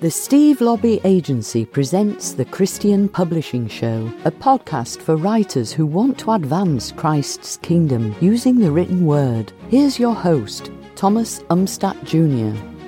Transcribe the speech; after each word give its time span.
The 0.00 0.10
Steve 0.10 0.60
Laube 0.60 0.98
Agency 1.04 1.66
presents 1.66 2.32
the 2.32 2.46
Christian 2.46 3.06
Publishing 3.06 3.68
Show, 3.68 4.10
a 4.24 4.30
podcast 4.30 5.02
for 5.02 5.16
writers 5.16 5.72
who 5.72 5.84
want 5.84 6.16
to 6.20 6.32
advance 6.32 6.90
Christ's 6.90 7.58
kingdom 7.58 8.14
using 8.18 8.58
the 8.58 8.70
written 8.70 9.04
word. 9.04 9.52
Here's 9.68 9.98
your 9.98 10.14
host, 10.14 10.70
Thomas 10.96 11.40
Umstattd 11.50 12.02
Jr. 12.04 12.79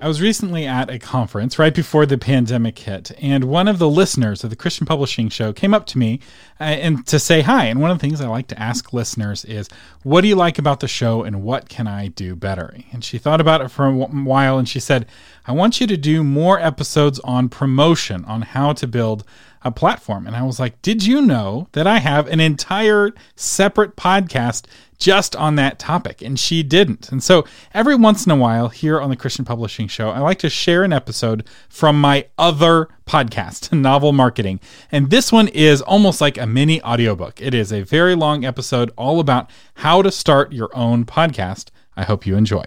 I 0.00 0.06
was 0.06 0.20
recently 0.20 0.64
at 0.64 0.90
a 0.90 0.98
conference 1.00 1.58
right 1.58 1.74
before 1.74 2.06
the 2.06 2.18
pandemic 2.18 2.78
hit, 2.78 3.10
and 3.20 3.44
one 3.44 3.66
of 3.66 3.80
the 3.80 3.90
listeners 3.90 4.44
of 4.44 4.50
the 4.50 4.54
Christian 4.54 4.86
Publishing 4.86 5.28
Show 5.28 5.52
came 5.52 5.74
up 5.74 5.86
to 5.86 5.98
me 5.98 6.20
uh, 6.60 6.64
and 6.64 7.04
to 7.08 7.18
say 7.18 7.40
hi. 7.40 7.64
And 7.64 7.80
one 7.80 7.90
of 7.90 7.98
the 7.98 8.00
things 8.00 8.20
I 8.20 8.28
like 8.28 8.46
to 8.48 8.62
ask 8.62 8.92
listeners 8.92 9.44
is, 9.44 9.68
"What 10.04 10.20
do 10.20 10.28
you 10.28 10.36
like 10.36 10.56
about 10.56 10.78
the 10.78 10.86
show, 10.86 11.24
and 11.24 11.42
what 11.42 11.68
can 11.68 11.88
I 11.88 12.06
do 12.06 12.36
better?" 12.36 12.76
And 12.92 13.02
she 13.02 13.18
thought 13.18 13.40
about 13.40 13.60
it 13.60 13.72
for 13.72 13.86
a 13.86 13.92
while, 13.92 14.56
and 14.56 14.68
she 14.68 14.78
said, 14.78 15.04
"I 15.48 15.52
want 15.52 15.80
you 15.80 15.88
to 15.88 15.96
do 15.96 16.22
more 16.22 16.60
episodes 16.60 17.18
on 17.20 17.48
promotion, 17.48 18.24
on 18.24 18.42
how 18.42 18.74
to 18.74 18.86
build 18.86 19.24
a 19.62 19.72
platform." 19.72 20.28
And 20.28 20.36
I 20.36 20.42
was 20.42 20.60
like, 20.60 20.80
"Did 20.80 21.06
you 21.06 21.22
know 21.22 21.66
that 21.72 21.88
I 21.88 21.98
have 21.98 22.28
an 22.28 22.38
entire 22.38 23.10
separate 23.34 23.96
podcast?" 23.96 24.64
Just 24.98 25.36
on 25.36 25.54
that 25.56 25.78
topic, 25.78 26.22
and 26.22 26.38
she 26.38 26.62
didn't. 26.62 27.10
And 27.10 27.22
so 27.22 27.44
every 27.72 27.94
once 27.94 28.26
in 28.26 28.32
a 28.32 28.36
while 28.36 28.68
here 28.68 29.00
on 29.00 29.10
the 29.10 29.16
Christian 29.16 29.44
Publishing 29.44 29.88
Show, 29.88 30.10
I 30.10 30.18
like 30.20 30.38
to 30.40 30.50
share 30.50 30.82
an 30.82 30.92
episode 30.92 31.46
from 31.68 32.00
my 32.00 32.26
other 32.36 32.88
podcast, 33.06 33.72
Novel 33.76 34.12
Marketing. 34.12 34.60
And 34.90 35.10
this 35.10 35.32
one 35.32 35.48
is 35.48 35.80
almost 35.82 36.20
like 36.20 36.36
a 36.36 36.46
mini 36.46 36.82
audiobook. 36.82 37.40
It 37.40 37.54
is 37.54 37.72
a 37.72 37.82
very 37.82 38.14
long 38.14 38.44
episode 38.44 38.90
all 38.96 39.20
about 39.20 39.50
how 39.74 40.02
to 40.02 40.10
start 40.10 40.52
your 40.52 40.70
own 40.76 41.04
podcast. 41.04 41.70
I 41.96 42.04
hope 42.04 42.26
you 42.26 42.36
enjoy. 42.36 42.64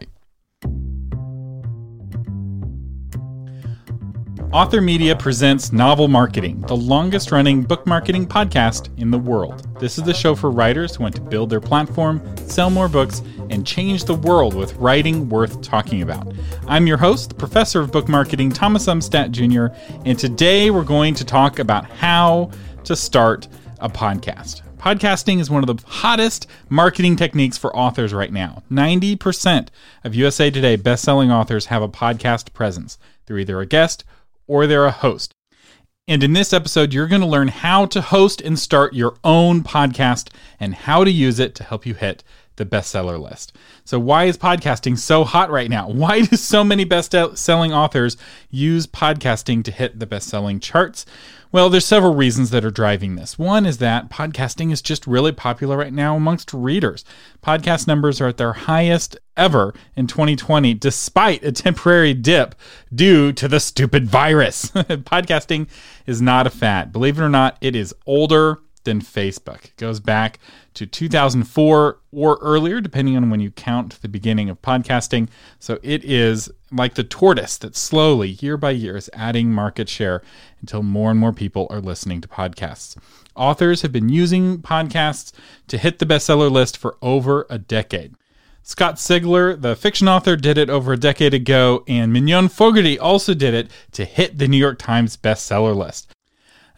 Author 4.54 4.82
Media 4.82 5.16
presents 5.16 5.72
Novel 5.72 6.10
Marketing, 6.10 6.59
the 6.67 6.75
longest 6.75 7.31
running 7.31 7.64
book 7.64 7.88
marketing 7.88 8.28
podcast 8.28 8.89
in 9.00 9.09
the 9.09 9.17
world. 9.17 9.66
This 9.80 9.98
is 9.98 10.03
the 10.03 10.14
show 10.14 10.36
for 10.36 10.52
writers 10.52 10.94
who 10.94 11.03
want 11.03 11.16
to 11.16 11.22
build 11.22 11.50
their 11.50 11.62
platform, 11.62 12.22
sell 12.36 12.70
more 12.70 12.90
books, 12.90 13.22
and 13.50 13.66
change 13.66 14.03
the 14.03 14.14
world 14.14 14.53
with 14.53 14.75
writing 14.75 15.30
worth 15.30 15.62
talking 15.62 16.02
about. 16.02 16.34
I'm 16.67 16.86
your 16.86 16.98
host, 16.98 17.38
Professor 17.38 17.80
of 17.80 17.94
Book 17.94 18.09
Marketing, 18.09 18.52
Thomas 18.52 18.88
Umstattd 18.88 19.31
Jr., 19.31 19.73
and 20.06 20.20
today 20.20 20.70
we're 20.70 20.84
going 20.84 21.14
to 21.14 21.23
talk 21.23 21.58
about 21.59 21.86
how 21.86 22.52
to 22.84 22.94
start 22.94 23.47
a 23.80 23.88
podcast. 23.88 24.64
Podcasting 24.78 25.40
is 25.40 25.50
one 25.50 25.64
of 25.64 25.68
the 25.68 25.81
hottest 25.88 26.47
marketing 26.68 27.16
techniques 27.16 27.58
for 27.58 27.73
authors 27.73 28.14
right 28.14 28.34
now. 28.34 28.64
90% 28.70 29.70
of 30.03 30.14
USA 30.14 30.52
Today 30.52 30.75
best-selling 30.75 31.31
authors 31.31 31.68
have 31.68 31.81
a 31.81 31.88
podcast 31.88 32.52
presence. 32.52 32.97
They're 33.25 33.40
either 33.40 33.62
a 33.62 33.66
guest 33.66 34.03
or 34.52 34.67
they're 34.67 34.85
a 34.85 34.91
host. 34.91 35.33
And 36.09 36.21
in 36.23 36.33
this 36.33 36.52
episode, 36.52 36.94
you're 36.94 37.07
going 37.07 37.21
to 37.21 37.27
learn 37.27 37.47
how 37.47 37.85
to 37.85 38.02
host 38.02 38.41
and 38.41 38.59
start 38.59 38.94
your 38.94 39.16
own 39.23 39.63
podcast 39.63 40.27
and 40.59 40.75
how 40.75 41.05
to 41.05 41.11
use 41.11 41.39
it 41.39 41.55
to 41.55 41.63
help 41.63 41.85
you 41.85 41.94
hit 41.94 42.21
the 42.57 42.66
bestseller 42.66 43.17
list. 43.17 43.55
So, 43.85 43.97
why 43.97 44.25
is 44.25 44.38
podcasting 44.38 44.97
so 44.97 45.23
hot 45.23 45.49
right 45.49 45.69
now? 45.69 45.89
Why 46.02 46.23
do 46.23 46.35
so 46.35 46.66
many 46.66 46.83
best 46.83 47.16
selling 47.35 47.72
authors 47.72 48.17
use 48.49 48.88
podcasting 48.88 49.63
to 49.63 49.72
hit 49.72 49.99
the 49.99 50.05
best 50.05 50.27
selling 50.27 50.59
charts? 50.59 51.05
Well, 51.53 51.69
there's 51.69 51.85
several 51.85 52.16
reasons 52.16 52.52
that 52.52 52.63
are 52.63 52.71
driving 52.71 53.16
this. 53.16 53.38
One 53.38 53.66
is 53.66 53.80
that 53.80 54.09
podcasting 54.09 54.71
is 54.71 54.81
just 54.81 55.05
really 55.05 55.33
popular 55.33 55.75
right 55.75 55.91
now 55.91 56.16
amongst 56.16 56.53
readers. 56.53 57.03
Podcast 57.44 57.88
numbers 57.88 58.21
are 58.21 58.30
at 58.30 58.38
their 58.38 58.53
highest 58.53 59.17
ever 59.35 59.73
in 59.97 60.07
2020, 60.07 60.73
despite 60.75 61.44
a 61.44 61.52
temporary 61.52 62.13
dip 62.13 62.55
due 62.95 63.33
to 63.33 63.49
the 63.49 63.59
stupid 63.59 64.07
virus. 64.07 64.67
podcasting 64.72 65.67
is 66.05 66.22
not 66.22 66.47
a 66.47 66.49
fad. 66.49 66.94
Believe 66.94 67.19
it 67.19 67.23
or 67.23 67.27
not, 67.27 67.57
it 67.59 67.75
is 67.75 67.94
older 68.05 68.59
than 68.84 69.02
Facebook. 69.02 69.66
It 69.66 69.78
goes 69.78 70.00
back 70.00 70.40
to 70.74 70.86
2004 70.86 72.00
or 72.12 72.38
earlier, 72.42 72.81
depending 72.81 73.18
on 73.18 73.30
when 73.30 73.40
you 73.40 73.52
count 73.52 74.02
the 74.02 74.08
beginning 74.08 74.50
of 74.50 74.62
podcasting. 74.62 75.30
So 75.59 75.80
it 75.84 76.03
is 76.03 76.50
like 76.72 76.96
the 76.96 77.03
tortoise 77.03 77.58
that 77.58 77.75
slowly, 77.75 78.30
year 78.30 78.58
by 78.58 78.72
year, 78.72 78.97
is 78.97 79.09
adding 79.14 79.52
market 79.52 79.90
share 79.90 80.22
until 80.62 80.84
more 80.84 81.12
and 81.12 81.20
more 81.20 81.34
people 81.34 81.68
are 81.70 81.81
listening 81.81 82.22
to 82.22 82.28
podcasts. 82.28 82.96
Authors 83.36 83.81
have 83.81 83.91
been 83.91 84.09
using 84.09 84.59
podcasts 84.59 85.31
to 85.68 85.78
hit 85.78 86.00
the 86.00 86.06
bestseller 86.06 86.52
list 86.52 86.78
for 86.78 86.97
over 87.02 87.46
a 87.50 87.58
decade. 87.58 88.16
Scott 88.64 88.96
Sigler, 88.96 89.59
the 89.59 89.75
fiction 89.75 90.08
author, 90.08 90.36
did 90.36 90.58
it 90.58 90.70
over 90.70 90.94
a 90.94 90.97
decade 90.97 91.34
ago, 91.34 91.84
and 91.88 92.14
Mignon 92.14 92.47
Fogarty 92.47 92.97
also 93.00 93.34
did 93.34 93.53
it 93.53 93.72
to 93.91 94.06
hit 94.06 94.38
the 94.38 94.47
New 94.47 94.58
York 94.58 94.78
Times 94.78 95.18
bestseller 95.18 95.75
list. 95.75 96.12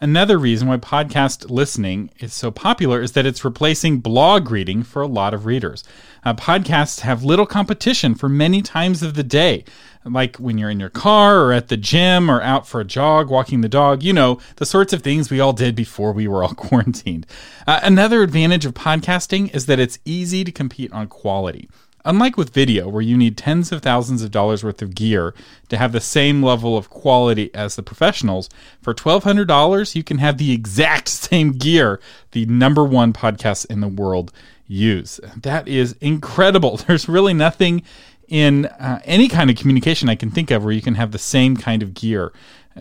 Another 0.00 0.38
reason 0.38 0.68
why 0.68 0.76
podcast 0.76 1.50
listening 1.50 2.10
is 2.18 2.34
so 2.34 2.50
popular 2.50 3.00
is 3.00 3.12
that 3.12 3.26
it's 3.26 3.44
replacing 3.44 4.00
blog 4.00 4.50
reading 4.50 4.82
for 4.82 5.00
a 5.00 5.06
lot 5.06 5.32
of 5.32 5.46
readers. 5.46 5.84
Uh, 6.24 6.34
podcasts 6.34 7.00
have 7.00 7.22
little 7.22 7.46
competition 7.46 8.14
for 8.14 8.28
many 8.28 8.60
times 8.60 9.02
of 9.02 9.14
the 9.14 9.22
day, 9.22 9.64
like 10.04 10.36
when 10.36 10.58
you're 10.58 10.70
in 10.70 10.80
your 10.80 10.90
car 10.90 11.40
or 11.40 11.52
at 11.52 11.68
the 11.68 11.76
gym 11.76 12.30
or 12.30 12.42
out 12.42 12.66
for 12.66 12.80
a 12.80 12.84
jog, 12.84 13.30
walking 13.30 13.60
the 13.60 13.68
dog, 13.68 14.02
you 14.02 14.12
know, 14.12 14.38
the 14.56 14.66
sorts 14.66 14.92
of 14.92 15.02
things 15.02 15.30
we 15.30 15.40
all 15.40 15.52
did 15.52 15.74
before 15.76 16.12
we 16.12 16.26
were 16.26 16.42
all 16.42 16.54
quarantined. 16.54 17.26
Uh, 17.66 17.80
another 17.82 18.22
advantage 18.22 18.66
of 18.66 18.74
podcasting 18.74 19.54
is 19.54 19.66
that 19.66 19.78
it's 19.78 19.98
easy 20.04 20.42
to 20.42 20.52
compete 20.52 20.92
on 20.92 21.06
quality. 21.06 21.68
Unlike 22.06 22.36
with 22.36 22.52
video, 22.52 22.86
where 22.88 23.02
you 23.02 23.16
need 23.16 23.38
tens 23.38 23.72
of 23.72 23.80
thousands 23.80 24.22
of 24.22 24.30
dollars 24.30 24.62
worth 24.62 24.82
of 24.82 24.94
gear 24.94 25.34
to 25.68 25.78
have 25.78 25.92
the 25.92 26.00
same 26.00 26.42
level 26.42 26.76
of 26.76 26.90
quality 26.90 27.52
as 27.54 27.76
the 27.76 27.82
professionals, 27.82 28.50
for 28.82 28.92
$1,200, 28.92 29.94
you 29.94 30.04
can 30.04 30.18
have 30.18 30.36
the 30.36 30.52
exact 30.52 31.08
same 31.30 31.52
gear 31.52 32.00
the 32.32 32.44
number 32.46 32.84
one 32.84 33.12
podcasts 33.12 33.64
in 33.66 33.80
the 33.80 33.88
world 33.88 34.32
use. 34.66 35.18
That 35.36 35.66
is 35.66 35.96
incredible. 36.00 36.76
There's 36.86 37.08
really 37.08 37.34
nothing 37.34 37.82
in 38.28 38.66
uh, 38.66 39.00
any 39.04 39.28
kind 39.28 39.50
of 39.50 39.56
communication 39.56 40.08
I 40.08 40.14
can 40.14 40.30
think 40.30 40.50
of 40.50 40.64
where 40.64 40.72
you 40.72 40.82
can 40.82 40.94
have 40.94 41.12
the 41.12 41.18
same 41.18 41.56
kind 41.56 41.82
of 41.82 41.94
gear 41.94 42.32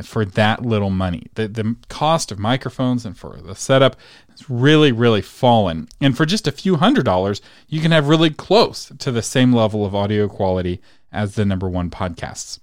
for 0.02 0.26
that 0.26 0.66
little 0.66 0.90
money. 0.90 1.28
The, 1.36 1.48
the 1.48 1.76
cost 1.88 2.32
of 2.32 2.40
microphones 2.40 3.06
and 3.06 3.18
for 3.18 3.38
the 3.38 3.56
setup 3.56 3.96
has 4.34 4.50
really, 4.50 4.92
really 4.92 5.22
fallen. 5.22 5.88
And 6.02 6.16
for 6.16 6.26
just 6.26 6.48
a 6.48 6.52
few 6.52 6.76
hundred 6.76 7.06
dollars, 7.06 7.42
you 7.68 7.82
can 7.82 7.92
have 7.92 8.08
really 8.08 8.30
close 8.30 8.92
to 8.98 9.12
the 9.12 9.22
same 9.22 9.54
level 9.54 9.86
of 9.86 9.96
audio 9.96 10.28
quality 10.28 10.82
as 11.12 11.36
the 11.36 11.46
number 11.46 11.70
one 11.70 11.90
podcasts. 11.90 12.60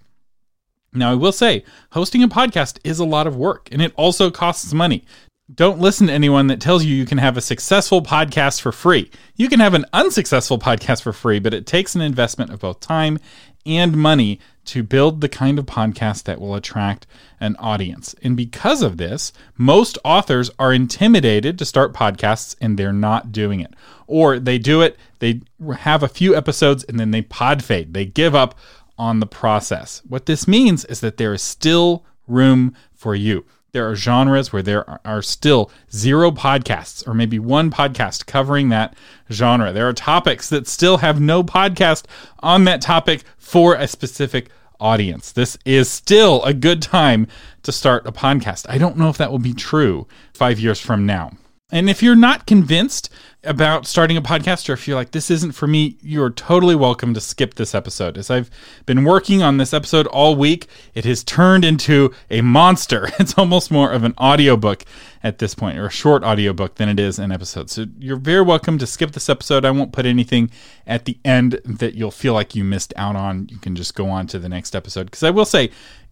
Now, 0.92 1.12
I 1.12 1.14
will 1.14 1.32
say, 1.32 1.64
hosting 1.92 2.22
a 2.22 2.28
podcast 2.28 2.78
is 2.82 2.98
a 2.98 3.04
lot 3.04 3.26
of 3.26 3.36
work 3.36 3.68
and 3.70 3.80
it 3.80 3.92
also 3.96 4.30
costs 4.30 4.72
money. 4.72 5.04
Don't 5.52 5.80
listen 5.80 6.06
to 6.06 6.12
anyone 6.12 6.46
that 6.48 6.60
tells 6.60 6.84
you 6.84 6.94
you 6.94 7.06
can 7.06 7.18
have 7.18 7.36
a 7.36 7.40
successful 7.40 8.02
podcast 8.02 8.60
for 8.60 8.70
free. 8.70 9.10
You 9.34 9.48
can 9.48 9.60
have 9.60 9.74
an 9.74 9.84
unsuccessful 9.92 10.58
podcast 10.58 11.02
for 11.02 11.12
free, 11.12 11.40
but 11.40 11.54
it 11.54 11.66
takes 11.66 11.94
an 11.94 12.00
investment 12.00 12.52
of 12.52 12.60
both 12.60 12.80
time 12.80 13.18
and 13.66 13.96
money 13.96 14.40
to 14.66 14.82
build 14.82 15.20
the 15.20 15.28
kind 15.28 15.58
of 15.58 15.66
podcast 15.66 16.24
that 16.24 16.40
will 16.40 16.54
attract 16.54 17.06
an 17.40 17.56
audience. 17.56 18.14
And 18.22 18.36
because 18.36 18.82
of 18.82 18.96
this, 18.96 19.32
most 19.56 19.98
authors 20.04 20.50
are 20.58 20.72
intimidated 20.72 21.58
to 21.58 21.64
start 21.64 21.92
podcasts 21.92 22.54
and 22.60 22.78
they're 22.78 22.92
not 22.92 23.32
doing 23.32 23.60
it. 23.60 23.74
Or 24.06 24.38
they 24.38 24.58
do 24.58 24.82
it, 24.82 24.96
they 25.18 25.42
have 25.78 26.02
a 26.02 26.08
few 26.08 26.36
episodes 26.36 26.84
and 26.84 27.00
then 27.00 27.10
they 27.10 27.22
pod 27.22 27.62
fade. 27.64 27.94
They 27.94 28.06
give 28.06 28.34
up 28.34 28.56
on 28.98 29.20
the 29.20 29.26
process. 29.26 30.02
What 30.06 30.26
this 30.26 30.46
means 30.46 30.84
is 30.84 31.00
that 31.00 31.16
there 31.16 31.32
is 31.32 31.42
still 31.42 32.04
room 32.26 32.74
for 32.92 33.14
you 33.14 33.44
there 33.72 33.88
are 33.88 33.94
genres 33.94 34.52
where 34.52 34.62
there 34.62 34.84
are 35.06 35.22
still 35.22 35.70
zero 35.92 36.30
podcasts 36.30 37.06
or 37.06 37.14
maybe 37.14 37.38
one 37.38 37.70
podcast 37.70 38.26
covering 38.26 38.68
that 38.70 38.94
genre. 39.30 39.72
There 39.72 39.88
are 39.88 39.92
topics 39.92 40.48
that 40.48 40.66
still 40.66 40.98
have 40.98 41.20
no 41.20 41.42
podcast 41.42 42.04
on 42.40 42.64
that 42.64 42.80
topic 42.80 43.22
for 43.38 43.74
a 43.74 43.86
specific 43.86 44.50
audience. 44.80 45.32
This 45.32 45.58
is 45.64 45.88
still 45.88 46.42
a 46.44 46.54
good 46.54 46.82
time 46.82 47.26
to 47.62 47.72
start 47.72 48.06
a 48.06 48.12
podcast. 48.12 48.66
I 48.68 48.78
don't 48.78 48.96
know 48.96 49.08
if 49.08 49.18
that 49.18 49.30
will 49.30 49.38
be 49.38 49.52
true 49.52 50.06
five 50.32 50.58
years 50.58 50.80
from 50.80 51.06
now. 51.06 51.32
And 51.72 51.88
if 51.88 52.02
you're 52.02 52.16
not 52.16 52.46
convinced 52.46 53.10
about 53.42 53.86
starting 53.86 54.16
a 54.16 54.22
podcast 54.22 54.68
or 54.68 54.74
if 54.74 54.86
you're 54.86 54.96
like, 54.96 55.12
this 55.12 55.30
isn't 55.30 55.52
for 55.52 55.66
me, 55.66 55.96
you're 56.02 56.30
totally 56.30 56.74
welcome 56.74 57.14
to 57.14 57.20
skip 57.20 57.54
this 57.54 57.74
episode. 57.74 58.18
As 58.18 58.30
I've 58.30 58.50
been 58.84 59.04
working 59.04 59.42
on 59.42 59.56
this 59.56 59.72
episode 59.72 60.06
all 60.08 60.36
week, 60.36 60.66
it 60.94 61.04
has 61.06 61.24
turned 61.24 61.64
into 61.64 62.12
a 62.28 62.40
monster. 62.42 63.08
It's 63.20 63.38
almost 63.38 63.70
more 63.70 63.92
of 63.92 64.02
an 64.02 64.14
audiobook 64.18 64.84
at 65.22 65.38
this 65.38 65.54
point, 65.54 65.78
or 65.78 65.86
a 65.86 65.90
short 65.90 66.24
audiobook 66.24 66.76
than 66.76 66.88
it 66.88 66.98
is 66.98 67.18
an 67.18 67.30
episode. 67.30 67.68
So 67.68 67.86
you're 67.98 68.16
very 68.16 68.40
welcome 68.42 68.78
to 68.78 68.86
skip 68.86 69.12
this 69.12 69.28
episode. 69.28 69.64
I 69.66 69.70
won't 69.70 69.92
put 69.92 70.06
anything 70.06 70.50
at 70.86 71.04
the 71.04 71.18
end 71.24 71.60
that 71.64 71.94
you'll 71.94 72.10
feel 72.10 72.32
like 72.32 72.54
you 72.54 72.64
missed 72.64 72.94
out 72.96 73.16
on. 73.16 73.46
You 73.50 73.58
can 73.58 73.76
just 73.76 73.94
go 73.94 74.08
on 74.08 74.26
to 74.28 74.38
the 74.38 74.48
next 74.48 74.74
episode. 74.74 75.04
Because 75.04 75.22
I 75.22 75.30
will 75.30 75.44
say, 75.44 75.70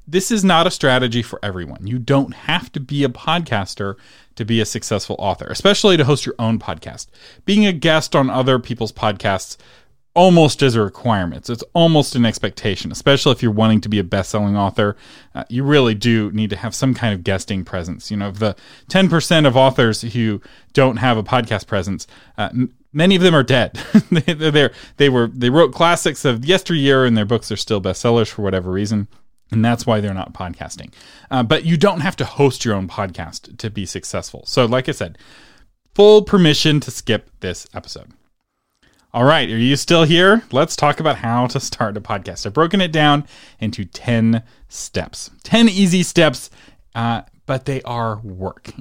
this 0.08 0.30
is 0.30 0.42
not 0.42 0.66
a 0.66 0.70
strategy 0.70 1.22
for 1.22 1.38
everyone. 1.42 1.86
You 1.86 1.98
don't 1.98 2.34
have 2.34 2.72
to 2.72 2.80
be 2.80 3.04
a 3.04 3.08
podcaster 3.08 3.96
to 4.36 4.44
be 4.44 4.60
a 4.60 4.64
successful 4.64 5.16
author, 5.18 5.46
especially 5.46 5.96
to 5.98 6.04
host 6.04 6.24
your 6.24 6.34
own 6.38 6.58
podcast. 6.58 7.08
Being 7.44 7.66
a 7.66 7.72
guest 7.72 8.16
on 8.16 8.30
other 8.30 8.58
people's 8.58 8.92
podcasts 8.92 9.58
almost 10.14 10.62
as 10.62 10.74
a 10.74 10.82
requirement. 10.82 11.48
It's 11.50 11.62
almost 11.74 12.16
an 12.16 12.24
expectation, 12.24 12.90
especially 12.90 13.32
if 13.32 13.42
you're 13.42 13.52
wanting 13.52 13.80
to 13.82 13.88
be 13.88 13.98
a 13.98 14.04
best-selling 14.04 14.56
author. 14.56 14.96
Uh, 15.34 15.44
you 15.48 15.62
really 15.62 15.94
do 15.94 16.32
need 16.32 16.50
to 16.50 16.56
have 16.56 16.74
some 16.74 16.94
kind 16.94 17.14
of 17.14 17.22
guesting 17.22 17.64
presence. 17.64 18.10
You 18.10 18.16
know, 18.16 18.30
the 18.30 18.56
10% 18.88 19.46
of 19.46 19.56
authors 19.56 20.00
who 20.00 20.40
don't 20.72 20.96
have 20.96 21.18
a 21.18 21.22
podcast 21.22 21.66
presence, 21.66 22.06
uh, 22.36 22.48
m- 22.52 22.74
many 22.92 23.14
of 23.14 23.22
them 23.22 23.34
are 23.34 23.44
dead. 23.44 23.74
they, 24.10 24.70
they 24.96 25.08
were 25.08 25.28
they 25.28 25.50
wrote 25.50 25.72
classics 25.72 26.24
of 26.24 26.44
yesteryear, 26.44 27.04
and 27.04 27.16
their 27.16 27.26
books 27.26 27.52
are 27.52 27.56
still 27.56 27.80
bestsellers 27.80 28.28
for 28.28 28.42
whatever 28.42 28.72
reason. 28.72 29.06
And 29.50 29.64
that's 29.64 29.86
why 29.86 30.00
they're 30.00 30.14
not 30.14 30.34
podcasting. 30.34 30.92
Uh, 31.30 31.42
but 31.42 31.64
you 31.64 31.76
don't 31.76 32.00
have 32.00 32.16
to 32.16 32.24
host 32.24 32.64
your 32.64 32.74
own 32.74 32.88
podcast 32.88 33.56
to 33.58 33.70
be 33.70 33.86
successful. 33.86 34.44
So, 34.46 34.66
like 34.66 34.88
I 34.88 34.92
said, 34.92 35.16
full 35.94 36.22
permission 36.22 36.80
to 36.80 36.90
skip 36.90 37.30
this 37.40 37.66
episode. 37.72 38.12
All 39.14 39.24
right, 39.24 39.48
are 39.48 39.56
you 39.56 39.76
still 39.76 40.04
here? 40.04 40.42
Let's 40.52 40.76
talk 40.76 41.00
about 41.00 41.16
how 41.16 41.46
to 41.46 41.60
start 41.60 41.96
a 41.96 42.00
podcast. 42.00 42.44
I've 42.44 42.52
broken 42.52 42.82
it 42.82 42.92
down 42.92 43.26
into 43.58 43.86
10 43.86 44.42
steps, 44.68 45.30
10 45.44 45.70
easy 45.70 46.02
steps, 46.02 46.50
uh, 46.94 47.22
but 47.46 47.64
they 47.64 47.80
are 47.82 48.18
work. 48.20 48.74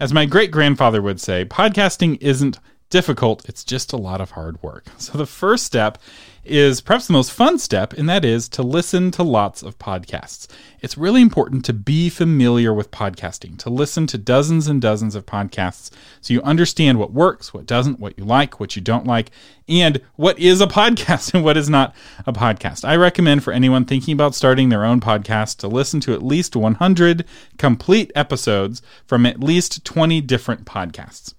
As 0.00 0.14
my 0.14 0.24
great 0.24 0.50
grandfather 0.50 1.02
would 1.02 1.20
say, 1.20 1.44
podcasting 1.44 2.16
isn't 2.22 2.58
difficult, 2.88 3.46
it's 3.46 3.62
just 3.62 3.92
a 3.92 3.98
lot 3.98 4.22
of 4.22 4.30
hard 4.30 4.62
work. 4.62 4.86
So, 4.96 5.18
the 5.18 5.26
first 5.26 5.64
step 5.66 5.98
is 6.44 6.80
perhaps 6.80 7.06
the 7.06 7.12
most 7.12 7.32
fun 7.32 7.58
step, 7.58 7.92
and 7.92 8.08
that 8.08 8.24
is 8.24 8.48
to 8.50 8.62
listen 8.62 9.10
to 9.12 9.22
lots 9.22 9.62
of 9.62 9.78
podcasts. 9.78 10.46
It's 10.80 10.98
really 10.98 11.22
important 11.22 11.64
to 11.64 11.72
be 11.72 12.08
familiar 12.08 12.74
with 12.74 12.90
podcasting, 12.90 13.58
to 13.58 13.70
listen 13.70 14.06
to 14.08 14.18
dozens 14.18 14.66
and 14.66 14.80
dozens 14.80 15.14
of 15.14 15.26
podcasts 15.26 15.90
so 16.20 16.34
you 16.34 16.42
understand 16.42 16.98
what 16.98 17.12
works, 17.12 17.54
what 17.54 17.66
doesn't, 17.66 18.00
what 18.00 18.18
you 18.18 18.24
like, 18.24 18.60
what 18.60 18.76
you 18.76 18.82
don't 18.82 19.06
like, 19.06 19.30
and 19.68 20.00
what 20.16 20.38
is 20.38 20.60
a 20.60 20.66
podcast 20.68 21.32
and 21.34 21.42
what 21.42 21.56
is 21.56 21.70
not 21.70 21.94
a 22.26 22.32
podcast. 22.32 22.84
I 22.84 22.96
recommend 22.96 23.42
for 23.42 23.52
anyone 23.52 23.84
thinking 23.84 24.12
about 24.12 24.34
starting 24.34 24.68
their 24.68 24.84
own 24.84 25.00
podcast 25.00 25.56
to 25.58 25.68
listen 25.68 26.00
to 26.00 26.12
at 26.12 26.22
least 26.22 26.56
100 26.56 27.24
complete 27.58 28.12
episodes 28.14 28.82
from 29.06 29.26
at 29.26 29.40
least 29.40 29.84
20 29.84 30.20
different 30.20 30.64
podcasts. 30.64 31.34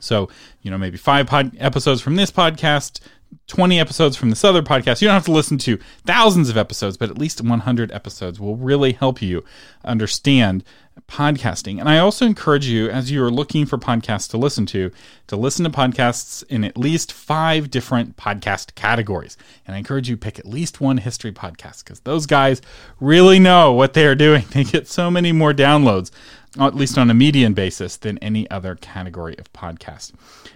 So, 0.00 0.28
you 0.62 0.70
know, 0.70 0.78
maybe 0.78 0.96
five 0.96 1.26
pod- 1.26 1.56
episodes 1.58 2.00
from 2.00 2.16
this 2.16 2.30
podcast, 2.30 3.00
20 3.46 3.78
episodes 3.78 4.16
from 4.16 4.30
this 4.30 4.44
other 4.44 4.62
podcast. 4.62 5.00
You 5.00 5.08
don't 5.08 5.14
have 5.14 5.24
to 5.26 5.32
listen 5.32 5.58
to 5.58 5.78
thousands 6.04 6.48
of 6.48 6.56
episodes, 6.56 6.96
but 6.96 7.10
at 7.10 7.18
least 7.18 7.40
100 7.40 7.92
episodes 7.92 8.40
will 8.40 8.56
really 8.56 8.92
help 8.92 9.22
you 9.22 9.44
understand 9.84 10.64
podcasting. 11.08 11.78
And 11.78 11.88
I 11.88 11.98
also 11.98 12.26
encourage 12.26 12.66
you, 12.66 12.88
as 12.88 13.10
you 13.10 13.22
are 13.22 13.30
looking 13.30 13.66
for 13.66 13.78
podcasts 13.78 14.28
to 14.30 14.38
listen 14.38 14.66
to, 14.66 14.90
to 15.28 15.36
listen 15.36 15.64
to 15.64 15.70
podcasts 15.70 16.42
in 16.48 16.64
at 16.64 16.76
least 16.76 17.12
five 17.12 17.70
different 17.70 18.16
podcast 18.16 18.74
categories. 18.74 19.36
And 19.66 19.74
I 19.74 19.78
encourage 19.78 20.08
you 20.08 20.16
pick 20.16 20.38
at 20.38 20.46
least 20.46 20.80
one 20.80 20.98
history 20.98 21.32
podcast 21.32 21.84
because 21.84 22.00
those 22.00 22.26
guys 22.26 22.62
really 22.98 23.38
know 23.38 23.72
what 23.72 23.94
they 23.94 24.06
are 24.06 24.14
doing. 24.14 24.44
They 24.56 24.64
get 24.64 24.88
so 24.88 25.10
many 25.10 25.32
more 25.32 25.52
downloads 25.52 26.10
at 26.58 26.74
least 26.74 26.98
on 26.98 27.10
a 27.10 27.14
median 27.14 27.52
basis, 27.52 27.96
than 27.96 28.18
any 28.18 28.48
other 28.50 28.74
category 28.74 29.36
of 29.38 29.52
podcast. 29.52 30.12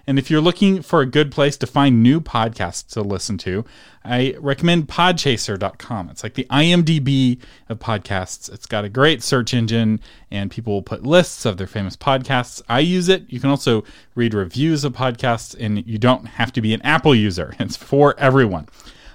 And 0.06 0.18
if 0.18 0.30
you're 0.30 0.40
looking 0.40 0.82
for 0.82 1.00
a 1.00 1.06
good 1.06 1.30
place 1.30 1.56
to 1.58 1.66
find 1.66 2.02
new 2.02 2.20
podcasts 2.20 2.86
to 2.94 3.02
listen 3.02 3.38
to, 3.38 3.64
I 4.04 4.34
recommend 4.40 4.88
podchaser.com. 4.88 6.08
It's 6.10 6.22
like 6.22 6.34
the 6.34 6.46
IMDb 6.50 7.38
of 7.68 7.78
podcasts. 7.78 8.52
It's 8.52 8.66
got 8.66 8.84
a 8.84 8.88
great 8.88 9.22
search 9.22 9.52
engine, 9.52 10.00
and 10.30 10.50
people 10.50 10.72
will 10.72 10.82
put 10.82 11.04
lists 11.04 11.44
of 11.44 11.58
their 11.58 11.66
famous 11.66 11.96
podcasts. 11.96 12.62
I 12.68 12.80
use 12.80 13.08
it. 13.08 13.24
You 13.28 13.40
can 13.40 13.50
also 13.50 13.84
read 14.14 14.32
reviews 14.32 14.84
of 14.84 14.94
podcasts, 14.94 15.54
and 15.58 15.86
you 15.86 15.98
don't 15.98 16.26
have 16.26 16.52
to 16.52 16.62
be 16.62 16.72
an 16.72 16.82
Apple 16.82 17.14
user, 17.14 17.54
it's 17.60 17.76
for 17.76 18.18
everyone. 18.18 18.68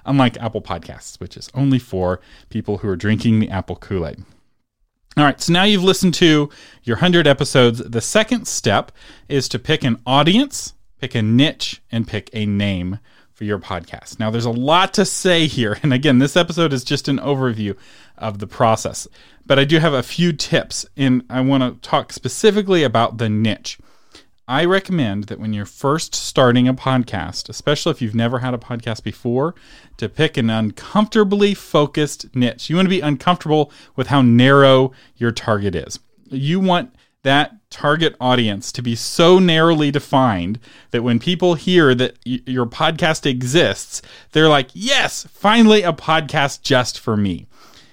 Unlike 0.06 0.38
Apple 0.38 0.62
Podcasts, 0.62 1.20
which 1.20 1.36
is 1.36 1.50
only 1.56 1.80
for 1.80 2.22
people 2.50 2.78
who 2.78 2.90
are 2.90 2.96
drinking 2.96 3.40
the 3.40 3.50
Apple 3.50 3.76
Kool 3.76 4.06
Aid. 4.06 4.24
All 5.18 5.24
right, 5.24 5.40
so 5.40 5.54
now 5.54 5.64
you've 5.64 5.84
listened 5.84 6.14
to 6.16 6.50
your 6.84 6.98
100 6.98 7.26
episodes. 7.26 7.80
The 7.80 8.02
second 8.02 8.50
step 8.50 8.92
is 9.30 9.48
to 9.48 9.58
pick 9.58 9.86
an 9.86 10.02
audience, 10.06 10.74
pick 11.00 11.16
a 11.16 11.22
niche, 11.22 11.82
and 11.90 12.06
pick 12.06 12.30
a 12.34 12.46
name 12.46 13.00
for 13.32 13.46
your 13.46 13.58
podcast. 13.58 14.20
Now, 14.20 14.30
there's 14.30 14.44
a 14.44 14.52
lot 14.52 14.94
to 14.96 15.06
say 15.06 15.48
here. 15.48 15.78
And 15.84 15.94
again, 15.94 16.20
this 16.20 16.36
episode 16.36 16.74
is 16.74 16.84
just 16.84 17.08
an 17.08 17.20
overview 17.20 17.78
of 18.18 18.40
the 18.40 18.48
process. 18.48 19.08
But 19.46 19.58
I 19.58 19.64
do 19.64 19.80
have 19.80 19.94
a 19.94 20.04
few 20.04 20.34
tips, 20.34 20.86
and 20.98 21.24
I 21.30 21.40
want 21.40 21.64
to 21.64 21.88
talk 21.88 22.12
specifically 22.12 22.84
about 22.84 23.18
the 23.18 23.30
niche. 23.30 23.78
I 24.48 24.64
recommend 24.66 25.26
that 25.26 25.40
when 25.40 25.54
you're 25.54 25.66
first 25.66 26.14
starting 26.14 26.68
a 26.68 26.74
podcast, 26.74 27.50
especially 27.50 27.92
if 27.92 28.02
you've 28.02 28.14
never 28.14 28.40
had 28.40 28.54
a 28.54 28.60
podcast 28.60 29.04
before, 29.04 29.56
to 29.98 30.08
pick 30.08 30.38
an 30.38 30.52
uncomfortably 30.52 31.56
focused 31.56 32.36
niche. 32.36 32.70
You 32.70 32.76
want 32.76 32.86
to 32.86 32.92
be 32.92 33.02
uncomfortable 33.02 33.72
with 33.96 34.08
how 34.08 34.22
narrow 34.22 34.92
your 35.18 35.32
target 35.32 35.74
is. 35.74 36.00
You 36.30 36.60
want 36.60 36.94
that 37.24 37.54
target 37.72 38.16
audience 38.22 38.72
to 38.72 38.84
be 38.84 38.96
so 38.96 39.40
narrowly 39.40 39.90
defined 39.90 40.60
that 40.92 41.02
when 41.02 41.18
people 41.18 41.56
hear 41.56 41.96
that 41.96 42.16
y- 42.24 42.40
your 42.46 42.68
podcast 42.68 43.26
exists, 43.26 44.04
they're 44.32 44.48
like, 44.48 44.70
yes, 44.74 45.26
finally 45.32 45.82
a 45.82 45.92
podcast 45.92 46.62
just 46.62 47.00
for 47.00 47.18
me 47.18 47.48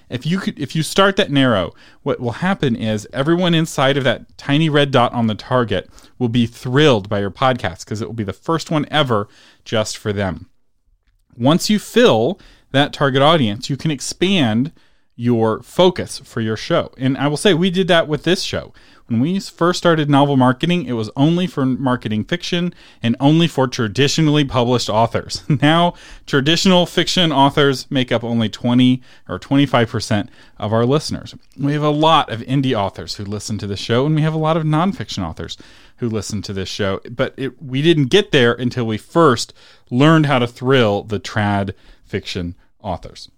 if 0.09 0.25
you 0.25 0.39
could 0.39 0.59
if 0.59 0.75
you 0.75 0.83
start 0.83 1.15
that 1.15 1.31
narrow 1.31 1.71
what 2.03 2.19
will 2.19 2.33
happen 2.33 2.75
is 2.75 3.07
everyone 3.13 3.53
inside 3.53 3.97
of 3.97 4.03
that 4.03 4.37
tiny 4.37 4.69
red 4.69 4.91
dot 4.91 5.11
on 5.13 5.27
the 5.27 5.35
target 5.35 5.89
will 6.19 6.29
be 6.29 6.45
thrilled 6.45 7.09
by 7.09 7.19
your 7.19 7.31
podcast 7.31 7.85
because 7.85 8.01
it 8.01 8.07
will 8.07 8.13
be 8.13 8.23
the 8.23 8.33
first 8.33 8.71
one 8.71 8.85
ever 8.91 9.27
just 9.65 9.97
for 9.97 10.13
them. 10.13 10.49
Once 11.35 11.69
you 11.69 11.79
fill 11.79 12.39
that 12.71 12.93
target 12.93 13.21
audience 13.21 13.69
you 13.69 13.77
can 13.77 13.91
expand 13.91 14.71
your 15.15 15.61
focus 15.61 16.19
for 16.19 16.41
your 16.41 16.57
show 16.57 16.91
and 16.97 17.17
i 17.17 17.27
will 17.27 17.37
say 17.37 17.53
we 17.53 17.69
did 17.69 17.87
that 17.87 18.07
with 18.07 18.23
this 18.23 18.41
show 18.41 18.73
when 19.07 19.19
we 19.19 19.39
first 19.39 19.77
started 19.77 20.09
novel 20.09 20.37
marketing, 20.37 20.85
it 20.85 20.93
was 20.93 21.09
only 21.15 21.45
for 21.45 21.65
marketing 21.65 22.23
fiction 22.23 22.73
and 23.01 23.15
only 23.19 23.47
for 23.47 23.67
traditionally 23.67 24.45
published 24.45 24.89
authors. 24.89 25.43
Now, 25.63 25.93
traditional 26.25 26.85
fiction 26.85 27.31
authors 27.31 27.89
make 27.89 28.11
up 28.11 28.23
only 28.23 28.49
20 28.49 29.01
or 29.29 29.39
25% 29.39 30.27
of 30.57 30.73
our 30.73 30.85
listeners. 30.85 31.35
We 31.57 31.73
have 31.73 31.83
a 31.83 31.89
lot 31.89 32.29
of 32.29 32.41
indie 32.41 32.77
authors 32.77 33.15
who 33.15 33.23
listen 33.23 33.57
to 33.59 33.67
the 33.67 33.77
show, 33.77 34.05
and 34.05 34.15
we 34.15 34.23
have 34.23 34.33
a 34.33 34.37
lot 34.37 34.57
of 34.57 34.63
nonfiction 34.63 35.23
authors 35.23 35.57
who 35.97 36.09
listen 36.09 36.41
to 36.41 36.53
this 36.53 36.67
show. 36.67 36.99
But 37.09 37.33
it, 37.37 37.61
we 37.61 37.81
didn't 37.81 38.07
get 38.07 38.31
there 38.31 38.53
until 38.53 38.85
we 38.85 38.97
first 38.97 39.53
learned 39.89 40.25
how 40.25 40.39
to 40.39 40.47
thrill 40.47 41.03
the 41.03 41.19
trad 41.19 41.73
fiction 42.03 42.55
authors. 42.81 43.29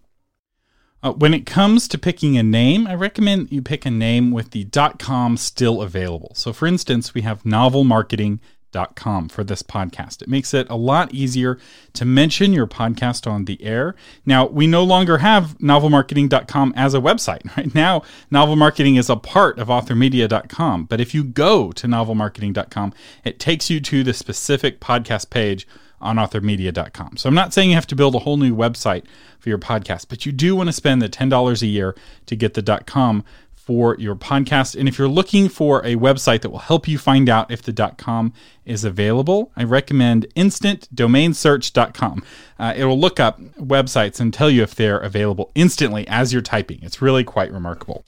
Uh, 1.06 1.14
when 1.14 1.36
it 1.36 1.46
comes 1.46 1.88
to 1.88 2.00
picking 2.00 2.36
a 2.36 2.42
name, 2.42 2.88
I 2.88 2.96
recommend 2.96 3.52
you 3.52 3.62
pick 3.62 3.86
a 3.86 3.92
name 3.92 4.32
with 4.32 4.50
the 4.50 4.64
dot 4.64 4.98
.com 4.98 5.38
still 5.38 5.84
available. 5.84 6.32
So, 6.34 6.52
for 6.52 6.66
instance, 6.66 7.14
we 7.14 7.22
have 7.22 7.44
novelmarketing.com 7.44 9.30
for 9.30 9.44
this 9.44 9.62
podcast. 9.62 10.24
It 10.24 10.28
makes 10.28 10.52
it 10.56 10.66
a 10.68 10.76
lot 10.76 11.14
easier 11.14 11.60
to 11.94 12.06
mention 12.06 12.54
your 12.54 12.66
podcast 12.66 13.30
on 13.30 13.46
the 13.46 13.62
air. 13.62 13.94
Now, 14.26 14.48
we 14.48 14.66
no 14.66 14.84
longer 14.84 15.20
have 15.20 15.56
novelmarketing.com 15.60 16.74
as 16.76 16.96
a 16.96 17.00
website. 17.00 17.46
Right 17.56 17.76
now, 17.76 18.02
Novel 18.32 18.56
Marketing 18.56 18.96
is 18.96 19.08
a 19.08 19.16
part 19.16 19.60
of 19.60 19.68
authormedia.com. 19.68 20.86
But 20.86 21.00
if 21.00 21.14
you 21.14 21.24
go 21.24 21.72
to 21.74 21.86
novelmarketing.com, 21.86 22.94
it 23.24 23.40
takes 23.40 23.70
you 23.70 23.80
to 23.80 24.04
the 24.04 24.14
specific 24.16 24.80
podcast 24.80 25.30
page 25.30 25.68
on 26.06 26.18
authormedia.com. 26.18 27.18
So 27.18 27.28
I'm 27.28 27.36
not 27.36 27.54
saying 27.54 27.70
you 27.70 27.76
have 27.76 27.88
to 27.88 27.96
build 27.96 28.16
a 28.16 28.20
whole 28.20 28.38
new 28.38 28.56
website 28.56 29.04
for 29.40 29.50
your 29.50 29.58
podcast, 29.58 30.06
but 30.08 30.26
you 30.26 30.32
do 30.32 30.56
want 30.56 30.68
to 30.68 30.74
spend 30.74 31.02
the 31.02 31.10
$10 31.10 31.62
a 31.62 31.66
year 31.66 31.96
to 32.28 32.36
get 32.36 32.54
the 32.54 32.84
.com 32.86 33.24
for 33.66 33.96
your 33.98 34.16
podcast. 34.16 34.80
And 34.80 34.88
if 34.88 35.00
you're 35.00 35.08
looking 35.08 35.50
for 35.50 35.80
a 35.80 35.96
website 35.96 36.42
that 36.42 36.52
will 36.52 36.60
help 36.60 36.88
you 36.88 37.00
find 37.00 37.28
out 37.28 37.50
if 37.50 37.64
the 37.64 37.74
.com 37.98 38.32
is 38.64 38.84
available, 38.84 39.52
I 39.58 39.64
recommend 39.64 40.28
instantdomainsearch.com. 40.36 42.24
Uh, 42.60 42.74
it 42.78 42.86
will 42.86 43.00
look 43.00 43.20
up 43.20 43.42
websites 43.60 44.20
and 44.20 44.32
tell 44.32 44.52
you 44.52 44.62
if 44.62 44.76
they're 44.76 45.00
available 45.00 45.52
instantly 45.56 46.08
as 46.08 46.32
you're 46.32 46.44
typing. 46.44 46.80
It's 46.84 47.02
really 47.02 47.24
quite 47.24 47.52
remarkable. 47.52 48.06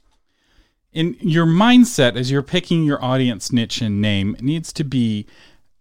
In 0.94 1.18
your 1.20 1.48
mindset 1.48 2.16
as 2.16 2.30
you're 2.30 2.44
picking 2.44 2.84
your 2.84 3.04
audience 3.04 3.52
niche 3.52 3.82
and 3.82 4.00
name 4.00 4.38
needs 4.40 4.72
to 4.74 4.84
be 4.84 5.26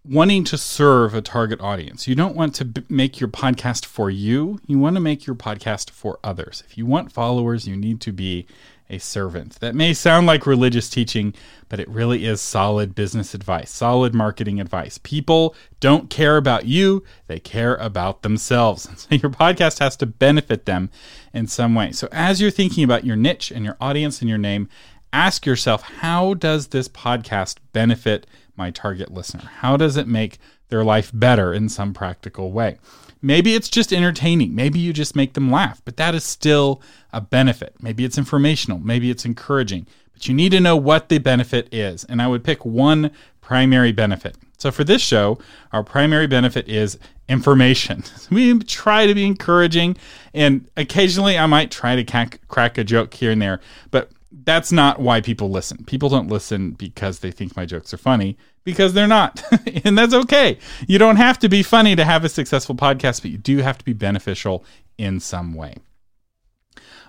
wanting 0.08 0.44
to 0.44 0.58
serve 0.58 1.14
a 1.14 1.20
target 1.20 1.60
audience. 1.60 2.06
You 2.06 2.14
don't 2.14 2.36
want 2.36 2.54
to 2.56 2.64
b- 2.64 2.84
make 2.88 3.20
your 3.20 3.28
podcast 3.28 3.84
for 3.84 4.10
you. 4.10 4.60
You 4.66 4.78
want 4.78 4.96
to 4.96 5.00
make 5.00 5.26
your 5.26 5.36
podcast 5.36 5.90
for 5.90 6.18
others. 6.22 6.62
If 6.66 6.78
you 6.78 6.86
want 6.86 7.12
followers, 7.12 7.66
you 7.66 7.76
need 7.76 8.00
to 8.02 8.12
be 8.12 8.46
a 8.88 8.98
servant. 8.98 9.58
That 9.60 9.74
may 9.74 9.92
sound 9.92 10.26
like 10.26 10.46
religious 10.46 10.88
teaching, 10.88 11.34
but 11.68 11.80
it 11.80 11.88
really 11.88 12.24
is 12.24 12.40
solid 12.40 12.94
business 12.94 13.34
advice, 13.34 13.70
solid 13.70 14.14
marketing 14.14 14.60
advice. 14.60 14.98
People 14.98 15.54
don't 15.80 16.08
care 16.08 16.36
about 16.36 16.66
you, 16.66 17.02
they 17.26 17.40
care 17.40 17.74
about 17.76 18.22
themselves. 18.22 18.88
So 18.96 19.14
your 19.16 19.30
podcast 19.30 19.78
has 19.80 19.96
to 19.98 20.06
benefit 20.06 20.66
them 20.66 20.90
in 21.32 21.46
some 21.46 21.74
way. 21.74 21.92
So 21.92 22.08
as 22.12 22.40
you're 22.40 22.50
thinking 22.50 22.84
about 22.84 23.04
your 23.04 23.16
niche 23.16 23.50
and 23.50 23.64
your 23.64 23.76
audience 23.80 24.20
and 24.20 24.28
your 24.28 24.38
name, 24.38 24.68
ask 25.12 25.46
yourself 25.46 25.82
how 25.82 26.34
does 26.34 26.68
this 26.68 26.88
podcast 26.88 27.58
benefit 27.72 28.26
my 28.56 28.70
target 28.70 29.12
listener? 29.12 29.50
How 29.58 29.76
does 29.76 29.96
it 29.96 30.08
make 30.08 30.38
their 30.68 30.84
life 30.84 31.10
better 31.14 31.52
in 31.52 31.68
some 31.68 31.94
practical 31.94 32.52
way. 32.52 32.78
Maybe 33.22 33.54
it's 33.54 33.68
just 33.68 33.92
entertaining. 33.92 34.54
Maybe 34.54 34.78
you 34.78 34.92
just 34.92 35.16
make 35.16 35.34
them 35.34 35.50
laugh, 35.50 35.80
but 35.84 35.96
that 35.96 36.14
is 36.14 36.24
still 36.24 36.82
a 37.12 37.20
benefit. 37.20 37.74
Maybe 37.80 38.04
it's 38.04 38.18
informational. 38.18 38.78
Maybe 38.78 39.10
it's 39.10 39.24
encouraging, 39.24 39.86
but 40.12 40.28
you 40.28 40.34
need 40.34 40.50
to 40.50 40.60
know 40.60 40.76
what 40.76 41.08
the 41.08 41.18
benefit 41.18 41.72
is. 41.72 42.04
And 42.04 42.20
I 42.20 42.28
would 42.28 42.44
pick 42.44 42.64
one 42.64 43.10
primary 43.40 43.92
benefit. 43.92 44.36
So 44.58 44.70
for 44.70 44.84
this 44.84 45.02
show, 45.02 45.38
our 45.72 45.82
primary 45.82 46.26
benefit 46.26 46.68
is 46.68 46.98
information. 47.28 48.02
We 48.30 48.58
try 48.60 49.06
to 49.06 49.14
be 49.14 49.24
encouraging, 49.24 49.96
and 50.34 50.68
occasionally 50.76 51.38
I 51.38 51.46
might 51.46 51.70
try 51.70 52.02
to 52.02 52.38
crack 52.48 52.78
a 52.78 52.84
joke 52.84 53.14
here 53.14 53.30
and 53.30 53.40
there, 53.40 53.60
but 53.90 54.10
that's 54.30 54.72
not 54.72 55.00
why 55.00 55.20
people 55.20 55.50
listen. 55.50 55.84
People 55.84 56.08
don't 56.08 56.28
listen 56.28 56.72
because 56.72 57.20
they 57.20 57.30
think 57.30 57.56
my 57.56 57.64
jokes 57.64 57.94
are 57.94 57.98
funny, 57.98 58.36
because 58.64 58.92
they're 58.92 59.06
not. 59.06 59.42
and 59.84 59.96
that's 59.96 60.14
okay. 60.14 60.58
You 60.86 60.98
don't 60.98 61.16
have 61.16 61.38
to 61.40 61.48
be 61.48 61.62
funny 61.62 61.96
to 61.96 62.04
have 62.04 62.24
a 62.24 62.28
successful 62.28 62.74
podcast, 62.74 63.22
but 63.22 63.30
you 63.30 63.38
do 63.38 63.58
have 63.58 63.78
to 63.78 63.84
be 63.84 63.92
beneficial 63.92 64.64
in 64.98 65.20
some 65.20 65.54
way. 65.54 65.76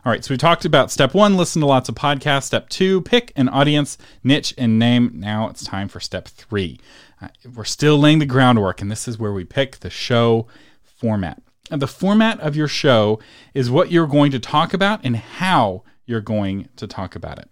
All 0.06 0.12
right, 0.12 0.24
so 0.24 0.34
we 0.34 0.38
talked 0.38 0.64
about 0.64 0.92
step 0.92 1.14
one, 1.14 1.36
listen 1.36 1.60
to 1.60 1.66
lots 1.66 1.90
of 1.90 1.96
podcasts. 1.96 2.44
Step 2.44 2.70
two, 2.70 3.02
pick 3.02 3.34
an 3.36 3.50
audience, 3.50 3.98
niche, 4.24 4.54
and 4.58 4.80
name. 4.80 5.12
Now 5.16 5.50
it's 5.50 5.66
time 5.66 5.90
for 5.90 6.00
step 6.00 6.28
three. 6.28 6.80
Uh, 7.22 7.28
we're 7.56 7.66
still 7.66 7.98
laying 7.98 8.20
the 8.20 8.26
groundwork, 8.26 8.80
and 8.80 8.92
this 8.92 9.08
is 9.08 9.18
where 9.18 9.34
we 9.34 9.44
pick 9.44 9.80
the 9.80 9.90
show 9.90 10.48
format. 10.84 11.42
And 11.70 11.82
the 11.82 11.88
format 11.88 12.40
of 12.40 12.56
your 12.56 12.70
show 12.70 13.20
is 13.54 13.70
what 13.70 13.92
you're 13.92 14.08
going 14.08 14.32
to 14.32 14.40
talk 14.40 14.74
about 14.74 15.02
and 15.04 15.18
how 15.18 15.84
you're 16.08 16.22
going 16.22 16.70
to 16.78 16.88
talk 16.88 17.16
about 17.16 17.38
it. 17.38 17.50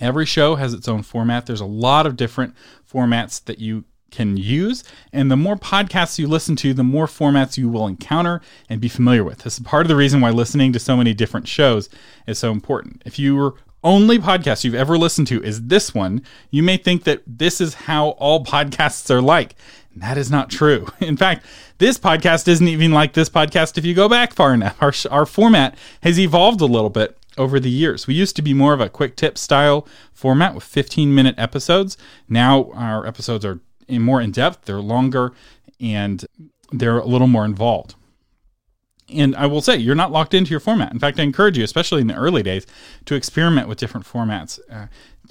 Every 0.00 0.24
show 0.24 0.54
has 0.54 0.72
its 0.72 0.88
own 0.88 1.02
format. 1.02 1.44
There's 1.44 1.60
a 1.60 1.66
lot 1.66 2.06
of 2.06 2.16
different 2.16 2.54
formats 2.90 3.44
that 3.44 3.58
you 3.58 3.84
can 4.10 4.36
use. 4.36 4.82
And 5.12 5.30
the 5.30 5.36
more 5.36 5.56
podcasts 5.56 6.18
you 6.18 6.26
listen 6.26 6.56
to, 6.56 6.72
the 6.72 6.82
more 6.82 7.06
formats 7.06 7.58
you 7.58 7.68
will 7.68 7.86
encounter 7.86 8.40
and 8.68 8.80
be 8.80 8.88
familiar 8.88 9.22
with. 9.22 9.40
This 9.40 9.58
is 9.58 9.60
part 9.60 9.84
of 9.84 9.88
the 9.88 9.96
reason 9.96 10.20
why 10.20 10.30
listening 10.30 10.72
to 10.72 10.78
so 10.78 10.96
many 10.96 11.12
different 11.12 11.46
shows 11.46 11.88
is 12.26 12.38
so 12.38 12.50
important. 12.50 13.02
If 13.04 13.18
your 13.18 13.54
only 13.82 14.18
podcast 14.18 14.64
you've 14.64 14.74
ever 14.74 14.98
listened 14.98 15.26
to 15.28 15.42
is 15.42 15.66
this 15.66 15.94
one, 15.94 16.22
you 16.50 16.62
may 16.62 16.76
think 16.76 17.04
that 17.04 17.22
this 17.26 17.60
is 17.60 17.74
how 17.74 18.10
all 18.10 18.44
podcasts 18.44 19.10
are 19.10 19.22
like. 19.22 19.54
And 19.92 20.02
that 20.02 20.18
is 20.18 20.30
not 20.30 20.50
true. 20.50 20.86
In 21.00 21.16
fact, 21.16 21.44
this 21.78 21.98
podcast 21.98 22.46
isn't 22.48 22.68
even 22.68 22.92
like 22.92 23.12
this 23.12 23.28
podcast 23.28 23.78
if 23.78 23.84
you 23.84 23.94
go 23.94 24.08
back 24.08 24.34
far 24.34 24.54
enough. 24.54 24.76
Our, 24.80 24.92
our 25.10 25.26
format 25.26 25.76
has 26.02 26.18
evolved 26.18 26.60
a 26.60 26.66
little 26.66 26.90
bit 26.90 27.16
over 27.40 27.58
the 27.58 27.70
years. 27.70 28.06
We 28.06 28.14
used 28.14 28.36
to 28.36 28.42
be 28.42 28.52
more 28.52 28.74
of 28.74 28.80
a 28.80 28.90
quick 28.90 29.16
tip 29.16 29.38
style 29.38 29.88
format 30.12 30.54
with 30.54 30.62
15 30.62 31.14
minute 31.14 31.34
episodes. 31.38 31.96
Now 32.28 32.70
our 32.74 33.06
episodes 33.06 33.46
are 33.46 33.60
more 33.88 34.20
in 34.20 34.30
depth, 34.30 34.66
they're 34.66 34.80
longer, 34.80 35.32
and 35.80 36.24
they're 36.70 36.98
a 36.98 37.06
little 37.06 37.26
more 37.26 37.46
involved. 37.46 37.94
And 39.08 39.34
I 39.34 39.46
will 39.46 39.62
say, 39.62 39.76
you're 39.76 39.96
not 39.96 40.12
locked 40.12 40.34
into 40.34 40.50
your 40.50 40.60
format. 40.60 40.92
In 40.92 41.00
fact, 41.00 41.18
I 41.18 41.24
encourage 41.24 41.58
you, 41.58 41.64
especially 41.64 42.02
in 42.02 42.06
the 42.06 42.14
early 42.14 42.44
days, 42.44 42.66
to 43.06 43.14
experiment 43.14 43.66
with 43.66 43.78
different 43.78 44.06
formats 44.06 44.60
uh, 44.70 44.86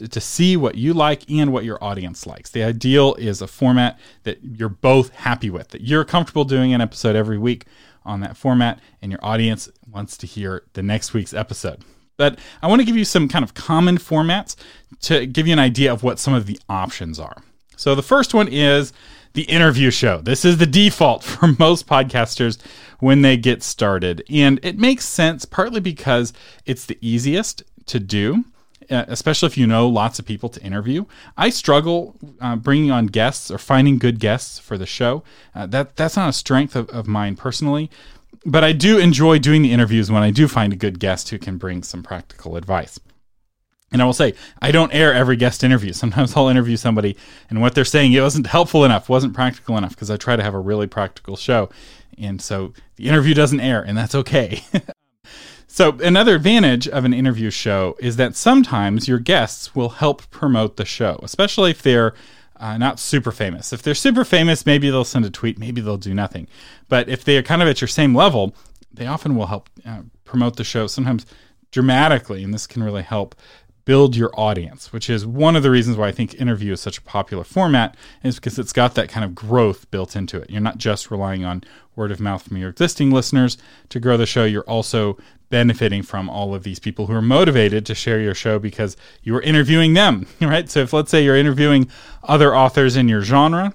to 0.05 0.19
see 0.19 0.57
what 0.57 0.75
you 0.75 0.93
like 0.93 1.29
and 1.29 1.53
what 1.53 1.63
your 1.63 1.81
audience 1.81 2.25
likes. 2.25 2.49
The 2.49 2.63
ideal 2.63 3.13
is 3.15 3.41
a 3.41 3.47
format 3.47 3.99
that 4.23 4.39
you're 4.43 4.67
both 4.67 5.11
happy 5.11 5.49
with, 5.49 5.69
that 5.69 5.81
you're 5.81 6.03
comfortable 6.03 6.43
doing 6.43 6.73
an 6.73 6.81
episode 6.81 7.15
every 7.15 7.37
week 7.37 7.67
on 8.03 8.19
that 8.21 8.35
format, 8.35 8.79
and 9.01 9.11
your 9.11 9.23
audience 9.23 9.69
wants 9.87 10.17
to 10.17 10.27
hear 10.27 10.63
the 10.73 10.81
next 10.81 11.13
week's 11.13 11.33
episode. 11.33 11.83
But 12.19 12.37
I 12.61 12.67
want 12.67 12.81
to 12.81 12.85
give 12.85 12.97
you 12.97 13.05
some 13.05 13.29
kind 13.29 13.43
of 13.43 13.53
common 13.53 13.97
formats 13.97 14.57
to 15.03 15.25
give 15.25 15.47
you 15.47 15.53
an 15.53 15.59
idea 15.59 15.91
of 15.91 16.03
what 16.03 16.19
some 16.19 16.33
of 16.33 16.47
the 16.47 16.59
options 16.67 17.17
are. 17.17 17.37
So 17.77 17.95
the 17.95 18.03
first 18.03 18.33
one 18.33 18.49
is 18.49 18.91
the 19.33 19.43
interview 19.43 19.89
show. 19.89 20.19
This 20.19 20.43
is 20.43 20.57
the 20.57 20.65
default 20.65 21.23
for 21.23 21.55
most 21.57 21.87
podcasters 21.87 22.61
when 22.99 23.21
they 23.21 23.37
get 23.37 23.63
started. 23.63 24.21
And 24.29 24.59
it 24.63 24.77
makes 24.77 25.07
sense 25.07 25.45
partly 25.45 25.79
because 25.79 26.33
it's 26.65 26.85
the 26.85 26.97
easiest 26.99 27.63
to 27.85 28.01
do. 28.01 28.43
Uh, 28.89 29.05
especially 29.07 29.45
if 29.45 29.55
you 29.55 29.67
know 29.67 29.87
lots 29.87 30.17
of 30.17 30.25
people 30.25 30.49
to 30.49 30.59
interview. 30.63 31.05
I 31.37 31.51
struggle 31.51 32.15
uh, 32.41 32.55
bringing 32.55 32.89
on 32.89 33.05
guests 33.05 33.51
or 33.51 33.59
finding 33.59 33.99
good 33.99 34.19
guests 34.19 34.57
for 34.57 34.79
the 34.79 34.87
show. 34.87 35.21
Uh, 35.53 35.67
that 35.67 35.95
that's 35.95 36.15
not 36.15 36.29
a 36.29 36.33
strength 36.33 36.75
of, 36.75 36.89
of 36.89 37.05
mine 37.07 37.35
personally, 37.35 37.91
but 38.45 38.63
I 38.63 38.71
do 38.71 38.97
enjoy 38.97 39.39
doing 39.39 39.61
the 39.61 39.71
interviews 39.71 40.11
when 40.11 40.23
I 40.23 40.31
do 40.31 40.47
find 40.47 40.73
a 40.73 40.77
good 40.77 40.99
guest 40.99 41.29
who 41.29 41.37
can 41.37 41.57
bring 41.57 41.83
some 41.83 42.03
practical 42.03 42.55
advice. 42.55 42.99
And 43.91 44.01
I 44.01 44.05
will 44.05 44.13
say, 44.13 44.35
I 44.61 44.71
don't 44.71 44.93
air 44.93 45.13
every 45.13 45.35
guest 45.35 45.63
interview. 45.63 45.93
Sometimes 45.93 46.35
I'll 46.35 46.47
interview 46.47 46.77
somebody 46.77 47.17
and 47.49 47.61
what 47.61 47.75
they're 47.75 47.85
saying 47.85 48.13
it 48.13 48.21
wasn't 48.21 48.47
helpful 48.47 48.85
enough, 48.85 49.09
wasn't 49.09 49.33
practical 49.33 49.77
enough 49.77 49.91
because 49.91 50.09
I 50.09 50.17
try 50.17 50.35
to 50.35 50.43
have 50.43 50.53
a 50.53 50.59
really 50.59 50.87
practical 50.87 51.35
show. 51.35 51.69
And 52.17 52.41
so 52.41 52.73
the 52.95 53.07
interview 53.07 53.33
doesn't 53.33 53.61
air, 53.61 53.81
and 53.81 53.97
that's 53.97 54.13
okay. 54.13 54.63
so, 55.67 55.91
another 55.99 56.35
advantage 56.35 56.85
of 56.85 57.05
an 57.05 57.13
interview 57.13 57.49
show 57.49 57.95
is 57.99 58.17
that 58.17 58.35
sometimes 58.35 59.07
your 59.07 59.19
guests 59.19 59.73
will 59.73 59.89
help 59.89 60.29
promote 60.29 60.75
the 60.75 60.83
show, 60.83 61.19
especially 61.23 61.71
if 61.71 61.81
they're 61.81 62.13
uh, 62.59 62.77
not 62.77 62.99
super 62.99 63.31
famous. 63.31 63.71
If 63.73 63.81
they're 63.81 63.95
super 63.95 64.25
famous, 64.25 64.65
maybe 64.65 64.89
they'll 64.89 65.03
send 65.03 65.25
a 65.25 65.29
tweet, 65.29 65.57
maybe 65.57 65.81
they'll 65.81 65.97
do 65.97 66.13
nothing. 66.13 66.47
But 66.87 67.09
if 67.09 67.23
they 67.23 67.37
are 67.37 67.43
kind 67.43 67.61
of 67.61 67.67
at 67.67 67.81
your 67.81 67.87
same 67.87 68.13
level, 68.13 68.53
they 68.91 69.07
often 69.07 69.35
will 69.35 69.47
help 69.47 69.69
uh, 69.85 70.01
promote 70.25 70.57
the 70.57 70.63
show, 70.63 70.87
sometimes 70.87 71.25
dramatically, 71.71 72.43
and 72.43 72.53
this 72.53 72.67
can 72.67 72.83
really 72.83 73.03
help 73.03 73.35
build 73.85 74.15
your 74.15 74.29
audience, 74.39 74.93
which 74.93 75.09
is 75.09 75.25
one 75.25 75.55
of 75.55 75.63
the 75.63 75.71
reasons 75.71 75.97
why 75.97 76.07
I 76.07 76.11
think 76.11 76.35
interview 76.35 76.73
is 76.73 76.81
such 76.81 76.99
a 76.99 77.01
popular 77.01 77.43
format, 77.43 77.97
is 78.23 78.35
because 78.35 78.59
it's 78.59 78.73
got 78.73 78.93
that 78.95 79.09
kind 79.09 79.25
of 79.25 79.33
growth 79.33 79.89
built 79.89 80.15
into 80.15 80.37
it. 80.37 80.49
You're 80.49 80.61
not 80.61 80.77
just 80.77 81.09
relying 81.09 81.43
on 81.43 81.63
word 81.95 82.11
of 82.11 82.19
mouth 82.19 82.43
from 82.43 82.57
your 82.57 82.69
existing 82.69 83.09
listeners 83.09 83.57
to 83.89 83.99
grow 83.99 84.15
the 84.15 84.27
show, 84.27 84.43
you're 84.43 84.63
also 84.63 85.17
benefiting 85.49 86.03
from 86.03 86.29
all 86.29 86.53
of 86.53 86.63
these 86.63 86.79
people 86.79 87.07
who 87.07 87.13
are 87.13 87.21
motivated 87.21 87.85
to 87.85 87.95
share 87.95 88.19
your 88.19 88.35
show 88.35 88.59
because 88.59 88.95
you 89.23 89.35
are 89.35 89.41
interviewing 89.41 89.93
them, 89.93 90.27
right? 90.41 90.69
So 90.69 90.81
if 90.81 90.93
let's 90.93 91.11
say 91.11 91.23
you're 91.23 91.35
interviewing 91.35 91.89
other 92.23 92.55
authors 92.55 92.95
in 92.95 93.07
your 93.07 93.21
genre, 93.21 93.73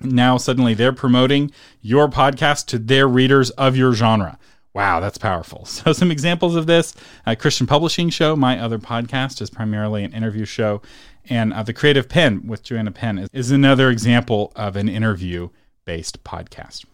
now 0.00 0.36
suddenly 0.36 0.74
they're 0.74 0.92
promoting 0.92 1.50
your 1.80 2.08
podcast 2.08 2.66
to 2.66 2.78
their 2.78 3.08
readers 3.08 3.50
of 3.50 3.76
your 3.76 3.92
genre. 3.94 4.38
Wow, 4.74 5.00
that's 5.00 5.16
powerful. 5.16 5.64
So, 5.64 5.94
some 5.94 6.10
examples 6.10 6.54
of 6.54 6.66
this 6.66 6.94
uh, 7.24 7.34
Christian 7.34 7.66
Publishing 7.66 8.10
Show, 8.10 8.36
my 8.36 8.60
other 8.60 8.78
podcast, 8.78 9.40
is 9.40 9.48
primarily 9.48 10.04
an 10.04 10.12
interview 10.12 10.44
show. 10.44 10.82
And 11.30 11.54
uh, 11.54 11.62
The 11.62 11.72
Creative 11.72 12.06
Penn 12.06 12.46
with 12.46 12.62
Joanna 12.62 12.92
Penn 12.92 13.18
is, 13.18 13.30
is 13.32 13.50
another 13.50 13.88
example 13.88 14.52
of 14.54 14.76
an 14.76 14.90
interview 14.90 15.48
based 15.86 16.22
podcast. 16.24 16.84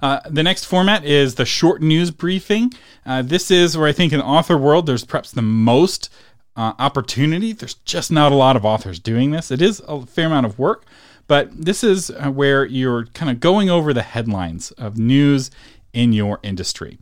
Uh, 0.00 0.20
the 0.28 0.42
next 0.42 0.64
format 0.64 1.04
is 1.04 1.36
the 1.36 1.44
short 1.44 1.82
news 1.82 2.10
briefing. 2.10 2.72
Uh, 3.06 3.22
this 3.22 3.50
is 3.50 3.76
where 3.76 3.88
I 3.88 3.92
think 3.92 4.12
in 4.12 4.20
author 4.20 4.56
world 4.56 4.86
there's 4.86 5.04
perhaps 5.04 5.30
the 5.30 5.42
most 5.42 6.10
uh, 6.56 6.72
opportunity. 6.78 7.52
There's 7.52 7.74
just 7.74 8.10
not 8.10 8.32
a 8.32 8.36
lot 8.36 8.56
of 8.56 8.64
authors 8.64 8.98
doing 8.98 9.30
this. 9.30 9.50
It 9.50 9.62
is 9.62 9.80
a 9.86 10.04
fair 10.04 10.26
amount 10.26 10.46
of 10.46 10.58
work, 10.58 10.84
but 11.26 11.50
this 11.52 11.82
is 11.82 12.10
uh, 12.10 12.30
where 12.30 12.64
you're 12.64 13.06
kind 13.06 13.30
of 13.30 13.40
going 13.40 13.70
over 13.70 13.92
the 13.92 14.02
headlines 14.02 14.70
of 14.72 14.98
news 14.98 15.50
in 15.92 16.12
your 16.12 16.40
industry. 16.42 16.98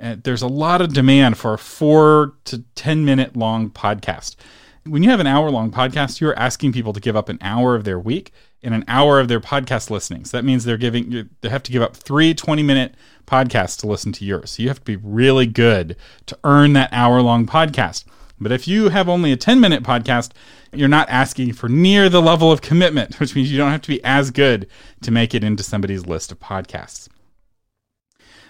Uh, 0.00 0.16
there's 0.22 0.42
a 0.42 0.48
lot 0.48 0.80
of 0.80 0.92
demand 0.92 1.36
for 1.36 1.54
a 1.54 1.58
four 1.58 2.34
to 2.44 2.64
10 2.74 3.04
minute 3.04 3.36
long 3.36 3.70
podcast. 3.70 4.36
When 4.84 5.02
you 5.02 5.10
have 5.10 5.20
an 5.20 5.26
hour 5.26 5.50
long 5.50 5.70
podcast, 5.70 6.20
you're 6.20 6.38
asking 6.38 6.72
people 6.72 6.94
to 6.94 7.00
give 7.00 7.14
up 7.14 7.28
an 7.28 7.36
hour 7.42 7.74
of 7.74 7.84
their 7.84 7.98
week 7.98 8.32
and 8.62 8.74
an 8.74 8.84
hour 8.88 9.20
of 9.20 9.28
their 9.28 9.40
podcast 9.40 9.90
listening. 9.90 10.24
So 10.24 10.38
that 10.38 10.44
means 10.44 10.64
they're 10.64 10.78
giving, 10.78 11.28
they 11.42 11.50
have 11.50 11.62
to 11.64 11.72
give 11.72 11.82
up 11.82 11.94
three 11.94 12.32
20 12.32 12.62
minute 12.62 12.94
podcasts 13.26 13.78
to 13.80 13.86
listen 13.86 14.10
to 14.12 14.24
yours. 14.24 14.52
So 14.52 14.62
you 14.62 14.68
have 14.68 14.78
to 14.78 14.84
be 14.84 14.96
really 14.96 15.46
good 15.46 15.96
to 16.24 16.38
earn 16.44 16.72
that 16.72 16.88
hour 16.92 17.20
long 17.20 17.46
podcast. 17.46 18.04
But 18.40 18.52
if 18.52 18.66
you 18.66 18.88
have 18.88 19.06
only 19.06 19.32
a 19.32 19.36
10 19.36 19.60
minute 19.60 19.82
podcast, 19.82 20.30
you're 20.72 20.88
not 20.88 21.10
asking 21.10 21.52
for 21.52 21.68
near 21.68 22.08
the 22.08 22.22
level 22.22 22.50
of 22.50 22.62
commitment, 22.62 23.14
which 23.20 23.34
means 23.34 23.52
you 23.52 23.58
don't 23.58 23.72
have 23.72 23.82
to 23.82 23.88
be 23.88 24.02
as 24.02 24.30
good 24.30 24.66
to 25.02 25.10
make 25.10 25.34
it 25.34 25.44
into 25.44 25.62
somebody's 25.62 26.06
list 26.06 26.32
of 26.32 26.40
podcasts. 26.40 27.09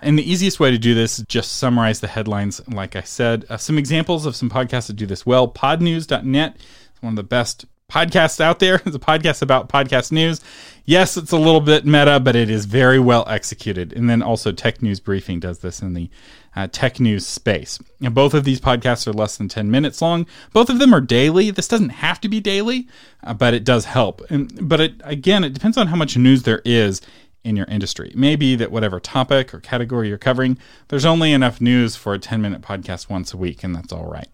And 0.02 0.18
the 0.18 0.30
easiest 0.30 0.60
way 0.60 0.70
to 0.70 0.78
do 0.78 0.94
this 0.94 1.18
is 1.18 1.24
just 1.26 1.56
summarize 1.56 2.00
the 2.00 2.08
headlines, 2.08 2.60
like 2.68 2.96
I 2.96 3.02
said. 3.02 3.44
Uh, 3.48 3.56
some 3.56 3.78
examples 3.78 4.26
of 4.26 4.36
some 4.36 4.50
podcasts 4.50 4.86
that 4.86 4.94
do 4.94 5.06
this 5.06 5.26
well 5.26 5.48
podnews.net 5.48 6.56
is 6.56 7.02
one 7.02 7.12
of 7.12 7.16
the 7.16 7.22
best 7.22 7.66
podcasts 7.90 8.40
out 8.40 8.58
there. 8.60 8.80
It's 8.86 8.96
a 8.96 9.00
podcast 9.00 9.42
about 9.42 9.68
podcast 9.68 10.12
news. 10.12 10.40
Yes, 10.84 11.16
it's 11.16 11.32
a 11.32 11.36
little 11.36 11.60
bit 11.60 11.84
meta, 11.84 12.18
but 12.18 12.34
it 12.34 12.48
is 12.50 12.64
very 12.64 12.98
well 12.98 13.24
executed. 13.28 13.92
And 13.92 14.08
then 14.08 14.22
also 14.22 14.52
Tech 14.52 14.82
News 14.82 14.98
Briefing 14.98 15.38
does 15.38 15.58
this 15.58 15.82
in 15.82 15.92
the 15.92 16.10
uh, 16.56 16.66
tech 16.72 16.98
news 16.98 17.26
space. 17.26 17.78
And 18.00 18.14
both 18.14 18.34
of 18.34 18.44
these 18.44 18.60
podcasts 18.60 19.06
are 19.06 19.12
less 19.12 19.36
than 19.36 19.48
10 19.48 19.70
minutes 19.70 20.02
long. 20.02 20.26
Both 20.52 20.68
of 20.68 20.78
them 20.78 20.94
are 20.94 21.00
daily. 21.00 21.50
This 21.50 21.68
doesn't 21.68 21.90
have 21.90 22.20
to 22.22 22.28
be 22.28 22.40
daily, 22.40 22.88
uh, 23.22 23.34
but 23.34 23.54
it 23.54 23.64
does 23.64 23.84
help. 23.84 24.22
And, 24.30 24.68
but 24.68 24.80
it, 24.80 24.94
again, 25.04 25.44
it 25.44 25.52
depends 25.52 25.76
on 25.76 25.88
how 25.88 25.96
much 25.96 26.16
news 26.16 26.42
there 26.42 26.62
is 26.64 27.00
in 27.44 27.56
your 27.56 27.66
industry. 27.66 28.12
Maybe 28.14 28.54
that 28.56 28.70
whatever 28.70 29.00
topic 29.00 29.54
or 29.54 29.60
category 29.60 30.08
you're 30.08 30.18
covering, 30.18 30.58
there's 30.88 31.04
only 31.04 31.32
enough 31.32 31.60
news 31.60 31.96
for 31.96 32.14
a 32.14 32.18
10 32.18 32.42
minute 32.42 32.62
podcast 32.62 33.08
once 33.08 33.32
a 33.32 33.36
week, 33.36 33.64
and 33.64 33.74
that's 33.74 33.92
all 33.92 34.06
right. 34.06 34.28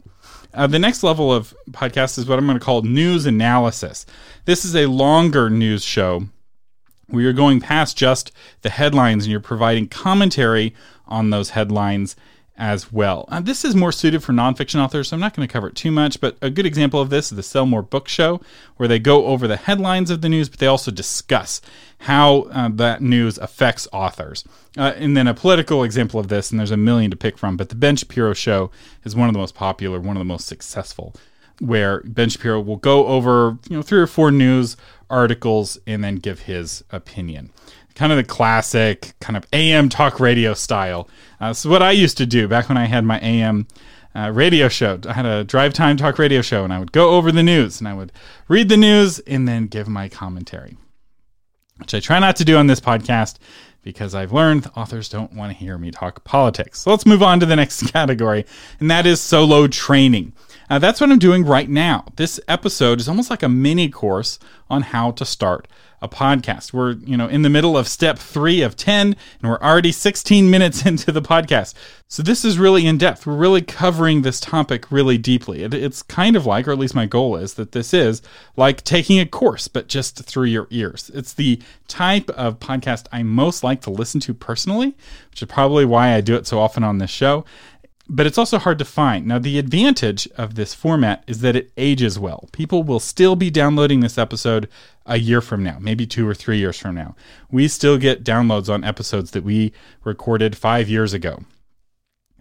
Uh, 0.54 0.66
the 0.66 0.78
next 0.78 1.02
level 1.02 1.32
of 1.32 1.54
podcast 1.70 2.18
is 2.18 2.26
what 2.26 2.38
I'm 2.38 2.46
going 2.46 2.58
to 2.58 2.64
call 2.64 2.82
news 2.82 3.26
analysis. 3.26 4.06
This 4.46 4.64
is 4.64 4.74
a 4.74 4.86
longer 4.86 5.50
news 5.50 5.84
show 5.84 6.28
where 7.08 7.22
you're 7.22 7.32
going 7.32 7.60
past 7.60 7.96
just 7.96 8.32
the 8.62 8.70
headlines 8.70 9.24
and 9.24 9.30
you're 9.30 9.40
providing 9.40 9.86
commentary 9.86 10.74
on 11.06 11.30
those 11.30 11.50
headlines 11.50 12.16
as 12.58 12.92
well. 12.92 13.26
Uh, 13.28 13.40
this 13.40 13.64
is 13.64 13.74
more 13.74 13.92
suited 13.92 14.22
for 14.22 14.32
nonfiction 14.32 14.82
authors, 14.82 15.08
so 15.08 15.14
I'm 15.14 15.20
not 15.20 15.34
going 15.34 15.46
to 15.46 15.52
cover 15.52 15.68
it 15.68 15.74
too 15.74 15.90
much, 15.90 16.20
but 16.20 16.36
a 16.40 16.50
good 16.50 16.66
example 16.66 17.00
of 17.00 17.10
this 17.10 17.30
is 17.30 17.36
the 17.36 17.42
Sell 17.42 17.66
More 17.66 17.82
Book 17.82 18.08
Show, 18.08 18.40
where 18.76 18.88
they 18.88 18.98
go 18.98 19.26
over 19.26 19.46
the 19.46 19.56
headlines 19.56 20.10
of 20.10 20.22
the 20.22 20.28
news, 20.28 20.48
but 20.48 20.58
they 20.58 20.66
also 20.66 20.90
discuss 20.90 21.60
how 22.00 22.42
uh, 22.52 22.68
that 22.72 23.02
news 23.02 23.38
affects 23.38 23.88
authors. 23.92 24.44
Uh, 24.76 24.92
and 24.96 25.16
then 25.16 25.26
a 25.26 25.34
political 25.34 25.82
example 25.82 26.18
of 26.20 26.28
this, 26.28 26.50
and 26.50 26.58
there's 26.58 26.70
a 26.70 26.76
million 26.76 27.10
to 27.10 27.16
pick 27.16 27.38
from, 27.38 27.56
but 27.56 27.68
the 27.68 27.74
Ben 27.74 27.96
Shapiro 27.96 28.32
Show 28.32 28.70
is 29.04 29.16
one 29.16 29.28
of 29.28 29.32
the 29.32 29.40
most 29.40 29.54
popular, 29.54 30.00
one 30.00 30.16
of 30.16 30.20
the 30.20 30.24
most 30.24 30.46
successful, 30.46 31.14
where 31.60 32.02
Ben 32.04 32.28
Shapiro 32.28 32.60
will 32.60 32.76
go 32.76 33.06
over 33.06 33.58
you 33.68 33.76
know 33.76 33.82
three 33.82 34.00
or 34.00 34.06
four 34.06 34.30
news 34.30 34.76
articles 35.08 35.78
and 35.86 36.02
then 36.02 36.16
give 36.16 36.40
his 36.40 36.84
opinion 36.90 37.50
kind 37.96 38.12
of 38.12 38.18
the 38.18 38.24
classic 38.24 39.14
kind 39.20 39.36
of 39.36 39.44
AM 39.52 39.88
talk 39.88 40.20
radio 40.20 40.54
style. 40.54 41.08
Uh, 41.40 41.52
so 41.52 41.70
what 41.70 41.82
I 41.82 41.90
used 41.90 42.16
to 42.18 42.26
do 42.26 42.48
back 42.48 42.68
when 42.68 42.78
I 42.78 42.86
had 42.86 43.04
my 43.04 43.18
AM 43.20 43.66
uh, 44.14 44.30
radio 44.32 44.68
show, 44.68 44.98
I 45.06 45.12
had 45.12 45.26
a 45.26 45.44
drive 45.44 45.74
time 45.74 45.96
talk 45.96 46.18
radio 46.18 46.42
show, 46.42 46.64
and 46.64 46.72
I 46.72 46.78
would 46.78 46.92
go 46.92 47.10
over 47.10 47.30
the 47.30 47.42
news 47.42 47.80
and 47.80 47.88
I 47.88 47.94
would 47.94 48.12
read 48.48 48.68
the 48.68 48.76
news 48.76 49.18
and 49.20 49.46
then 49.46 49.66
give 49.66 49.88
my 49.88 50.08
commentary, 50.08 50.76
which 51.78 51.94
I 51.94 52.00
try 52.00 52.18
not 52.18 52.36
to 52.36 52.44
do 52.44 52.56
on 52.56 52.66
this 52.66 52.80
podcast 52.80 53.36
because 53.82 54.16
I've 54.16 54.32
learned 54.32 54.68
authors 54.74 55.08
don't 55.08 55.32
want 55.34 55.52
to 55.52 55.56
hear 55.56 55.78
me 55.78 55.92
talk 55.92 56.24
politics. 56.24 56.80
So 56.80 56.90
let's 56.90 57.06
move 57.06 57.22
on 57.22 57.38
to 57.40 57.46
the 57.46 57.54
next 57.54 57.82
category, 57.92 58.44
and 58.80 58.90
that 58.90 59.06
is 59.06 59.20
solo 59.20 59.68
training. 59.68 60.32
Uh, 60.68 60.80
that's 60.80 61.00
what 61.00 61.10
I'm 61.10 61.20
doing 61.20 61.44
right 61.44 61.68
now. 61.68 62.06
This 62.16 62.40
episode 62.48 62.98
is 62.98 63.08
almost 63.08 63.30
like 63.30 63.44
a 63.44 63.48
mini 63.48 63.88
course 63.88 64.40
on 64.68 64.82
how 64.82 65.12
to 65.12 65.24
start 65.24 65.68
a 66.02 66.08
podcast. 66.08 66.72
We're, 66.72 66.92
you 66.92 67.16
know, 67.16 67.26
in 67.26 67.42
the 67.42 67.50
middle 67.50 67.76
of 67.76 67.88
step 67.88 68.18
three 68.18 68.62
of 68.62 68.76
10, 68.76 69.16
and 69.40 69.50
we're 69.50 69.60
already 69.60 69.92
16 69.92 70.50
minutes 70.50 70.84
into 70.86 71.12
the 71.12 71.22
podcast. 71.22 71.74
So 72.08 72.22
this 72.22 72.44
is 72.44 72.58
really 72.58 72.86
in 72.86 72.98
depth. 72.98 73.26
We're 73.26 73.34
really 73.34 73.62
covering 73.62 74.22
this 74.22 74.38
topic 74.38 74.90
really 74.92 75.18
deeply. 75.18 75.64
It, 75.64 75.74
it's 75.74 76.02
kind 76.02 76.36
of 76.36 76.46
like, 76.46 76.68
or 76.68 76.72
at 76.72 76.78
least 76.78 76.94
my 76.94 77.06
goal 77.06 77.36
is, 77.36 77.54
that 77.54 77.72
this 77.72 77.92
is 77.92 78.22
like 78.56 78.84
taking 78.84 79.18
a 79.18 79.26
course, 79.26 79.66
but 79.68 79.88
just 79.88 80.24
through 80.24 80.46
your 80.46 80.68
ears. 80.70 81.10
It's 81.14 81.32
the 81.32 81.60
type 81.88 82.30
of 82.30 82.60
podcast 82.60 83.06
I 83.10 83.22
most 83.22 83.64
like 83.64 83.80
to 83.82 83.90
listen 83.90 84.20
to 84.20 84.34
personally, 84.34 84.94
which 85.30 85.42
is 85.42 85.48
probably 85.48 85.84
why 85.84 86.14
I 86.14 86.20
do 86.20 86.36
it 86.36 86.46
so 86.46 86.60
often 86.60 86.84
on 86.84 86.98
this 86.98 87.10
show 87.10 87.44
but 88.08 88.26
it's 88.26 88.38
also 88.38 88.58
hard 88.58 88.78
to 88.78 88.84
find. 88.84 89.26
Now, 89.26 89.38
the 89.38 89.58
advantage 89.58 90.28
of 90.36 90.54
this 90.54 90.74
format 90.74 91.24
is 91.26 91.40
that 91.40 91.56
it 91.56 91.72
ages 91.76 92.18
well. 92.18 92.48
People 92.52 92.82
will 92.82 93.00
still 93.00 93.36
be 93.36 93.50
downloading 93.50 94.00
this 94.00 94.18
episode 94.18 94.68
a 95.06 95.18
year 95.18 95.40
from 95.40 95.62
now, 95.62 95.78
maybe 95.80 96.06
two 96.06 96.28
or 96.28 96.34
three 96.34 96.58
years 96.58 96.78
from 96.78 96.94
now. 96.94 97.16
We 97.50 97.68
still 97.68 97.98
get 97.98 98.24
downloads 98.24 98.72
on 98.72 98.84
episodes 98.84 99.32
that 99.32 99.44
we 99.44 99.72
recorded 100.04 100.56
five 100.56 100.88
years 100.88 101.12
ago. 101.12 101.44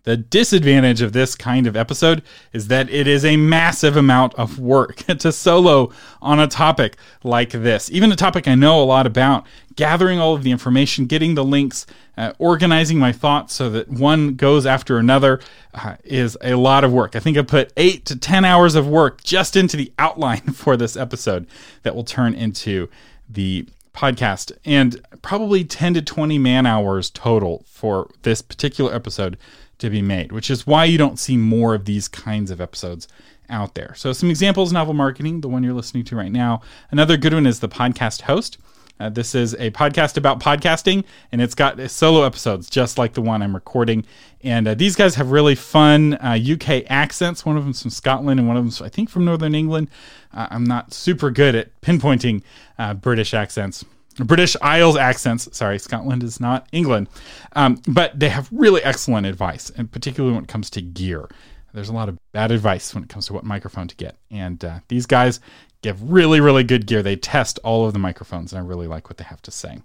The 0.06 0.18
disadvantage 0.18 1.02
of 1.02 1.14
this 1.14 1.36
kind 1.36 1.66
of 1.66 1.76
episode 1.76 2.22
is 2.54 2.68
that 2.68 2.90
it 2.92 3.08
is 3.08 3.26
a 3.26 3.38
massive 3.38 3.98
amount 3.98 4.36
of 4.36 4.60
work 4.60 4.98
to 5.20 5.32
solo 5.32 5.92
on 6.22 6.40
a 6.40 6.48
topic 6.48 6.96
like 7.24 7.50
this. 7.50 7.92
Even 7.92 8.12
a 8.12 8.16
topic 8.16 8.48
I 8.48 8.54
know 8.54 8.82
a 8.82 8.86
lot 8.86 9.08
about, 9.08 9.46
gathering 9.76 10.20
all 10.20 10.36
of 10.36 10.44
the 10.44 10.52
information, 10.52 11.08
getting 11.08 11.34
the 11.34 11.44
links, 11.44 11.88
uh, 12.18 12.34
organizing 12.38 13.00
my 13.00 13.12
thoughts 13.12 13.56
so 13.56 13.70
that 13.72 13.90
one 13.90 14.36
goes 14.36 14.68
after 14.68 15.00
another 15.00 15.42
uh, 15.74 15.96
is 16.04 16.38
a 16.42 16.54
lot 16.54 16.84
of 16.84 16.94
work. 16.94 17.16
I 17.16 17.20
think 17.20 17.36
I 17.36 17.42
put 17.42 17.74
eight 17.76 18.06
to 18.06 18.16
10 18.16 18.46
hours 18.46 18.76
of 18.76 18.88
work 18.88 19.24
just 19.24 19.56
into 19.56 19.76
the 19.76 19.92
outline 19.98 20.42
for 20.54 20.78
this 20.78 20.96
episode 20.96 21.48
that 21.82 21.96
will 21.96 22.04
turn 22.04 22.36
into 22.36 22.90
the 23.28 23.68
podcast 23.96 24.52
and 24.66 25.02
probably 25.22 25.64
10 25.64 25.96
to 25.96 26.02
20 26.02 26.38
man 26.38 26.66
hours 26.66 27.10
total 27.10 27.64
for 27.68 28.12
this 28.24 28.42
particular 28.42 28.94
episode 28.94 29.38
to 29.80 29.90
be 29.90 30.02
made, 30.02 30.32
which 30.32 30.50
is 30.50 30.66
why 30.66 30.86
you 30.86 30.98
don't 30.98 31.20
see 31.20 31.38
more 31.38 31.76
of 31.76 31.86
these 31.86 32.08
kinds 32.08 32.52
of 32.52 32.62
episodes 32.62 33.08
out 33.50 33.76
there. 33.76 33.94
So, 33.96 34.14
some 34.14 34.30
examples 34.30 34.72
novel 34.72 34.94
marketing, 34.94 35.42
the 35.42 35.50
one 35.50 35.64
you're 35.64 35.74
listening 35.74 36.04
to 36.06 36.16
right 36.16 36.32
now. 36.32 36.62
Another 36.92 37.18
good 37.18 37.34
one 37.34 37.46
is 37.46 37.60
the 37.60 37.70
podcast 37.70 38.22
host. 38.22 38.58
Uh, 38.98 39.10
this 39.10 39.36
is 39.36 39.54
a 39.56 39.72
podcast 39.72 40.16
about 40.16 40.40
podcasting, 40.40 41.04
and 41.32 41.42
it's 41.42 41.54
got 41.54 41.80
solo 41.92 42.24
episodes 42.24 42.70
just 42.70 42.98
like 42.98 43.14
the 43.14 43.22
one 43.22 43.42
I'm 43.42 43.54
recording. 43.54 44.06
And 44.42 44.68
uh, 44.68 44.74
these 44.74 44.96
guys 44.96 45.16
have 45.16 45.32
really 45.32 45.56
fun 45.56 46.14
uh, 46.14 46.40
UK 46.42 46.84
accents. 46.88 47.46
One 47.46 47.58
of 47.58 47.66
them's 47.66 47.82
from 47.82 47.92
Scotland, 47.92 48.40
and 48.40 48.48
one 48.48 48.56
of 48.56 48.64
them's, 48.64 48.82
I 48.82 48.88
think, 48.88 49.10
from 49.10 49.26
Northern 49.26 49.54
England. 49.54 49.90
Uh, 50.34 50.48
I'm 50.50 50.64
not 50.64 50.94
super 50.94 51.30
good 51.30 51.56
at 51.56 51.82
pinpointing 51.82 52.42
uh, 52.80 52.94
British 52.94 53.34
accents. 53.34 53.84
British 54.24 54.56
Isles 54.62 54.96
accents. 54.96 55.50
Sorry, 55.52 55.78
Scotland 55.80 56.24
is 56.24 56.40
not 56.40 56.68
England. 56.72 57.10
Um, 57.54 57.82
but 57.88 58.18
they 58.20 58.30
have 58.30 58.48
really 58.52 58.82
excellent 58.84 59.28
advice, 59.28 59.70
and 59.72 59.92
particularly 59.92 60.36
when 60.36 60.46
it 60.46 60.50
comes 60.50 60.70
to 60.72 60.82
gear. 60.82 61.28
There's 61.74 61.90
a 61.90 61.94
lot 61.94 62.08
of 62.08 62.18
bad 62.32 62.52
advice 62.52 62.94
when 62.94 63.04
it 63.04 63.10
comes 63.10 63.26
to 63.28 63.34
what 63.34 63.44
microphone 63.44 63.90
to 63.90 63.96
get. 63.96 64.16
And 64.32 64.64
uh, 64.64 64.80
these 64.88 65.06
guys 65.06 65.42
give 65.82 66.10
really, 66.10 66.40
really 66.40 66.64
good 66.64 66.88
gear. 66.88 67.04
They 67.04 67.18
test 67.18 67.60
all 67.64 67.86
of 67.86 67.92
the 67.92 68.00
microphones, 68.00 68.54
and 68.54 68.62
I 68.62 68.66
really 68.66 68.88
like 68.88 69.10
what 69.10 69.18
they 69.18 69.26
have 69.26 69.42
to 69.42 69.52
say. 69.52 69.80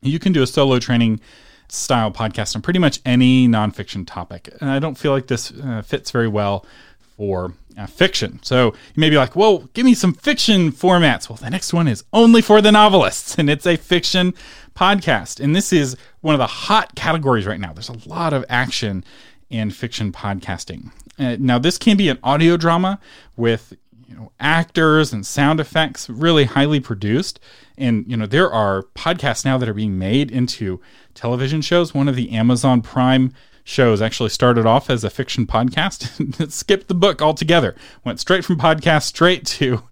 You 0.00 0.18
can 0.20 0.32
do 0.32 0.42
a 0.42 0.46
solo 0.46 0.78
training 0.78 1.20
style 1.68 2.10
podcast 2.10 2.54
on 2.54 2.62
pretty 2.62 2.78
much 2.78 3.00
any 3.04 3.48
nonfiction 3.48 4.04
topic. 4.06 4.48
And 4.60 4.70
I 4.70 4.78
don't 4.78 4.96
feel 4.96 5.12
like 5.12 5.26
this 5.26 5.50
uh, 5.50 5.82
fits 5.82 6.10
very 6.10 6.28
well 6.28 6.66
for 7.16 7.54
uh, 7.76 7.86
fiction. 7.86 8.40
So 8.42 8.66
you 8.66 9.00
may 9.00 9.10
be 9.10 9.16
like, 9.16 9.36
well, 9.36 9.68
give 9.74 9.84
me 9.84 9.94
some 9.94 10.14
fiction 10.14 10.72
formats. 10.72 11.28
Well, 11.28 11.36
the 11.36 11.50
next 11.50 11.72
one 11.72 11.88
is 11.88 12.04
only 12.12 12.42
for 12.42 12.60
the 12.60 12.72
novelists, 12.72 13.34
and 13.38 13.48
it's 13.48 13.66
a 13.66 13.76
fiction 13.76 14.34
podcast. 14.74 15.40
And 15.40 15.54
this 15.54 15.72
is 15.72 15.96
one 16.20 16.34
of 16.34 16.38
the 16.38 16.46
hot 16.46 16.94
categories 16.94 17.46
right 17.46 17.60
now. 17.60 17.72
There's 17.72 17.88
a 17.88 18.08
lot 18.08 18.32
of 18.32 18.44
action 18.48 19.04
in 19.50 19.70
fiction 19.70 20.12
podcasting. 20.12 20.90
Uh, 21.18 21.36
now, 21.38 21.58
this 21.58 21.78
can 21.78 21.96
be 21.96 22.08
an 22.08 22.18
audio 22.22 22.56
drama 22.56 22.98
with 23.36 23.74
you 24.08 24.16
know 24.16 24.32
actors 24.40 25.12
and 25.12 25.26
sound 25.26 25.60
effects, 25.60 26.08
really 26.08 26.44
highly 26.44 26.80
produced. 26.80 27.38
And 27.78 28.04
you 28.06 28.16
know 28.16 28.26
there 28.26 28.50
are 28.50 28.84
podcasts 28.94 29.44
now 29.44 29.58
that 29.58 29.68
are 29.68 29.74
being 29.74 29.98
made 29.98 30.30
into 30.30 30.80
television 31.14 31.60
shows. 31.60 31.94
One 31.94 32.08
of 32.08 32.16
the 32.16 32.30
Amazon 32.32 32.82
Prime 32.82 33.32
shows 33.64 34.02
actually 34.02 34.30
started 34.30 34.66
off 34.66 34.90
as 34.90 35.04
a 35.04 35.10
fiction 35.10 35.46
podcast, 35.46 36.50
skipped 36.50 36.88
the 36.88 36.94
book 36.94 37.22
altogether, 37.22 37.74
went 38.04 38.20
straight 38.20 38.44
from 38.44 38.58
podcast 38.58 39.04
straight 39.04 39.46
to 39.46 39.82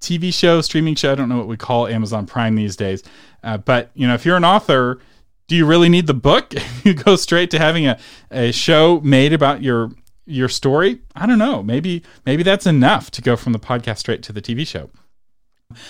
TV 0.00 0.34
show, 0.34 0.60
streaming 0.60 0.94
show. 0.94 1.12
I 1.12 1.14
don't 1.14 1.28
know 1.28 1.38
what 1.38 1.48
we 1.48 1.56
call 1.56 1.86
Amazon 1.86 2.26
Prime 2.26 2.54
these 2.54 2.76
days, 2.76 3.02
uh, 3.42 3.58
but 3.58 3.90
you 3.94 4.06
know, 4.06 4.14
if 4.14 4.26
you're 4.26 4.36
an 4.36 4.44
author, 4.44 4.98
do 5.46 5.56
you 5.56 5.66
really 5.66 5.88
need 5.88 6.06
the 6.06 6.14
book? 6.14 6.52
you 6.84 6.94
go 6.94 7.16
straight 7.16 7.50
to 7.52 7.58
having 7.58 7.86
a, 7.86 7.98
a 8.30 8.52
show 8.52 9.00
made 9.00 9.32
about 9.32 9.62
your 9.62 9.92
your 10.24 10.48
story. 10.48 11.00
I 11.14 11.26
don't 11.26 11.38
know. 11.38 11.62
Maybe 11.62 12.02
maybe 12.26 12.42
that's 12.42 12.66
enough 12.66 13.10
to 13.12 13.22
go 13.22 13.36
from 13.36 13.52
the 13.52 13.58
podcast 13.58 13.98
straight 13.98 14.22
to 14.24 14.32
the 14.32 14.42
TV 14.42 14.66
show. 14.66 14.90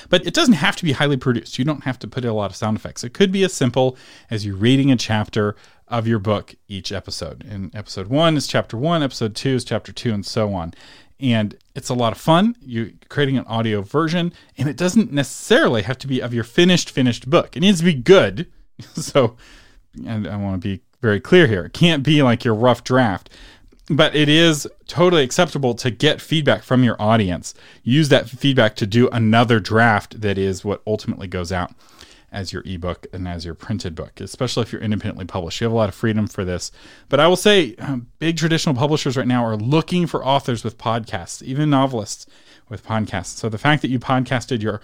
But 0.09 0.27
it 0.27 0.35
doesn't 0.35 0.55
have 0.55 0.77
to 0.77 0.85
be 0.85 0.92
highly 0.92 1.16
produced. 1.16 1.59
You 1.59 1.64
don't 1.64 1.85
have 1.85 1.99
to 2.01 2.09
put 2.09 2.25
in 2.25 2.31
a 2.31 2.35
lot 2.35 2.51
of 2.51 2.57
sound 2.57 2.77
effects. 2.77 3.03
It 3.03 3.14
could 3.14 3.33
be 3.33 3.42
as 3.45 3.53
simple 3.53 3.97
as 4.31 4.47
you 4.47 4.55
reading 4.55 4.92
a 4.92 4.97
chapter 4.97 5.57
of 5.92 6.09
your 6.09 6.18
book 6.18 6.55
each 6.66 6.90
episode. 6.90 7.44
And 7.48 7.72
episode 7.74 8.09
one 8.09 8.37
is 8.37 8.46
chapter 8.46 8.78
one, 8.78 9.02
episode 9.02 9.37
two 9.37 9.50
is 9.50 9.64
chapter 9.64 9.92
two, 9.92 10.12
and 10.12 10.24
so 10.24 10.55
on. 10.55 10.72
And 11.20 11.57
it's 11.76 11.90
a 11.90 11.94
lot 11.94 12.12
of 12.12 12.18
fun. 12.18 12.57
You're 12.62 12.88
creating 13.11 13.37
an 13.37 13.44
audio 13.44 13.83
version, 13.83 14.33
and 14.57 14.68
it 14.68 14.76
doesn't 14.76 15.12
necessarily 15.12 15.83
have 15.83 15.98
to 15.98 16.09
be 16.09 16.20
of 16.20 16.35
your 16.35 16.44
finished, 16.44 16.90
finished 16.90 17.28
book. 17.31 17.57
It 17.57 17.61
needs 17.61 17.78
to 17.81 17.85
be 17.85 17.94
good. 17.94 18.50
so, 18.94 19.37
and 20.05 20.26
I 20.26 20.37
want 20.37 20.61
to 20.61 20.68
be 20.68 20.83
very 21.02 21.20
clear 21.20 21.46
here. 21.46 21.66
It 21.66 21.74
can't 21.74 22.02
be 22.02 22.22
like 22.22 22.42
your 22.42 22.55
rough 22.55 22.83
draft, 22.83 23.28
but 23.90 24.16
it 24.16 24.31
is 24.31 24.66
totally 24.87 25.22
acceptable 25.22 25.74
to 25.74 25.90
get 25.90 26.22
feedback 26.22 26.62
from 26.62 26.83
your 26.83 27.00
audience. 27.00 27.55
Use 27.83 28.09
that 28.09 28.31
feedback 28.31 28.76
to 28.76 28.87
do 28.87 29.11
another 29.11 29.61
draft 29.61 30.22
that 30.22 30.38
is 30.38 30.64
what 30.64 30.83
ultimately 30.87 31.26
goes 31.26 31.52
out 31.52 31.72
as 32.33 32.53
your 32.53 32.62
ebook 32.64 33.07
and 33.12 33.29
as 33.29 33.45
your 33.45 33.55
printed 33.55 33.95
book, 33.95 34.21
especially 34.21 34.62
if 34.62 34.73
you're 34.73 34.81
independently 34.81 35.27
published. 35.27 35.61
You 35.61 35.66
have 35.66 35.73
a 35.73 35.77
lot 35.77 35.90
of 35.90 35.95
freedom 35.95 36.27
for 36.27 36.45
this. 36.45 36.73
But 37.09 37.21
I 37.21 37.29
will 37.29 37.37
say, 37.37 37.77
um, 37.77 38.09
big 38.18 38.38
traditional 38.38 38.75
publishers 38.75 39.16
right 39.16 39.27
now 39.27 39.45
are 39.45 39.57
looking 39.57 40.07
for 40.07 40.25
authors 40.25 40.64
with 40.64 40.79
podcasts, 40.79 41.42
even 41.42 41.68
novelists 41.68 42.27
with 42.68 42.85
podcasts. 42.85 43.37
So 43.37 43.49
the 43.49 43.59
fact 43.59 43.83
that 43.83 43.90
you 43.90 44.01
podcasted 44.01 44.62
your 44.62 44.81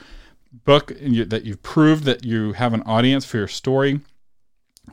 book 0.64 0.90
and 0.90 1.14
you, 1.14 1.24
that 1.24 1.44
you've 1.44 1.62
proved 1.62 2.04
that 2.04 2.24
you 2.24 2.52
have 2.52 2.74
an 2.74 2.82
audience 2.82 3.24
for 3.24 3.38
your 3.38 3.48
story 3.48 4.00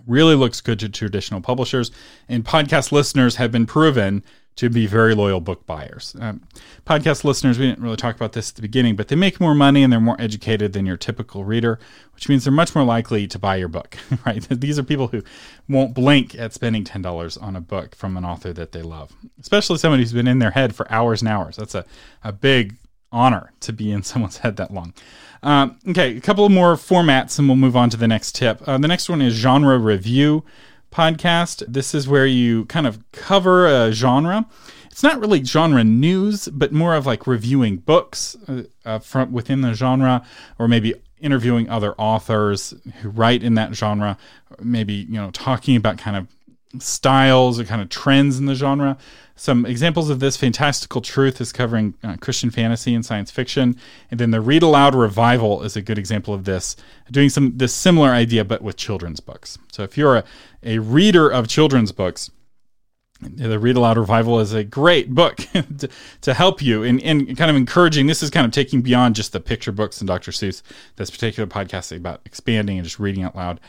really 0.07 0.35
looks 0.35 0.61
good 0.61 0.79
to 0.79 0.89
traditional 0.89 1.41
publishers. 1.41 1.91
And 2.29 2.45
podcast 2.45 2.91
listeners 2.91 3.35
have 3.35 3.51
been 3.51 3.65
proven 3.65 4.23
to 4.55 4.69
be 4.69 4.87
very 4.87 5.13
loyal 5.13 5.41
book 5.41 5.65
buyers. 5.65 6.15
Um, 6.19 6.41
podcast 6.85 7.23
listeners, 7.23 7.59
we 7.59 7.67
didn't 7.67 7.83
really 7.83 7.97
talk 7.97 8.15
about 8.15 8.33
this 8.33 8.49
at 8.49 8.55
the 8.55 8.61
beginning, 8.61 8.95
but 8.95 9.09
they 9.09 9.15
make 9.15 9.39
more 9.39 9.53
money 9.53 9.83
and 9.83 9.91
they're 9.91 9.99
more 9.99 10.19
educated 10.19 10.73
than 10.73 10.85
your 10.85 10.95
typical 10.97 11.43
reader, 11.43 11.77
which 12.13 12.29
means 12.29 12.45
they're 12.45 12.53
much 12.53 12.73
more 12.73 12.85
likely 12.85 13.27
to 13.27 13.37
buy 13.37 13.57
your 13.57 13.67
book, 13.67 13.97
right? 14.25 14.41
These 14.49 14.79
are 14.79 14.83
people 14.83 15.07
who 15.07 15.23
won't 15.67 15.93
blink 15.93 16.35
at 16.35 16.53
spending 16.53 16.85
$10 16.85 17.41
on 17.41 17.55
a 17.55 17.61
book 17.61 17.95
from 17.95 18.15
an 18.15 18.23
author 18.23 18.53
that 18.53 18.71
they 18.71 18.81
love, 18.81 19.13
especially 19.41 19.77
somebody 19.77 20.03
who's 20.03 20.13
been 20.13 20.27
in 20.27 20.39
their 20.39 20.51
head 20.51 20.73
for 20.73 20.89
hours 20.91 21.21
and 21.21 21.29
hours. 21.29 21.57
That's 21.57 21.75
a, 21.75 21.85
a 22.23 22.31
big 22.31 22.75
honor 23.11 23.51
to 23.61 23.73
be 23.73 23.91
in 23.91 24.03
someone's 24.03 24.37
head 24.37 24.55
that 24.57 24.71
long. 24.71 24.93
Um, 25.43 25.77
okay, 25.89 26.17
a 26.17 26.21
couple 26.21 26.47
more 26.49 26.75
formats, 26.75 27.37
and 27.37 27.47
we'll 27.47 27.57
move 27.57 27.75
on 27.75 27.89
to 27.91 27.97
the 27.97 28.07
next 28.07 28.35
tip. 28.35 28.61
Uh, 28.67 28.77
the 28.77 28.87
next 28.87 29.09
one 29.09 29.21
is 29.21 29.33
genre 29.33 29.77
review 29.77 30.43
podcast. 30.95 31.61
This 31.67 31.93
is 31.93 32.07
where 32.07 32.25
you 32.25 32.65
kind 32.65 32.87
of 32.87 32.99
cover 33.11 33.67
a 33.67 33.91
genre. 33.91 34.45
It's 34.89 35.03
not 35.03 35.19
really 35.19 35.43
genre 35.43 35.83
news, 35.83 36.47
but 36.47 36.71
more 36.71 36.95
of 36.95 37.05
like 37.05 37.27
reviewing 37.27 37.77
books 37.77 38.37
uh, 38.47 38.63
uh, 38.85 38.99
from 38.99 39.33
within 39.33 39.59
the 39.59 39.73
genre, 39.73 40.25
or 40.57 40.69
maybe 40.69 40.93
interviewing 41.19 41.69
other 41.69 41.93
authors 41.97 42.73
who 43.01 43.09
write 43.09 43.43
in 43.43 43.55
that 43.55 43.75
genre. 43.75 44.17
Maybe 44.61 44.93
you 44.93 45.15
know 45.19 45.31
talking 45.31 45.75
about 45.75 45.97
kind 45.97 46.15
of 46.15 46.27
styles 46.79 47.59
or 47.59 47.63
kind 47.63 47.81
of 47.81 47.89
trends 47.89 48.39
in 48.39 48.45
the 48.45 48.55
genre. 48.55 48.97
Some 49.37 49.65
examples 49.65 50.09
of 50.09 50.21
this 50.21 50.37
Fantastical 50.37 51.01
Truth 51.01 51.41
is 51.41 51.51
covering 51.51 51.95
uh, 52.01 52.15
Christian 52.21 52.49
fantasy 52.49 52.95
and 52.95 53.05
science 53.05 53.31
fiction. 53.31 53.75
And 54.09 54.19
then 54.19 54.31
the 54.31 54.39
Read 54.39 54.63
Aloud 54.63 54.95
Revival 54.95 55.63
is 55.63 55.75
a 55.75 55.81
good 55.81 55.97
example 55.97 56.33
of 56.33 56.45
this, 56.45 56.77
doing 57.11 57.29
some 57.29 57.57
this 57.57 57.73
similar 57.73 58.11
idea 58.11 58.45
but 58.45 58.61
with 58.61 58.77
children's 58.77 59.19
books. 59.19 59.57
So 59.73 59.83
if 59.83 59.97
you're 59.97 60.17
a, 60.17 60.23
a 60.63 60.79
reader 60.79 61.29
of 61.29 61.49
children's 61.49 61.91
books, 61.91 62.31
the 63.21 63.59
Read 63.59 63.75
Aloud 63.75 63.97
Revival 63.97 64.39
is 64.39 64.53
a 64.53 64.63
great 64.63 65.13
book 65.13 65.35
to, 65.77 65.89
to, 66.21 66.33
help 66.33 66.61
you 66.61 66.83
in, 66.83 66.99
in 66.99 67.35
kind 67.35 67.49
of 67.49 67.57
encouraging. 67.57 68.07
This 68.07 68.21
is 68.21 68.29
kind 68.29 68.45
of 68.45 68.51
taking 68.51 68.81
beyond 68.81 69.15
just 69.15 69.33
the 69.33 69.39
picture 69.39 69.71
books 69.71 69.99
and 69.99 70.07
Dr. 70.07 70.31
Seuss, 70.31 70.61
this 70.97 71.09
particular 71.09 71.47
podcast 71.47 71.95
about 71.95 72.21
expanding 72.25 72.77
and 72.77 72.85
just 72.85 72.99
reading 72.99 73.23
out 73.23 73.35
loud 73.35 73.59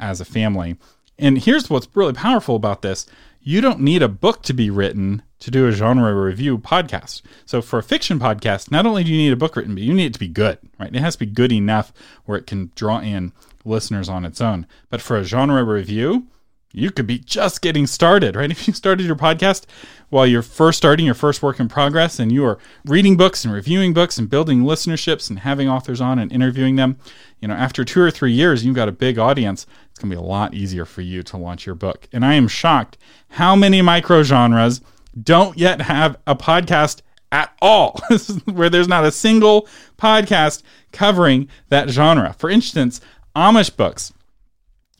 as 0.00 0.20
a 0.20 0.24
family. 0.24 0.76
And 1.18 1.38
here's 1.38 1.70
what's 1.70 1.88
really 1.94 2.12
powerful 2.12 2.56
about 2.56 2.82
this 2.82 3.06
you 3.46 3.60
don't 3.60 3.80
need 3.80 4.02
a 4.02 4.08
book 4.08 4.42
to 4.42 4.54
be 4.54 4.70
written 4.70 5.22
to 5.38 5.50
do 5.50 5.68
a 5.68 5.72
genre 5.72 6.14
review 6.14 6.56
podcast. 6.56 7.20
So 7.44 7.60
for 7.60 7.78
a 7.78 7.82
fiction 7.82 8.18
podcast, 8.18 8.70
not 8.70 8.86
only 8.86 9.04
do 9.04 9.12
you 9.12 9.18
need 9.18 9.32
a 9.34 9.36
book 9.36 9.56
written, 9.56 9.74
but 9.74 9.82
you 9.84 9.92
need 9.92 10.06
it 10.06 10.14
to 10.14 10.18
be 10.18 10.28
good, 10.28 10.58
right? 10.80 10.94
It 10.94 11.00
has 11.00 11.16
to 11.16 11.26
be 11.26 11.30
good 11.30 11.52
enough 11.52 11.92
where 12.24 12.38
it 12.38 12.46
can 12.46 12.72
draw 12.74 13.00
in 13.00 13.32
listeners 13.62 14.08
on 14.08 14.24
its 14.24 14.40
own. 14.40 14.66
But 14.88 15.02
for 15.02 15.18
a 15.18 15.24
genre 15.24 15.62
review, 15.62 16.26
you 16.72 16.90
could 16.90 17.06
be 17.06 17.18
just 17.18 17.60
getting 17.60 17.86
started, 17.86 18.34
right? 18.34 18.50
If 18.54 18.66
you 18.66 18.72
started 18.72 19.04
your 19.04 19.16
podcast 19.16 19.64
while 20.08 20.26
you're 20.26 20.42
first 20.42 20.78
starting 20.78 21.06
your 21.06 21.14
first 21.14 21.42
work 21.42 21.60
in 21.60 21.68
progress 21.68 22.18
and 22.18 22.32
you 22.32 22.44
are 22.44 22.58
reading 22.84 23.16
books 23.16 23.44
and 23.44 23.52
reviewing 23.52 23.92
books 23.92 24.16
and 24.16 24.30
building 24.30 24.62
listenerships 24.62 25.28
and 25.28 25.40
having 25.40 25.68
authors 25.68 26.00
on 26.00 26.18
and 26.18 26.32
interviewing 26.32 26.76
them, 26.76 26.96
you 27.40 27.48
know, 27.48 27.54
after 27.54 27.84
two 27.84 28.00
or 28.00 28.10
three 28.10 28.32
years, 28.32 28.64
you've 28.64 28.74
got 28.74 28.88
a 28.88 28.92
big 28.92 29.18
audience. 29.18 29.66
It's 29.94 30.00
going 30.00 30.10
to 30.10 30.16
be 30.16 30.20
a 30.20 30.26
lot 30.26 30.54
easier 30.54 30.84
for 30.84 31.02
you 31.02 31.22
to 31.22 31.36
launch 31.36 31.66
your 31.66 31.76
book. 31.76 32.08
And 32.12 32.24
I 32.24 32.34
am 32.34 32.48
shocked 32.48 32.98
how 33.28 33.54
many 33.54 33.80
micro 33.80 34.24
genres 34.24 34.80
don't 35.22 35.56
yet 35.56 35.82
have 35.82 36.16
a 36.26 36.34
podcast 36.34 37.02
at 37.30 37.54
all, 37.62 38.00
where 38.46 38.68
there's 38.68 38.88
not 38.88 39.04
a 39.04 39.12
single 39.12 39.68
podcast 39.96 40.64
covering 40.90 41.48
that 41.68 41.90
genre. 41.90 42.34
For 42.36 42.50
instance, 42.50 43.00
Amish 43.36 43.76
books 43.76 44.12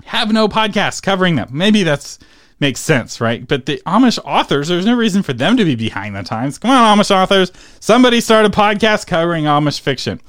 have 0.04 0.32
no 0.32 0.46
podcast 0.46 1.02
covering 1.02 1.34
them. 1.34 1.48
Maybe 1.50 1.82
that's 1.82 2.20
makes 2.60 2.78
sense, 2.78 3.20
right? 3.20 3.48
But 3.48 3.66
the 3.66 3.82
Amish 3.86 4.20
authors, 4.24 4.68
there's 4.68 4.86
no 4.86 4.94
reason 4.94 5.24
for 5.24 5.32
them 5.32 5.56
to 5.56 5.64
be 5.64 5.74
behind 5.74 6.14
the 6.14 6.22
times. 6.22 6.56
Come 6.56 6.70
on, 6.70 6.96
Amish 6.96 7.10
authors, 7.10 7.50
somebody 7.80 8.20
start 8.20 8.46
a 8.46 8.48
podcast 8.48 9.08
covering 9.08 9.46
Amish 9.46 9.80
fiction. 9.80 10.20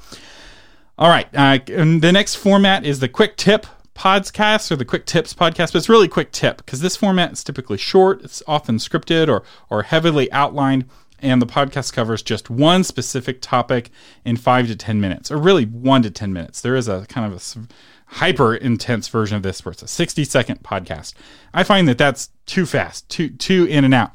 All 0.98 1.08
right, 1.08 1.28
uh, 1.32 1.58
the 1.66 2.10
next 2.12 2.34
format 2.34 2.84
is 2.84 2.98
the 2.98 3.08
quick 3.08 3.36
tip 3.36 3.68
podcast 3.96 4.70
or 4.70 4.76
the 4.76 4.84
quick 4.84 5.06
tips 5.06 5.34
podcast, 5.34 5.72
but 5.72 5.76
it's 5.76 5.88
really 5.88 6.08
quick 6.08 6.32
tip 6.32 6.58
because 6.58 6.80
this 6.80 6.96
format 6.96 7.32
is 7.32 7.42
typically 7.42 7.78
short, 7.78 8.22
it's 8.22 8.42
often 8.46 8.76
scripted 8.76 9.28
or 9.28 9.42
or 9.70 9.82
heavily 9.82 10.30
outlined, 10.32 10.84
and 11.18 11.40
the 11.40 11.46
podcast 11.46 11.92
covers 11.92 12.22
just 12.22 12.50
one 12.50 12.84
specific 12.84 13.40
topic 13.40 13.90
in 14.24 14.36
five 14.36 14.66
to 14.68 14.76
ten 14.76 15.00
minutes, 15.00 15.30
or 15.30 15.38
really 15.38 15.64
one 15.64 16.02
to 16.02 16.10
ten 16.10 16.32
minutes. 16.32 16.60
There 16.60 16.76
is 16.76 16.88
a 16.88 17.06
kind 17.08 17.32
of 17.32 17.40
a 17.40 17.66
hyper 18.06 18.54
intense 18.54 19.08
version 19.08 19.36
of 19.36 19.42
this 19.42 19.64
where 19.64 19.72
it's 19.72 19.82
a 19.82 19.88
60 19.88 20.24
second 20.24 20.62
podcast. 20.62 21.14
I 21.52 21.64
find 21.64 21.88
that 21.88 21.98
that's 21.98 22.30
too 22.46 22.66
fast, 22.66 23.08
too 23.08 23.30
too 23.30 23.64
in 23.64 23.84
and 23.84 23.94
out. 23.94 24.12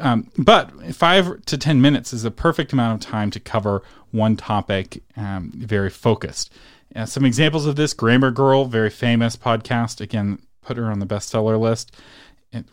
Um, 0.00 0.30
but 0.38 0.70
five 0.94 1.44
to 1.44 1.58
10 1.58 1.80
minutes 1.80 2.12
is 2.12 2.24
a 2.24 2.30
perfect 2.30 2.72
amount 2.72 3.04
of 3.04 3.10
time 3.10 3.30
to 3.30 3.40
cover 3.40 3.82
one 4.10 4.36
topic, 4.36 5.02
um, 5.16 5.52
very 5.54 5.90
focused. 5.90 6.52
Uh, 6.94 7.06
some 7.06 7.24
examples 7.24 7.66
of 7.66 7.76
this 7.76 7.92
Grammar 7.92 8.30
Girl, 8.30 8.64
very 8.64 8.90
famous 8.90 9.36
podcast. 9.36 10.00
Again, 10.00 10.38
put 10.62 10.76
her 10.76 10.86
on 10.86 11.00
the 11.00 11.06
bestseller 11.06 11.58
list. 11.58 11.96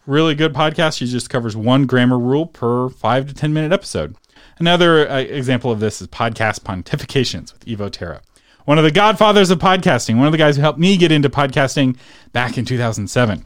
really 0.05 0.35
good 0.35 0.53
podcast. 0.53 0.97
She 0.97 1.07
just 1.07 1.29
covers 1.29 1.55
one 1.55 1.85
grammar 1.85 2.19
rule 2.19 2.45
per 2.45 2.89
five 2.89 3.27
to 3.27 3.33
10 3.33 3.53
minute 3.53 3.71
episode. 3.71 4.15
Another 4.59 5.09
uh, 5.09 5.17
example 5.17 5.71
of 5.71 5.79
this 5.79 6.01
is 6.01 6.07
Podcast 6.07 6.61
Pontifications 6.61 7.53
with 7.53 7.65
Evo 7.65 7.91
Terra 7.91 8.21
one 8.65 8.77
of 8.77 8.83
the 8.83 8.91
godfathers 8.91 9.49
of 9.49 9.59
podcasting, 9.59 10.17
one 10.17 10.27
of 10.27 10.31
the 10.31 10.37
guys 10.37 10.55
who 10.55 10.61
helped 10.61 10.79
me 10.79 10.97
get 10.97 11.11
into 11.11 11.29
podcasting 11.29 11.97
back 12.31 12.57
in 12.57 12.65
2007. 12.65 13.45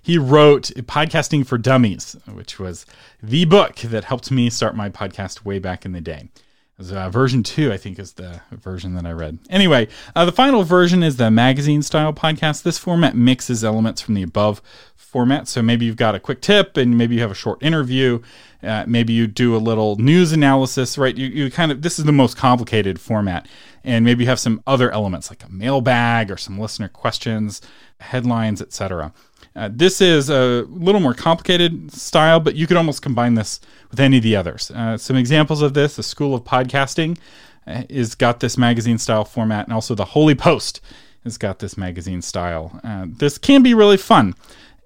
He 0.00 0.18
wrote 0.18 0.70
Podcasting 0.76 1.46
for 1.46 1.58
Dummies, 1.58 2.16
which 2.32 2.58
was 2.58 2.86
the 3.22 3.44
book 3.44 3.76
that 3.76 4.04
helped 4.04 4.30
me 4.30 4.48
start 4.50 4.76
my 4.76 4.88
podcast 4.88 5.44
way 5.44 5.58
back 5.58 5.84
in 5.84 5.92
the 5.92 6.00
day. 6.00 6.28
Uh, 6.76 7.08
version 7.08 7.44
two, 7.44 7.72
I 7.72 7.76
think, 7.76 8.00
is 8.00 8.14
the 8.14 8.40
version 8.50 8.94
that 8.94 9.06
I 9.06 9.12
read. 9.12 9.38
Anyway, 9.48 9.86
uh, 10.16 10.24
the 10.24 10.32
final 10.32 10.64
version 10.64 11.04
is 11.04 11.16
the 11.16 11.30
magazine 11.30 11.82
style 11.82 12.12
podcast. 12.12 12.64
This 12.64 12.78
format 12.78 13.14
mixes 13.14 13.62
elements 13.62 14.00
from 14.00 14.14
the 14.14 14.24
above 14.24 14.60
format. 14.96 15.46
So 15.46 15.62
maybe 15.62 15.86
you've 15.86 15.96
got 15.96 16.16
a 16.16 16.20
quick 16.20 16.40
tip 16.40 16.76
and 16.76 16.98
maybe 16.98 17.14
you 17.14 17.20
have 17.20 17.30
a 17.30 17.34
short 17.34 17.62
interview. 17.62 18.20
Uh, 18.60 18.84
maybe 18.88 19.12
you 19.12 19.28
do 19.28 19.54
a 19.54 19.58
little 19.58 19.94
news 19.96 20.32
analysis, 20.32 20.98
right? 20.98 21.16
You, 21.16 21.26
you 21.28 21.50
kind 21.50 21.70
of, 21.70 21.82
this 21.82 22.00
is 22.00 22.06
the 22.06 22.12
most 22.12 22.36
complicated 22.36 23.00
format. 23.00 23.46
And 23.84 24.04
maybe 24.04 24.24
you 24.24 24.30
have 24.30 24.40
some 24.40 24.60
other 24.66 24.90
elements 24.90 25.30
like 25.30 25.44
a 25.44 25.48
mailbag 25.48 26.30
or 26.30 26.36
some 26.36 26.58
listener 26.58 26.88
questions, 26.88 27.62
headlines, 28.00 28.60
etc. 28.60 29.12
Uh, 29.54 29.68
this 29.72 30.00
is 30.00 30.28
a 30.28 30.66
little 30.68 31.00
more 31.00 31.14
complicated 31.14 31.92
style, 31.92 32.40
but 32.40 32.56
you 32.56 32.66
could 32.66 32.76
almost 32.76 33.02
combine 33.02 33.34
this 33.34 33.60
with 33.94 34.00
any 34.00 34.16
of 34.16 34.24
the 34.24 34.34
others. 34.34 34.72
Uh, 34.72 34.96
some 34.96 35.14
examples 35.14 35.62
of 35.62 35.72
this: 35.74 35.94
the 35.94 36.02
School 36.02 36.34
of 36.34 36.42
Podcasting 36.42 37.16
uh, 37.64 37.84
is 37.88 38.16
got 38.16 38.40
this 38.40 38.58
magazine 38.58 38.98
style 38.98 39.24
format, 39.24 39.66
and 39.66 39.72
also 39.72 39.94
the 39.94 40.06
Holy 40.06 40.34
Post 40.34 40.80
has 41.22 41.38
got 41.38 41.60
this 41.60 41.78
magazine 41.78 42.20
style. 42.20 42.80
Uh, 42.82 43.06
this 43.08 43.38
can 43.38 43.62
be 43.62 43.72
really 43.72 43.96
fun, 43.96 44.34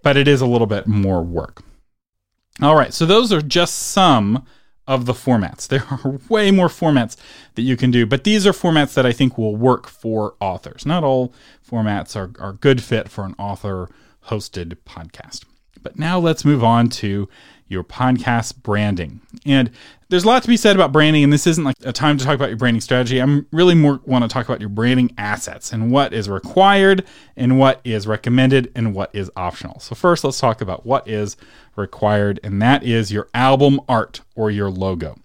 but 0.02 0.18
it 0.18 0.28
is 0.28 0.42
a 0.42 0.46
little 0.46 0.66
bit 0.66 0.86
more 0.86 1.22
work. 1.22 1.62
All 2.60 2.76
right, 2.76 2.92
so 2.92 3.06
those 3.06 3.32
are 3.32 3.40
just 3.40 3.74
some 3.74 4.44
of 4.86 5.06
the 5.06 5.14
formats. 5.14 5.66
There 5.68 5.84
are 5.90 6.20
way 6.28 6.50
more 6.50 6.68
formats 6.68 7.16
that 7.54 7.62
you 7.62 7.78
can 7.78 7.90
do, 7.90 8.04
but 8.04 8.24
these 8.24 8.46
are 8.46 8.52
formats 8.52 8.92
that 8.92 9.06
I 9.06 9.12
think 9.12 9.38
will 9.38 9.56
work 9.56 9.88
for 9.88 10.34
authors. 10.38 10.84
Not 10.84 11.02
all 11.02 11.32
formats 11.66 12.14
are, 12.14 12.30
are 12.38 12.52
good 12.52 12.82
fit 12.82 13.08
for 13.08 13.24
an 13.24 13.34
author 13.38 13.88
hosted 14.26 14.76
podcast. 14.84 15.46
But 15.82 15.98
now 15.98 16.18
let's 16.18 16.44
move 16.44 16.62
on 16.62 16.90
to 17.00 17.28
your 17.68 17.84
podcast 17.84 18.62
branding. 18.62 19.20
And 19.46 19.70
there's 20.08 20.24
a 20.24 20.26
lot 20.26 20.42
to 20.42 20.48
be 20.48 20.56
said 20.56 20.74
about 20.74 20.92
branding, 20.92 21.22
and 21.22 21.32
this 21.32 21.46
isn't 21.46 21.64
like 21.64 21.76
a 21.84 21.92
time 21.92 22.16
to 22.16 22.24
talk 22.24 22.34
about 22.34 22.48
your 22.48 22.56
branding 22.56 22.80
strategy. 22.80 23.20
I'm 23.20 23.46
really 23.52 23.74
more 23.74 24.00
want 24.04 24.24
to 24.24 24.28
talk 24.28 24.46
about 24.46 24.60
your 24.60 24.70
branding 24.70 25.14
assets 25.18 25.72
and 25.72 25.90
what 25.90 26.12
is 26.12 26.28
required 26.28 27.04
and 27.36 27.58
what 27.58 27.80
is 27.84 28.06
recommended 28.06 28.72
and 28.74 28.94
what 28.94 29.14
is 29.14 29.30
optional. 29.36 29.80
So 29.80 29.94
first, 29.94 30.24
let's 30.24 30.40
talk 30.40 30.60
about 30.60 30.86
what 30.86 31.06
is 31.06 31.36
required, 31.76 32.40
and 32.42 32.60
that 32.62 32.82
is 32.84 33.12
your 33.12 33.28
album 33.34 33.80
art 33.88 34.22
or 34.34 34.50
your 34.50 34.70
logo. 34.70 35.18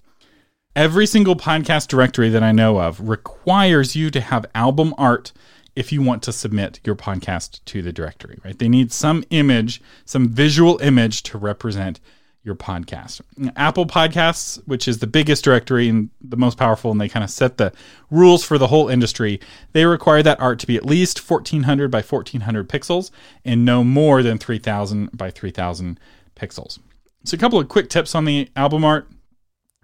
Every 0.76 1.06
single 1.06 1.36
podcast 1.36 1.88
directory 1.88 2.30
that 2.30 2.44
I 2.44 2.52
know 2.52 2.80
of 2.80 3.08
requires 3.08 3.96
you 3.96 4.10
to 4.10 4.20
have 4.20 4.46
album 4.56 4.94
art 4.98 5.32
if 5.76 5.92
you 5.92 6.02
want 6.02 6.24
to 6.24 6.32
submit 6.32 6.80
your 6.84 6.96
podcast 6.96 7.64
to 7.66 7.82
the 7.82 7.92
directory, 7.92 8.40
right? 8.44 8.58
They 8.58 8.70
need 8.70 8.92
some 8.92 9.24
image, 9.30 9.82
some 10.06 10.30
visual 10.30 10.80
image 10.80 11.24
to 11.24 11.38
represent 11.38 12.00
your 12.44 12.56
podcast. 12.56 13.22
Apple 13.56 13.86
Podcasts, 13.86 14.62
which 14.68 14.88
is 14.88 15.00
the 15.00 15.08
biggest 15.08 15.44
directory 15.44 15.88
and 15.88 16.10
the 16.22 16.36
most 16.36 16.58
powerful, 16.58 16.92
and 16.92 17.00
they 17.00 17.08
kind 17.08 17.24
of 17.24 17.30
set 17.30 17.58
the 17.58 17.72
rules 18.12 18.44
for 18.44 18.58
the 18.58 18.68
whole 18.68 18.90
industry, 18.90 19.40
they 19.72 19.86
require 19.86 20.22
that 20.22 20.40
art 20.42 20.60
to 20.60 20.68
be 20.68 20.76
at 20.76 20.86
least 20.86 21.20
1400 21.20 21.90
by 21.90 22.02
1400 22.02 22.68
pixels 22.68 23.12
and 23.46 23.64
no 23.64 23.84
more 23.84 24.22
than 24.22 24.38
3000 24.38 25.10
by 25.18 25.32
3000 25.32 26.00
pixels. 26.36 26.80
So, 27.24 27.36
a 27.36 27.38
couple 27.38 27.60
of 27.60 27.70
quick 27.70 27.90
tips 27.90 28.14
on 28.14 28.26
the 28.26 28.50
album 28.56 28.84
art. 28.84 29.08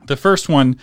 The 0.08 0.18
first 0.18 0.50
one 0.50 0.78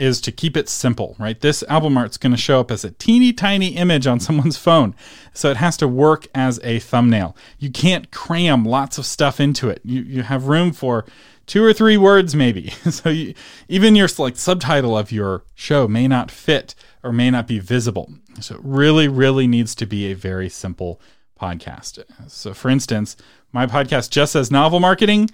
is 0.00 0.20
to 0.22 0.32
keep 0.32 0.56
it 0.56 0.68
simple, 0.68 1.14
right? 1.18 1.40
This 1.40 1.62
album 1.64 1.98
art's 1.98 2.16
going 2.16 2.32
to 2.32 2.38
show 2.38 2.60
up 2.60 2.70
as 2.70 2.84
a 2.84 2.90
teeny 2.92 3.32
tiny 3.32 3.76
image 3.76 4.06
on 4.06 4.18
someone's 4.20 4.56
phone. 4.56 4.94
So 5.34 5.50
it 5.50 5.58
has 5.58 5.76
to 5.78 5.88
work 5.88 6.26
as 6.34 6.58
a 6.64 6.78
thumbnail. 6.78 7.36
You 7.58 7.70
can't 7.70 8.10
cram 8.10 8.64
lots 8.64 8.98
of 8.98 9.06
stuff 9.06 9.38
into 9.40 9.68
it. 9.68 9.80
You, 9.84 10.02
you 10.02 10.22
have 10.22 10.46
room 10.46 10.72
for 10.72 11.04
two 11.46 11.62
or 11.62 11.72
three 11.72 11.96
words 11.96 12.34
maybe. 12.34 12.70
so 12.90 13.10
you, 13.10 13.34
even 13.68 13.94
your 13.94 14.08
like 14.18 14.36
subtitle 14.36 14.96
of 14.96 15.12
your 15.12 15.44
show 15.54 15.86
may 15.86 16.08
not 16.08 16.30
fit 16.30 16.74
or 17.02 17.12
may 17.12 17.30
not 17.30 17.46
be 17.46 17.58
visible. 17.58 18.12
So 18.40 18.54
it 18.54 18.60
really, 18.64 19.08
really 19.08 19.46
needs 19.46 19.74
to 19.76 19.86
be 19.86 20.10
a 20.10 20.14
very 20.14 20.48
simple 20.48 21.00
podcast. 21.40 22.02
So 22.28 22.54
for 22.54 22.70
instance, 22.70 23.16
my 23.52 23.66
podcast 23.66 24.10
just 24.10 24.32
says 24.32 24.50
novel 24.50 24.80
marketing 24.80 25.30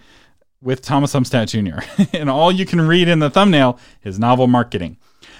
with 0.66 0.82
Thomas 0.82 1.14
Umstattd 1.14 1.46
Jr. 1.46 2.06
and 2.16 2.28
all 2.28 2.50
you 2.50 2.66
can 2.66 2.80
read 2.80 3.06
in 3.06 3.20
the 3.20 3.30
thumbnail 3.30 3.78
is 4.02 4.18
novel 4.18 4.48
marketing. 4.48 4.96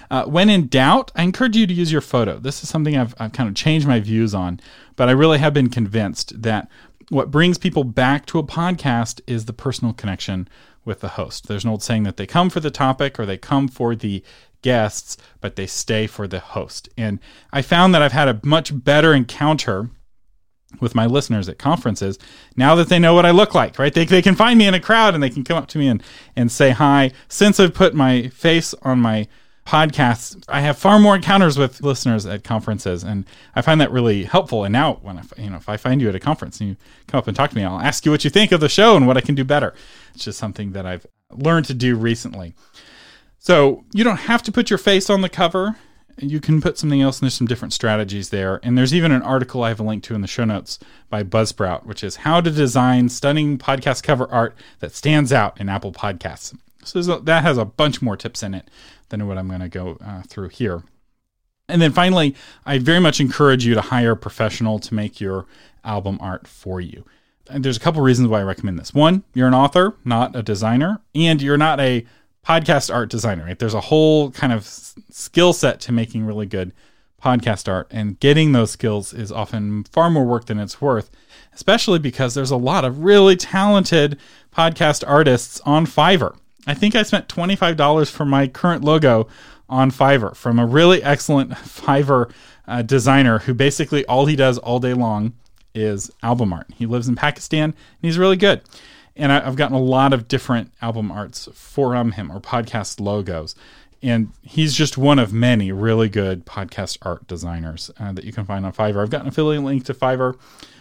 Uh, 0.09 0.23
when 0.23 0.49
in 0.49 0.67
doubt, 0.67 1.11
I 1.17 1.23
encourage 1.23 1.57
you 1.57 1.67
to 1.67 1.73
use 1.73 1.91
your 1.91 1.99
photo. 1.99 2.39
This 2.39 2.63
is 2.63 2.69
something 2.69 2.97
I've, 2.97 3.13
I've 3.19 3.33
kind 3.33 3.49
of 3.49 3.53
changed 3.53 3.85
my 3.85 3.99
views 3.99 4.33
on, 4.33 4.61
but 4.95 5.09
I 5.09 5.11
really 5.11 5.39
have 5.39 5.53
been 5.53 5.69
convinced 5.69 6.41
that 6.41 6.69
what 7.09 7.29
brings 7.29 7.57
people 7.57 7.83
back 7.83 8.25
to 8.27 8.39
a 8.39 8.43
podcast 8.43 9.19
is 9.27 9.45
the 9.45 9.53
personal 9.53 9.93
connection 9.93 10.47
with 10.85 11.01
the 11.01 11.09
host. 11.09 11.47
There's 11.47 11.65
an 11.65 11.71
old 11.71 11.83
saying 11.83 12.03
that 12.03 12.15
they 12.15 12.25
come 12.25 12.49
for 12.49 12.61
the 12.61 12.71
topic 12.71 13.19
or 13.19 13.25
they 13.25 13.37
come 13.37 13.67
for 13.67 13.95
the 13.95 14.23
guests, 14.61 15.17
but 15.41 15.57
they 15.57 15.67
stay 15.67 16.07
for 16.07 16.25
the 16.25 16.39
host. 16.39 16.87
And 16.97 17.19
I 17.51 17.61
found 17.61 17.93
that 17.93 18.01
I've 18.01 18.13
had 18.13 18.29
a 18.29 18.39
much 18.43 18.71
better 18.83 19.13
encounter 19.13 19.89
with 20.81 20.93
my 20.93 21.05
listeners 21.05 21.47
at 21.49 21.57
conferences 21.57 22.19
now 22.55 22.75
that 22.75 22.89
they 22.89 22.99
know 22.99 23.13
what 23.13 23.25
I 23.25 23.31
look 23.31 23.55
like, 23.55 23.79
right? 23.79 23.93
They, 23.93 24.05
they 24.05 24.21
can 24.21 24.35
find 24.35 24.59
me 24.59 24.67
in 24.67 24.73
a 24.73 24.79
crowd 24.79 25.13
and 25.13 25.23
they 25.23 25.29
can 25.29 25.43
come 25.43 25.57
up 25.57 25.67
to 25.69 25.77
me 25.77 25.87
and, 25.87 26.03
and 26.35 26.51
say 26.51 26.71
hi. 26.71 27.11
Since 27.29 27.59
I've 27.59 27.73
put 27.73 27.93
my 27.93 28.27
face 28.29 28.73
on 28.81 28.99
my 28.99 29.27
podcasts, 29.65 30.41
I 30.47 30.61
have 30.61 30.77
far 30.77 30.97
more 30.97 31.15
encounters 31.15 31.57
with 31.57 31.83
listeners 31.83 32.25
at 32.25 32.43
conferences, 32.43 33.03
and 33.03 33.25
I 33.53 33.61
find 33.61 33.81
that 33.81 33.91
really 33.91 34.23
helpful. 34.23 34.63
And 34.63 34.71
now, 34.71 34.95
when 35.01 35.17
I, 35.17 35.23
you 35.37 35.49
know, 35.49 35.57
if 35.57 35.67
I 35.67 35.75
find 35.75 36.01
you 36.01 36.07
at 36.07 36.15
a 36.15 36.19
conference 36.19 36.61
and 36.61 36.69
you 36.69 36.75
come 37.07 37.17
up 37.17 37.27
and 37.27 37.35
talk 37.35 37.49
to 37.49 37.55
me, 37.55 37.63
I'll 37.63 37.79
ask 37.79 38.05
you 38.05 38.11
what 38.11 38.23
you 38.23 38.29
think 38.29 38.53
of 38.53 38.61
the 38.61 38.69
show 38.69 38.95
and 38.95 39.05
what 39.07 39.17
I 39.17 39.21
can 39.21 39.35
do 39.35 39.43
better. 39.43 39.73
It's 40.13 40.23
just 40.23 40.39
something 40.39 40.71
that 40.71 40.85
I've 40.85 41.05
learned 41.31 41.65
to 41.65 41.73
do 41.73 41.95
recently. 41.95 42.55
So 43.39 43.83
you 43.93 44.05
don't 44.05 44.17
have 44.17 44.41
to 44.43 44.51
put 44.51 44.69
your 44.69 44.79
face 44.79 45.09
on 45.09 45.21
the 45.21 45.29
cover. 45.29 45.75
You 46.19 46.39
can 46.39 46.61
put 46.61 46.77
something 46.77 47.01
else, 47.01 47.19
and 47.19 47.25
there's 47.25 47.35
some 47.35 47.47
different 47.47 47.73
strategies 47.73 48.29
there. 48.29 48.59
And 48.63 48.77
there's 48.77 48.93
even 48.93 49.11
an 49.11 49.21
article 49.21 49.63
I 49.63 49.69
have 49.69 49.79
a 49.79 49.83
link 49.83 50.03
to 50.05 50.15
in 50.15 50.21
the 50.21 50.27
show 50.27 50.45
notes 50.45 50.79
by 51.09 51.23
Buzzsprout, 51.23 51.85
which 51.85 52.03
is 52.03 52.17
how 52.17 52.41
to 52.41 52.49
design 52.49 53.09
stunning 53.09 53.57
podcast 53.57 54.01
cover 54.01 54.27
art 54.31 54.57
that 54.79 54.95
stands 54.95 55.31
out 55.31 55.59
in 55.61 55.69
Apple 55.69 55.91
Podcasts. 55.91 56.57
So 56.83 57.01
that 57.01 57.43
has 57.43 57.57
a 57.57 57.65
bunch 57.65 58.01
more 58.01 58.17
tips 58.17 58.41
in 58.41 58.53
it 58.53 58.69
than 59.09 59.27
what 59.27 59.37
I'm 59.37 59.47
going 59.47 59.59
to 59.59 59.69
go 59.69 59.97
uh, 60.03 60.23
through 60.23 60.49
here. 60.49 60.83
And 61.69 61.81
then 61.81 61.91
finally, 61.91 62.33
I 62.65 62.79
very 62.79 62.99
much 62.99 63.19
encourage 63.19 63.65
you 63.65 63.73
to 63.75 63.81
hire 63.81 64.11
a 64.11 64.17
professional 64.17 64.79
to 64.79 64.93
make 64.93 65.19
your 65.19 65.45
album 65.83 66.17
art 66.21 66.47
for 66.47 66.79
you. 66.79 67.05
And 67.49 67.63
there's 67.63 67.77
a 67.77 67.81
couple 67.81 68.01
reasons 68.01 68.27
why 68.27 68.39
I 68.39 68.43
recommend 68.43 68.79
this. 68.79 68.93
One, 68.93 69.23
you're 69.33 69.47
an 69.47 69.53
author, 69.53 69.95
not 70.03 70.35
a 70.35 70.43
designer, 70.43 71.01
and 71.13 71.41
you're 71.41 71.57
not 71.57 71.79
a 71.79 72.05
podcast 72.47 72.93
art 72.93 73.09
designer, 73.09 73.43
right? 73.43 73.59
There's 73.59 73.73
a 73.73 73.81
whole 73.81 74.31
kind 74.31 74.53
of 74.53 74.65
skill 74.65 75.51
set 75.51 75.81
to 75.81 75.91
making 75.91 76.25
really 76.25 76.45
good 76.45 76.71
podcast 77.21 77.67
art, 77.67 77.87
and 77.91 78.19
getting 78.19 78.51
those 78.51 78.71
skills 78.71 79.13
is 79.13 79.31
often 79.31 79.83
far 79.85 80.09
more 80.09 80.23
work 80.23 80.45
than 80.45 80.59
it's 80.59 80.79
worth, 80.79 81.09
especially 81.53 81.99
because 81.99 82.35
there's 82.35 82.51
a 82.51 82.57
lot 82.57 82.85
of 82.85 83.03
really 83.03 83.35
talented 83.35 84.17
podcast 84.55 85.03
artists 85.05 85.59
on 85.65 85.85
Fiverr. 85.85 86.37
I 86.67 86.73
think 86.73 86.95
I 86.95 87.03
spent 87.03 87.27
$25 87.27 88.09
for 88.09 88.25
my 88.25 88.47
current 88.47 88.83
logo 88.83 89.27
on 89.67 89.91
Fiverr 89.91 90.35
from 90.35 90.59
a 90.59 90.65
really 90.65 91.03
excellent 91.03 91.51
Fiverr 91.51 92.31
uh, 92.67 92.81
designer 92.81 93.39
who 93.39 93.53
basically 93.53 94.05
all 94.05 94.25
he 94.25 94.35
does 94.35 94.57
all 94.59 94.79
day 94.79 94.93
long 94.93 95.33
is 95.73 96.11
album 96.23 96.53
art. 96.53 96.67
He 96.75 96.85
lives 96.85 97.07
in 97.07 97.15
Pakistan 97.15 97.63
and 97.63 97.75
he's 98.01 98.17
really 98.17 98.37
good. 98.37 98.61
And 99.17 99.31
I, 99.31 99.41
have 99.41 99.55
gotten 99.55 99.75
a 99.75 99.81
lot 99.81 100.13
of 100.13 100.27
different 100.27 100.71
album 100.81 101.11
arts 101.11 101.49
from 101.53 102.11
him 102.11 102.31
or 102.31 102.39
podcast 102.39 102.99
logos. 102.99 103.55
And 104.03 104.31
he's 104.43 104.75
just 104.75 104.97
one 104.97 105.17
of 105.17 105.33
many 105.33 105.71
really 105.71 106.07
good 106.07 106.45
podcast 106.45 106.99
art 107.01 107.27
designers 107.27 107.89
uh, 107.99 108.11
that 108.13 108.23
you 108.23 108.31
can 108.31 108.45
find 108.45 108.65
on 108.65 108.73
Fiverr. 108.73 109.01
I've 109.01 109.09
got 109.09 109.21
an 109.21 109.27
affiliate 109.27 109.63
link 109.63 109.85
to 109.85 109.93
Fiverr. 109.93 110.37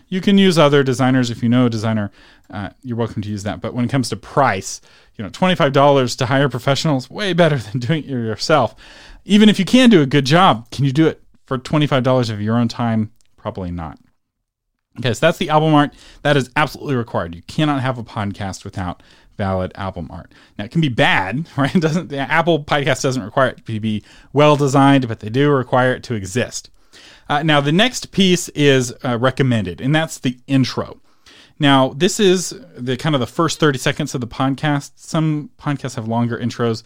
You 0.09 0.20
can 0.20 0.38
use 0.38 0.59
other 0.59 0.83
designers 0.83 1.31
if 1.31 1.42
you 1.42 1.49
know 1.49 1.66
a 1.66 1.70
designer. 1.70 2.12
Uh, 2.51 2.70
you're 2.83 2.96
welcome 2.96 3.22
to 3.22 3.29
use 3.29 3.42
that. 3.42 3.61
But 3.61 3.75
when 3.75 3.85
it 3.85 3.90
comes 3.90 4.09
to 4.11 4.16
price, 4.16 4.81
you 5.16 5.25
know, 5.25 5.31
$25 5.31 6.16
to 6.18 6.27
hire 6.27 6.49
professionals, 6.49 7.11
way 7.11 7.33
better 7.33 7.57
than 7.72 7.81
doing 7.81 8.05
it 8.05 8.11
yourself. 8.11 8.75
Even 9.25 9.49
if 9.49 9.59
you 9.59 9.64
can 9.64 9.90
do 9.90 10.03
a 10.03 10.07
good 10.07 10.27
job, 10.27 10.70
can 10.70 10.85
you 10.85 10.92
do 10.92 11.07
it 11.07 11.22
for 11.46 11.59
$25 11.59 12.31
of 12.31 12.40
your 12.40 12.57
own 12.57 12.68
time? 12.68 13.11
Probably 13.37 13.70
not. 13.70 13.99
Okay, 14.98 15.12
so 15.12 15.26
that's 15.26 15.38
the 15.38 15.50
album 15.50 15.74
art. 15.74 15.92
That 16.22 16.37
is 16.37 16.50
absolutely 16.56 16.96
required. 16.96 17.35
You 17.35 17.42
cannot 17.42 17.82
have 17.82 17.98
a 17.98 18.04
podcast 18.04 18.64
without 18.64 19.02
valid 19.37 19.72
album 19.74 20.09
art. 20.11 20.32
Now 20.59 20.64
it 20.64 20.70
can 20.70 20.80
be 20.80 20.88
bad, 20.88 21.48
right? 21.56 21.74
It 21.74 21.80
doesn't 21.80 22.09
the 22.09 22.18
Apple 22.18 22.64
podcast 22.64 23.02
doesn't 23.02 23.22
require 23.22 23.48
it 23.50 23.64
to 23.66 23.80
be 23.80 24.02
well 24.32 24.56
designed, 24.56 25.09
but 25.09 25.20
they 25.20 25.28
do 25.28 25.50
require 25.50 25.92
it 25.92 26.02
to 26.04 26.14
exist. 26.14 26.70
Uh, 27.28 27.42
now 27.42 27.61
the 27.61 27.72
next 27.72 28.12
piece 28.12 28.48
is 28.50 28.94
uh, 29.04 29.18
recommended, 29.18 29.80
and 29.80 29.94
that's 29.94 30.18
the 30.18 30.38
intro. 30.46 31.00
Now, 31.59 31.94
this 31.96 32.20
is 32.20 32.54
the 32.76 32.98
kind 32.98 33.14
of 33.14 33.20
the 33.20 33.26
first 33.26 33.59
30 33.59 33.78
seconds 33.78 34.14
of 34.14 34.20
the 34.20 34.26
podcast. 34.26 34.92
Some 34.96 35.50
podcasts 35.59 35.96
have 35.96 36.06
longer 36.06 36.38
intros. 36.38 36.82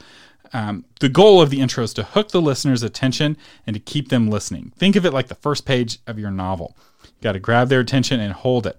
Um, 0.53 0.85
the 1.01 1.09
goal 1.09 1.41
of 1.43 1.51
the 1.51 1.61
intro 1.61 1.83
is 1.85 1.93
to 1.95 2.05
hook 2.05 2.31
the 2.31 2.41
listener's 2.41 2.83
attention 2.83 3.37
and 3.67 3.75
to 3.75 3.81
keep 3.81 4.09
them 4.09 4.31
listening. 4.31 4.73
Think 4.77 4.97
of 4.97 5.05
it 5.05 5.13
like 5.13 5.29
the 5.29 5.35
first 5.35 5.65
page 5.65 5.99
of 6.07 6.19
your 6.19 6.31
novel. 6.31 6.77
Got 7.23 7.33
to 7.33 7.41
grab 7.41 7.69
their 7.69 7.81
attention 7.81 8.21
and 8.21 8.33
hold 8.33 8.67
it. 8.67 8.79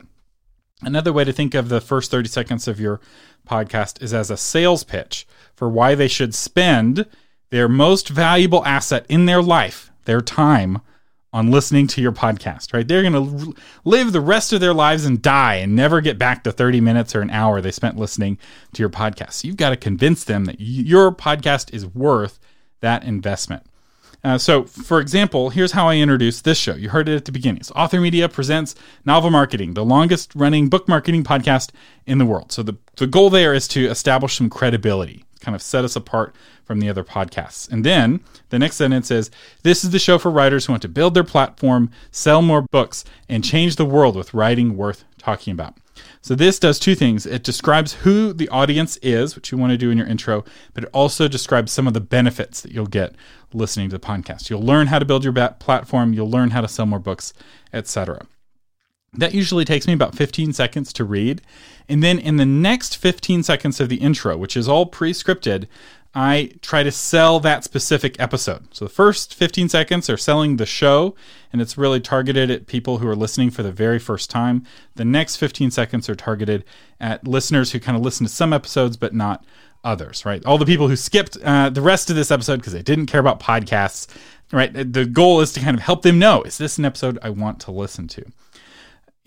Another 0.81 1.13
way 1.13 1.23
to 1.23 1.33
think 1.33 1.53
of 1.53 1.69
the 1.69 1.81
first 1.81 2.09
30 2.09 2.27
seconds 2.29 2.67
of 2.67 2.79
your 2.79 2.99
podcast 3.47 4.01
is 4.01 4.13
as 4.13 4.31
a 4.31 4.37
sales 4.37 4.83
pitch 4.83 5.27
for 5.53 5.69
why 5.69 5.93
they 5.93 6.07
should 6.07 6.33
spend 6.33 7.05
their 7.51 7.69
most 7.69 8.09
valuable 8.09 8.65
asset 8.65 9.05
in 9.07 9.25
their 9.25 9.41
life, 9.41 9.91
their 10.05 10.21
time, 10.21 10.81
on 11.33 11.49
listening 11.49 11.87
to 11.87 12.01
your 12.01 12.11
podcast, 12.11 12.73
right? 12.73 12.87
They're 12.87 13.09
going 13.09 13.13
to 13.13 13.55
live 13.85 14.11
the 14.11 14.19
rest 14.19 14.51
of 14.51 14.59
their 14.59 14.73
lives 14.73 15.05
and 15.05 15.21
die 15.21 15.55
and 15.55 15.75
never 15.75 16.01
get 16.01 16.17
back 16.17 16.43
to 16.43 16.51
30 16.51 16.81
minutes 16.81 17.15
or 17.15 17.21
an 17.21 17.29
hour 17.29 17.61
they 17.61 17.71
spent 17.71 17.97
listening 17.97 18.37
to 18.73 18.81
your 18.81 18.89
podcast. 18.89 19.33
So 19.33 19.47
you've 19.47 19.57
got 19.57 19.69
to 19.69 19.77
convince 19.77 20.25
them 20.25 20.45
that 20.45 20.59
your 20.59 21.11
podcast 21.13 21.73
is 21.73 21.85
worth 21.85 22.39
that 22.81 23.03
investment. 23.03 23.65
Uh, 24.23 24.37
so, 24.37 24.63
for 24.63 24.99
example, 24.99 25.49
here's 25.49 25.71
how 25.71 25.87
I 25.87 25.97
introduced 25.97 26.43
this 26.43 26.57
show. 26.57 26.75
You 26.75 26.89
heard 26.89 27.09
it 27.09 27.15
at 27.15 27.25
the 27.25 27.31
beginning. 27.31 27.63
So, 27.63 27.73
Author 27.75 27.99
Media 27.99 28.29
presents 28.29 28.75
Novel 29.03 29.31
Marketing, 29.31 29.73
the 29.73 29.85
longest 29.85 30.33
running 30.35 30.69
book 30.69 30.87
marketing 30.87 31.23
podcast 31.23 31.71
in 32.05 32.19
the 32.19 32.25
world. 32.25 32.51
So, 32.51 32.61
the, 32.61 32.77
the 32.97 33.07
goal 33.07 33.29
there 33.31 33.53
is 33.53 33.67
to 33.69 33.87
establish 33.87 34.35
some 34.35 34.49
credibility 34.49 35.25
kind 35.41 35.55
of 35.55 35.61
set 35.61 35.83
us 35.83 35.95
apart 35.95 36.35
from 36.63 36.79
the 36.79 36.87
other 36.87 37.03
podcasts. 37.03 37.69
And 37.69 37.83
then 37.83 38.21
the 38.49 38.59
next 38.59 38.77
sentence 38.77 39.11
is 39.11 39.31
This 39.63 39.83
is 39.83 39.89
the 39.89 39.99
show 39.99 40.17
for 40.17 40.31
writers 40.31 40.65
who 40.65 40.73
want 40.73 40.83
to 40.83 40.87
build 40.87 41.13
their 41.13 41.23
platform, 41.23 41.91
sell 42.11 42.41
more 42.41 42.61
books, 42.61 43.03
and 43.27 43.43
change 43.43 43.75
the 43.75 43.85
world 43.85 44.15
with 44.15 44.33
writing 44.33 44.77
worth 44.77 45.03
talking 45.17 45.51
about. 45.51 45.75
So 46.21 46.35
this 46.35 46.59
does 46.59 46.79
two 46.79 46.95
things. 46.95 47.25
It 47.25 47.43
describes 47.43 47.93
who 47.93 48.33
the 48.33 48.49
audience 48.49 48.97
is, 48.97 49.35
which 49.35 49.51
you 49.51 49.57
want 49.57 49.71
to 49.71 49.77
do 49.77 49.91
in 49.91 49.97
your 49.97 50.07
intro, 50.07 50.43
but 50.73 50.83
it 50.83 50.89
also 50.93 51.27
describes 51.27 51.71
some 51.71 51.87
of 51.87 51.93
the 51.93 52.01
benefits 52.01 52.61
that 52.61 52.71
you'll 52.71 52.85
get 52.85 53.15
listening 53.53 53.89
to 53.89 53.97
the 53.97 54.05
podcast. 54.05 54.49
You'll 54.49 54.63
learn 54.63 54.87
how 54.87 54.99
to 54.99 55.05
build 55.05 55.23
your 55.23 55.33
platform, 55.33 56.13
you'll 56.13 56.29
learn 56.29 56.51
how 56.51 56.61
to 56.61 56.67
sell 56.67 56.85
more 56.85 56.99
books, 56.99 57.33
etc. 57.73 58.27
That 59.13 59.33
usually 59.33 59.65
takes 59.65 59.87
me 59.87 59.93
about 59.93 60.15
15 60.15 60.53
seconds 60.53 60.93
to 60.93 61.03
read. 61.03 61.41
And 61.89 62.01
then 62.01 62.17
in 62.17 62.37
the 62.37 62.45
next 62.45 62.95
15 62.95 63.43
seconds 63.43 63.81
of 63.81 63.89
the 63.89 63.97
intro, 63.97 64.37
which 64.37 64.55
is 64.55 64.69
all 64.69 64.85
pre 64.85 65.11
scripted, 65.11 65.67
I 66.13 66.51
try 66.61 66.83
to 66.83 66.91
sell 66.91 67.39
that 67.39 67.63
specific 67.63 68.19
episode. 68.19 68.73
So 68.75 68.85
the 68.85 68.91
first 68.91 69.33
15 69.33 69.69
seconds 69.69 70.09
are 70.09 70.17
selling 70.17 70.57
the 70.57 70.65
show, 70.65 71.15
and 71.53 71.61
it's 71.61 71.77
really 71.77 72.01
targeted 72.01 72.51
at 72.51 72.67
people 72.67 72.97
who 72.97 73.07
are 73.07 73.15
listening 73.15 73.49
for 73.49 73.63
the 73.63 73.71
very 73.71 73.97
first 73.97 74.29
time. 74.29 74.65
The 74.95 75.05
next 75.05 75.37
15 75.37 75.71
seconds 75.71 76.09
are 76.09 76.15
targeted 76.15 76.65
at 76.99 77.25
listeners 77.25 77.71
who 77.71 77.79
kind 77.79 77.97
of 77.97 78.03
listen 78.03 78.25
to 78.25 78.31
some 78.31 78.51
episodes 78.51 78.97
but 78.97 79.13
not 79.13 79.45
others, 79.83 80.25
right? 80.25 80.45
All 80.45 80.57
the 80.57 80.65
people 80.65 80.89
who 80.89 80.97
skipped 80.97 81.37
uh, 81.43 81.69
the 81.69 81.81
rest 81.81 82.09
of 82.09 82.17
this 82.17 82.29
episode 82.29 82.57
because 82.57 82.73
they 82.73 82.83
didn't 82.83 83.05
care 83.05 83.21
about 83.21 83.39
podcasts, 83.39 84.13
right? 84.51 84.71
The 84.73 85.05
goal 85.05 85.39
is 85.39 85.53
to 85.53 85.61
kind 85.61 85.77
of 85.77 85.81
help 85.81 86.01
them 86.01 86.19
know 86.19 86.43
is 86.43 86.57
this 86.57 86.77
an 86.77 86.83
episode 86.85 87.19
I 87.21 87.29
want 87.29 87.61
to 87.61 87.71
listen 87.71 88.07
to? 88.09 88.25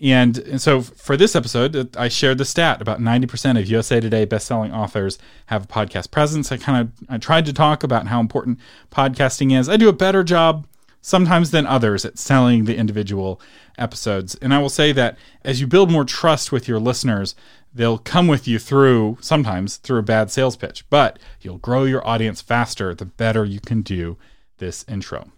And, 0.01 0.37
and 0.39 0.61
so 0.61 0.81
for 0.81 1.15
this 1.15 1.35
episode, 1.35 1.95
I 1.95 2.09
shared 2.09 2.37
the 2.37 2.45
stat 2.45 2.81
about 2.81 2.99
90% 2.99 3.57
of 3.57 3.67
USA 3.67 4.01
Today 4.01 4.25
bestselling 4.25 4.73
authors 4.73 5.17
have 5.45 5.63
a 5.63 5.67
podcast 5.67 6.11
presence. 6.11 6.51
I 6.51 6.57
kind 6.57 6.81
of 6.81 7.09
I 7.09 7.17
tried 7.17 7.45
to 7.45 7.53
talk 7.53 7.83
about 7.83 8.07
how 8.07 8.19
important 8.19 8.59
podcasting 8.91 9.57
is. 9.57 9.69
I 9.69 9.77
do 9.77 9.87
a 9.87 9.93
better 9.93 10.23
job 10.23 10.67
sometimes 11.01 11.51
than 11.51 11.67
others 11.67 12.03
at 12.03 12.17
selling 12.17 12.65
the 12.65 12.75
individual 12.75 13.39
episodes. 13.77 14.35
And 14.35 14.53
I 14.53 14.59
will 14.59 14.69
say 14.69 14.91
that 14.91 15.17
as 15.43 15.61
you 15.61 15.67
build 15.67 15.91
more 15.91 16.03
trust 16.03 16.51
with 16.51 16.67
your 16.67 16.79
listeners, 16.79 17.35
they'll 17.73 17.99
come 17.99 18.27
with 18.27 18.47
you 18.47 18.57
through 18.57 19.19
sometimes 19.21 19.77
through 19.77 19.99
a 19.99 20.03
bad 20.03 20.31
sales 20.31 20.57
pitch, 20.57 20.89
but 20.89 21.19
you'll 21.41 21.59
grow 21.59 21.83
your 21.83 22.05
audience 22.07 22.41
faster 22.41 22.95
the 22.95 23.05
better 23.05 23.45
you 23.45 23.59
can 23.59 23.81
do 23.81 24.17
this 24.57 24.83
intro. 24.87 25.31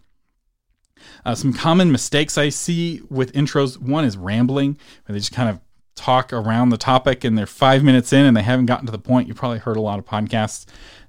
Uh, 1.25 1.35
some 1.35 1.53
common 1.53 1.91
mistakes 1.91 2.37
I 2.37 2.49
see 2.49 3.01
with 3.09 3.33
intros 3.33 3.77
one 3.77 4.05
is 4.05 4.17
rambling, 4.17 4.77
where 5.05 5.13
they 5.13 5.19
just 5.19 5.31
kind 5.31 5.49
of 5.49 5.59
talk 5.95 6.31
around 6.31 6.69
the 6.69 6.77
topic 6.77 7.23
and 7.23 7.37
they're 7.37 7.45
five 7.45 7.83
minutes 7.83 8.13
in 8.13 8.25
and 8.25 8.37
they 8.37 8.43
haven't 8.43 8.67
gotten 8.67 8.85
to 8.85 8.91
the 8.91 8.99
point. 8.99 9.27
You 9.27 9.33
probably 9.33 9.57
heard 9.59 9.77
a 9.77 9.81
lot 9.81 9.99
of 9.99 10.05
podcasts 10.05 10.65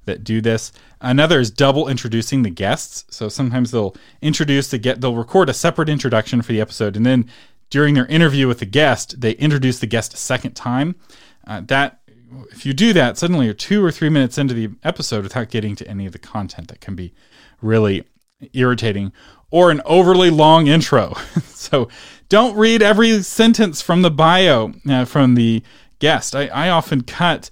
that 0.07 0.25
do 0.25 0.41
this. 0.41 0.73
Another 1.01 1.39
is 1.39 1.51
double 1.51 1.89
introducing 1.89 2.43
the 2.43 2.51
guests. 2.51 3.05
So 3.15 3.29
sometimes 3.29 3.71
they'll 3.71 3.95
introduce 4.23 4.71
the 4.71 4.79
get 4.79 5.01
they'll 5.01 5.15
record 5.15 5.51
a 5.51 5.55
separate 5.55 5.91
introduction 5.91 6.41
for 6.43 6.53
the 6.53 6.61
episode 6.61 6.97
and 6.97 7.05
then 7.05 7.29
during 7.71 7.95
their 7.95 8.07
interview 8.07 8.49
with 8.49 8.61
the 8.61 8.67
guest, 8.67 9.21
they 9.21 9.33
introduce 9.33 9.79
the 9.79 9.87
guest 9.87 10.15
a 10.15 10.17
second 10.17 10.55
time. 10.55 10.97
Uh, 11.47 11.61
that 11.67 12.01
if 12.51 12.65
you 12.67 12.73
do 12.73 12.93
that, 12.93 13.19
suddenly 13.19 13.47
you're 13.47 13.55
two 13.55 13.85
or 13.85 13.91
three 13.91 14.09
minutes 14.09 14.39
into 14.39 14.55
the 14.55 14.71
episode 14.83 15.23
without 15.23 15.51
getting 15.51 15.77
to 15.77 15.89
any 15.89 16.07
of 16.07 16.13
the 16.13 16.19
content 16.19 16.69
that 16.69 16.81
can 16.81 16.95
be 16.95 17.13
really 17.61 18.05
irritating 18.53 19.13
or 19.51 19.71
an 19.71 19.81
overly 19.85 20.31
long 20.31 20.67
intro. 20.67 21.15
so 21.45 21.89
don't 22.29 22.57
read 22.57 22.83
every 22.83 23.23
sentence 23.23 23.81
from 23.81 24.03
the 24.03 24.11
bio 24.11 24.73
uh, 24.89 25.05
from 25.05 25.35
the 25.35 25.63
guest. 25.99 26.35
I, 26.35 26.47
I, 26.47 26.69
often 26.69 27.03
cut 27.03 27.51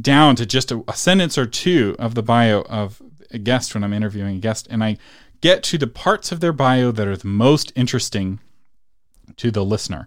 down 0.00 0.36
to 0.36 0.46
just 0.46 0.72
a, 0.72 0.82
a 0.88 0.94
sentence 0.94 1.36
or 1.36 1.46
two 1.46 1.96
of 1.98 2.14
the 2.14 2.22
bio 2.22 2.62
of 2.62 3.02
a 3.30 3.38
guest 3.38 3.74
when 3.74 3.84
I'm 3.84 3.92
interviewing 3.92 4.36
a 4.36 4.40
guest, 4.40 4.66
and 4.70 4.82
I 4.82 4.96
get 5.40 5.62
to 5.64 5.78
the 5.78 5.86
parts 5.86 6.32
of 6.32 6.40
their 6.40 6.52
bio 6.52 6.90
that 6.92 7.06
are 7.06 7.16
the 7.16 7.26
most 7.26 7.72
interesting 7.74 8.40
to 9.36 9.50
the 9.50 9.64
listener. 9.64 10.06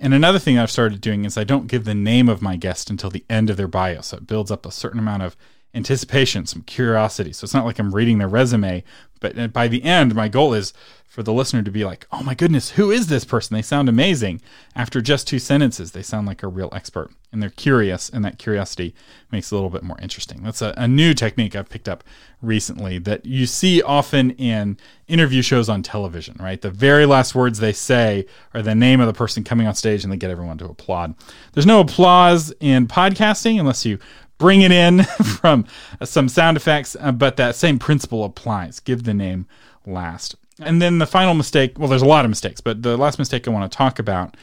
And 0.00 0.14
another 0.14 0.38
thing 0.38 0.58
I've 0.58 0.70
started 0.70 1.00
doing 1.00 1.24
is 1.24 1.36
I 1.36 1.44
don't 1.44 1.66
give 1.66 1.84
the 1.84 1.94
name 1.94 2.28
of 2.28 2.40
my 2.40 2.56
guest 2.56 2.88
until 2.88 3.10
the 3.10 3.24
end 3.28 3.50
of 3.50 3.56
their 3.56 3.68
bio. 3.68 4.00
So 4.00 4.18
it 4.18 4.26
builds 4.26 4.50
up 4.50 4.64
a 4.64 4.70
certain 4.70 5.00
amount 5.00 5.24
of 5.24 5.36
anticipation, 5.78 6.44
some 6.44 6.62
curiosity. 6.62 7.32
So 7.32 7.44
it's 7.44 7.54
not 7.54 7.64
like 7.64 7.78
I'm 7.78 7.94
reading 7.94 8.18
their 8.18 8.28
resume, 8.28 8.84
but 9.20 9.38
uh, 9.38 9.48
by 9.48 9.68
the 9.68 9.82
end, 9.82 10.14
my 10.14 10.28
goal 10.28 10.52
is 10.52 10.74
for 11.06 11.22
the 11.22 11.32
listener 11.32 11.62
to 11.62 11.70
be 11.70 11.84
like, 11.84 12.06
oh 12.12 12.22
my 12.22 12.34
goodness, 12.34 12.70
who 12.70 12.90
is 12.90 13.06
this 13.06 13.24
person? 13.24 13.54
They 13.54 13.62
sound 13.62 13.88
amazing. 13.88 14.42
After 14.76 15.00
just 15.00 15.26
two 15.26 15.38
sentences, 15.38 15.92
they 15.92 16.02
sound 16.02 16.26
like 16.26 16.42
a 16.42 16.48
real 16.48 16.68
expert 16.72 17.10
and 17.32 17.42
they're 17.42 17.50
curious, 17.50 18.08
and 18.08 18.24
that 18.24 18.38
curiosity 18.38 18.94
makes 19.30 19.52
it 19.52 19.54
a 19.54 19.56
little 19.56 19.68
bit 19.68 19.82
more 19.82 19.98
interesting. 20.00 20.42
That's 20.42 20.62
a, 20.62 20.72
a 20.78 20.88
new 20.88 21.12
technique 21.12 21.54
I've 21.54 21.68
picked 21.68 21.88
up 21.88 22.02
recently 22.40 22.98
that 23.00 23.26
you 23.26 23.46
see 23.46 23.82
often 23.82 24.30
in 24.32 24.78
interview 25.08 25.42
shows 25.42 25.68
on 25.68 25.82
television, 25.82 26.36
right? 26.40 26.60
The 26.60 26.70
very 26.70 27.04
last 27.04 27.34
words 27.34 27.58
they 27.58 27.72
say 27.74 28.26
are 28.54 28.62
the 28.62 28.74
name 28.74 29.00
of 29.00 29.06
the 29.06 29.12
person 29.12 29.44
coming 29.44 29.66
on 29.66 29.74
stage 29.74 30.04
and 30.04 30.12
they 30.12 30.16
get 30.16 30.30
everyone 30.30 30.56
to 30.58 30.66
applaud. 30.66 31.14
There's 31.52 31.66
no 31.66 31.80
applause 31.80 32.52
in 32.60 32.86
podcasting 32.86 33.60
unless 33.60 33.84
you 33.84 33.98
bring 34.38 34.62
it 34.62 34.72
in 34.72 35.02
from 35.24 35.66
some 36.02 36.28
sound 36.28 36.56
effects, 36.56 36.96
uh, 37.00 37.12
but 37.12 37.36
that 37.36 37.54
same 37.54 37.78
principle 37.78 38.24
applies. 38.24 38.80
Give 38.80 39.04
the 39.04 39.14
name 39.14 39.46
last. 39.84 40.36
And 40.60 40.82
then 40.82 40.98
the 40.98 41.06
final 41.06 41.34
mistake, 41.34 41.78
well, 41.78 41.88
there's 41.88 42.02
a 42.02 42.06
lot 42.06 42.24
of 42.24 42.30
mistakes, 42.30 42.60
but 42.60 42.82
the 42.82 42.96
last 42.96 43.18
mistake 43.18 43.46
I 43.46 43.50
want 43.50 43.70
to 43.70 43.76
talk 43.76 43.98
about 43.98 44.36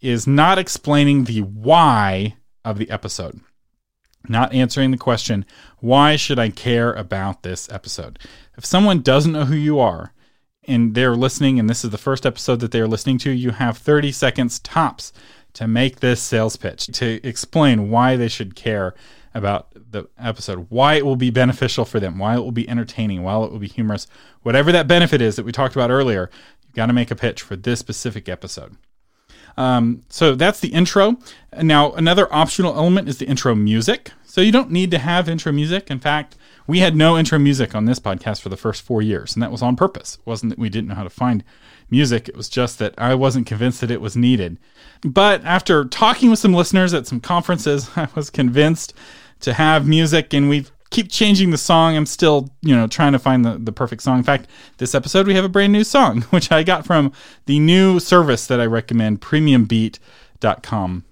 is 0.00 0.26
not 0.26 0.58
explaining 0.58 1.24
the 1.24 1.40
why 1.40 2.36
of 2.64 2.78
the 2.78 2.90
episode. 2.90 3.40
Not 4.28 4.54
answering 4.54 4.90
the 4.90 4.96
question, 4.96 5.44
why 5.80 6.16
should 6.16 6.38
I 6.38 6.48
care 6.48 6.92
about 6.92 7.42
this 7.42 7.70
episode? 7.70 8.18
If 8.56 8.64
someone 8.64 9.00
doesn't 9.00 9.32
know 9.32 9.44
who 9.44 9.54
you 9.54 9.78
are 9.78 10.12
and 10.66 10.94
they're 10.94 11.16
listening, 11.16 11.58
and 11.58 11.68
this 11.68 11.84
is 11.84 11.90
the 11.90 11.98
first 11.98 12.24
episode 12.24 12.60
that 12.60 12.70
they're 12.70 12.88
listening 12.88 13.18
to, 13.18 13.30
you 13.30 13.50
have 13.50 13.76
30 13.76 14.12
seconds 14.12 14.58
tops 14.60 15.12
to 15.54 15.68
make 15.68 16.00
this 16.00 16.22
sales 16.22 16.56
pitch, 16.56 16.86
to 16.86 17.26
explain 17.26 17.90
why 17.90 18.16
they 18.16 18.28
should 18.28 18.54
care 18.54 18.94
about 19.34 19.68
the 19.74 20.08
episode, 20.18 20.66
why 20.70 20.94
it 20.94 21.04
will 21.04 21.16
be 21.16 21.30
beneficial 21.30 21.84
for 21.84 21.98
them, 21.98 22.18
why 22.18 22.36
it 22.36 22.40
will 22.40 22.52
be 22.52 22.68
entertaining, 22.68 23.22
why 23.22 23.34
it 23.42 23.50
will 23.50 23.58
be 23.58 23.68
humorous, 23.68 24.06
whatever 24.42 24.70
that 24.72 24.86
benefit 24.86 25.20
is 25.20 25.36
that 25.36 25.44
we 25.44 25.52
talked 25.52 25.74
about 25.74 25.90
earlier, 25.90 26.30
you've 26.62 26.74
got 26.74 26.86
to 26.86 26.92
make 26.92 27.10
a 27.10 27.16
pitch 27.16 27.42
for 27.42 27.56
this 27.56 27.80
specific 27.80 28.28
episode. 28.28 28.76
Um, 29.56 30.04
so 30.08 30.34
that's 30.34 30.60
the 30.60 30.68
intro. 30.68 31.16
Now, 31.60 31.92
another 31.92 32.32
optional 32.32 32.74
element 32.74 33.08
is 33.08 33.18
the 33.18 33.26
intro 33.26 33.54
music. 33.54 34.10
So 34.24 34.40
you 34.40 34.50
don't 34.50 34.70
need 34.70 34.90
to 34.90 34.98
have 34.98 35.28
intro 35.28 35.52
music. 35.52 35.90
In 35.90 36.00
fact, 36.00 36.36
we 36.66 36.80
had 36.80 36.96
no 36.96 37.16
intro 37.16 37.38
music 37.38 37.74
on 37.74 37.84
this 37.84 38.00
podcast 38.00 38.40
for 38.40 38.48
the 38.48 38.56
first 38.56 38.82
four 38.82 39.02
years, 39.02 39.34
and 39.34 39.42
that 39.42 39.52
was 39.52 39.62
on 39.62 39.76
purpose. 39.76 40.16
It 40.16 40.26
wasn't 40.26 40.50
that 40.50 40.58
we 40.58 40.68
didn't 40.68 40.88
know 40.88 40.94
how 40.94 41.04
to 41.04 41.10
find 41.10 41.44
music, 41.90 42.28
it 42.28 42.36
was 42.36 42.48
just 42.48 42.78
that 42.78 42.94
I 42.98 43.14
wasn't 43.14 43.46
convinced 43.46 43.80
that 43.82 43.90
it 43.90 44.00
was 44.00 44.16
needed. 44.16 44.58
But 45.02 45.44
after 45.44 45.84
talking 45.84 46.30
with 46.30 46.38
some 46.38 46.54
listeners 46.54 46.94
at 46.94 47.06
some 47.06 47.20
conferences, 47.20 47.90
I 47.96 48.08
was 48.14 48.30
convinced 48.30 48.94
to 49.44 49.54
have 49.54 49.86
music, 49.86 50.34
and 50.34 50.48
we 50.48 50.66
keep 50.90 51.10
changing 51.10 51.50
the 51.50 51.58
song. 51.58 51.96
I'm 51.96 52.06
still, 52.06 52.50
you 52.62 52.74
know, 52.74 52.86
trying 52.86 53.12
to 53.12 53.18
find 53.18 53.44
the, 53.44 53.58
the 53.58 53.72
perfect 53.72 54.02
song. 54.02 54.18
In 54.18 54.24
fact, 54.24 54.48
this 54.78 54.94
episode 54.94 55.26
we 55.26 55.34
have 55.34 55.44
a 55.44 55.48
brand 55.48 55.72
new 55.72 55.84
song, 55.84 56.22
which 56.30 56.50
I 56.52 56.62
got 56.62 56.86
from 56.86 57.12
the 57.46 57.58
new 57.58 58.00
service 58.00 58.46
that 58.46 58.60
I 58.60 58.66
recommend, 58.66 59.20
premiumbeat.com. 59.20 61.04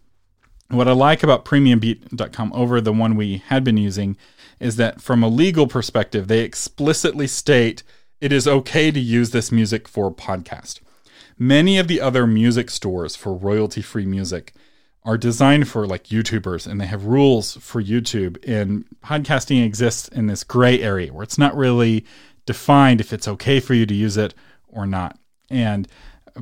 What 0.68 0.88
I 0.88 0.92
like 0.92 1.22
about 1.22 1.44
premiumbeat.com 1.44 2.52
over 2.54 2.80
the 2.80 2.92
one 2.92 3.16
we 3.16 3.42
had 3.48 3.62
been 3.62 3.76
using 3.76 4.16
is 4.58 4.76
that 4.76 5.02
from 5.02 5.22
a 5.22 5.28
legal 5.28 5.66
perspective, 5.66 6.28
they 6.28 6.40
explicitly 6.40 7.26
state 7.26 7.82
it 8.22 8.32
is 8.32 8.46
okay 8.46 8.92
to 8.92 9.00
use 9.00 9.32
this 9.32 9.50
music 9.50 9.88
for 9.88 10.10
podcast. 10.14 10.80
Many 11.36 11.76
of 11.76 11.88
the 11.88 12.00
other 12.00 12.24
music 12.24 12.70
stores 12.70 13.16
for 13.16 13.34
royalty 13.34 13.82
free 13.82 14.06
music 14.06 14.54
are 15.04 15.18
designed 15.18 15.68
for 15.68 15.86
like 15.86 16.04
YouTubers 16.04 16.66
and 16.66 16.80
they 16.80 16.86
have 16.86 17.06
rules 17.06 17.56
for 17.56 17.82
YouTube. 17.82 18.36
And 18.46 18.84
podcasting 19.04 19.64
exists 19.64 20.08
in 20.08 20.26
this 20.26 20.44
gray 20.44 20.80
area 20.80 21.12
where 21.12 21.24
it's 21.24 21.38
not 21.38 21.56
really 21.56 22.04
defined 22.46 23.00
if 23.00 23.12
it's 23.12 23.28
okay 23.28 23.60
for 23.60 23.74
you 23.74 23.86
to 23.86 23.94
use 23.94 24.16
it 24.16 24.34
or 24.68 24.86
not. 24.86 25.18
And 25.50 25.88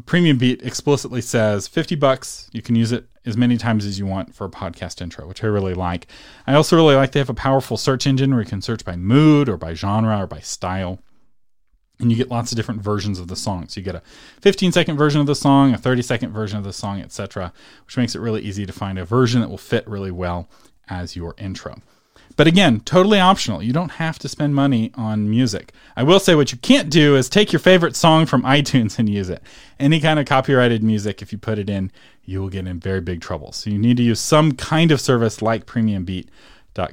Premium 0.06 0.38
Beat 0.38 0.62
explicitly 0.62 1.20
says 1.20 1.66
50 1.66 1.96
bucks, 1.96 2.48
you 2.52 2.62
can 2.62 2.74
use 2.74 2.92
it 2.92 3.06
as 3.26 3.36
many 3.36 3.56
times 3.56 3.84
as 3.84 3.98
you 3.98 4.06
want 4.06 4.34
for 4.34 4.44
a 4.44 4.50
podcast 4.50 5.02
intro, 5.02 5.26
which 5.26 5.42
I 5.42 5.46
really 5.46 5.74
like. 5.74 6.06
I 6.46 6.54
also 6.54 6.76
really 6.76 6.94
like 6.94 7.12
they 7.12 7.20
have 7.20 7.28
a 7.30 7.34
powerful 7.34 7.76
search 7.76 8.06
engine 8.06 8.30
where 8.30 8.42
you 8.42 8.48
can 8.48 8.62
search 8.62 8.84
by 8.84 8.96
mood 8.96 9.48
or 9.48 9.56
by 9.56 9.74
genre 9.74 10.22
or 10.22 10.26
by 10.26 10.40
style 10.40 11.00
and 12.00 12.10
you 12.10 12.16
get 12.16 12.30
lots 12.30 12.50
of 12.52 12.56
different 12.56 12.82
versions 12.82 13.18
of 13.18 13.28
the 13.28 13.36
song. 13.36 13.68
So 13.68 13.80
you 13.80 13.84
get 13.84 13.94
a 13.94 14.02
15 14.40 14.72
second 14.72 14.96
version 14.96 15.20
of 15.20 15.26
the 15.26 15.34
song, 15.34 15.74
a 15.74 15.78
30 15.78 16.02
second 16.02 16.32
version 16.32 16.58
of 16.58 16.64
the 16.64 16.72
song, 16.72 17.00
etc., 17.00 17.52
which 17.84 17.96
makes 17.96 18.14
it 18.14 18.20
really 18.20 18.42
easy 18.42 18.66
to 18.66 18.72
find 18.72 18.98
a 18.98 19.04
version 19.04 19.40
that 19.40 19.48
will 19.48 19.58
fit 19.58 19.86
really 19.86 20.10
well 20.10 20.48
as 20.88 21.16
your 21.16 21.34
intro. 21.38 21.76
But 22.36 22.46
again, 22.46 22.80
totally 22.80 23.20
optional. 23.20 23.62
You 23.62 23.72
don't 23.72 23.92
have 23.92 24.18
to 24.20 24.28
spend 24.28 24.54
money 24.54 24.92
on 24.94 25.28
music. 25.28 25.72
I 25.96 26.04
will 26.04 26.20
say 26.20 26.34
what 26.34 26.52
you 26.52 26.58
can't 26.58 26.88
do 26.88 27.16
is 27.16 27.28
take 27.28 27.52
your 27.52 27.60
favorite 27.60 27.96
song 27.96 28.24
from 28.24 28.42
iTunes 28.44 28.98
and 28.98 29.08
use 29.08 29.28
it. 29.28 29.42
Any 29.78 30.00
kind 30.00 30.18
of 30.18 30.26
copyrighted 30.26 30.82
music, 30.82 31.20
if 31.20 31.32
you 31.32 31.38
put 31.38 31.58
it 31.58 31.68
in, 31.68 31.92
you 32.24 32.40
will 32.40 32.48
get 32.48 32.66
in 32.66 32.80
very 32.80 33.00
big 33.00 33.20
trouble. 33.20 33.52
So 33.52 33.70
you 33.70 33.78
need 33.78 33.96
to 33.98 34.02
use 34.02 34.20
some 34.20 34.52
kind 34.52 34.92
of 34.92 35.00
service 35.00 35.42
like 35.42 35.66
Premium 35.66 36.04
Beat 36.04 36.30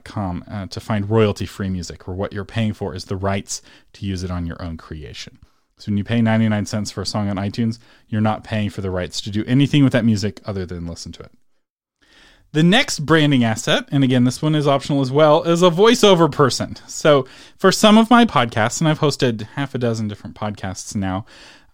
com 0.03 0.43
uh, 0.49 0.67
to 0.67 0.79
find 0.79 1.09
royalty 1.09 1.45
free 1.45 1.69
music, 1.69 2.07
where 2.07 2.15
what 2.15 2.33
you're 2.33 2.45
paying 2.45 2.73
for 2.73 2.93
is 2.95 3.05
the 3.05 3.15
rights 3.15 3.61
to 3.93 4.05
use 4.05 4.23
it 4.23 4.31
on 4.31 4.45
your 4.45 4.61
own 4.61 4.77
creation. 4.77 5.39
So 5.77 5.91
when 5.91 5.97
you 5.97 6.03
pay 6.03 6.21
99 6.21 6.65
cents 6.65 6.91
for 6.91 7.01
a 7.01 7.05
song 7.05 7.29
on 7.29 7.37
iTunes, 7.37 7.77
you're 8.07 8.21
not 8.21 8.43
paying 8.43 8.69
for 8.69 8.81
the 8.81 8.89
rights 8.89 9.21
to 9.21 9.29
do 9.29 9.43
anything 9.45 9.83
with 9.83 9.93
that 9.93 10.05
music 10.05 10.41
other 10.45 10.65
than 10.65 10.87
listen 10.87 11.11
to 11.13 11.23
it. 11.23 11.31
The 12.53 12.63
next 12.63 13.01
branding 13.01 13.43
asset, 13.43 13.87
and 13.91 14.03
again, 14.03 14.23
this 14.23 14.41
one 14.41 14.55
is 14.55 14.67
optional 14.67 15.01
as 15.01 15.11
well, 15.11 15.43
is 15.43 15.61
a 15.61 15.69
voiceover 15.69 16.31
person. 16.31 16.77
So 16.87 17.27
for 17.57 17.71
some 17.71 17.97
of 17.97 18.09
my 18.09 18.25
podcasts, 18.25 18.79
and 18.79 18.87
I've 18.87 18.99
hosted 18.99 19.43
half 19.55 19.75
a 19.75 19.77
dozen 19.77 20.07
different 20.07 20.35
podcasts 20.35 20.95
now, 20.95 21.25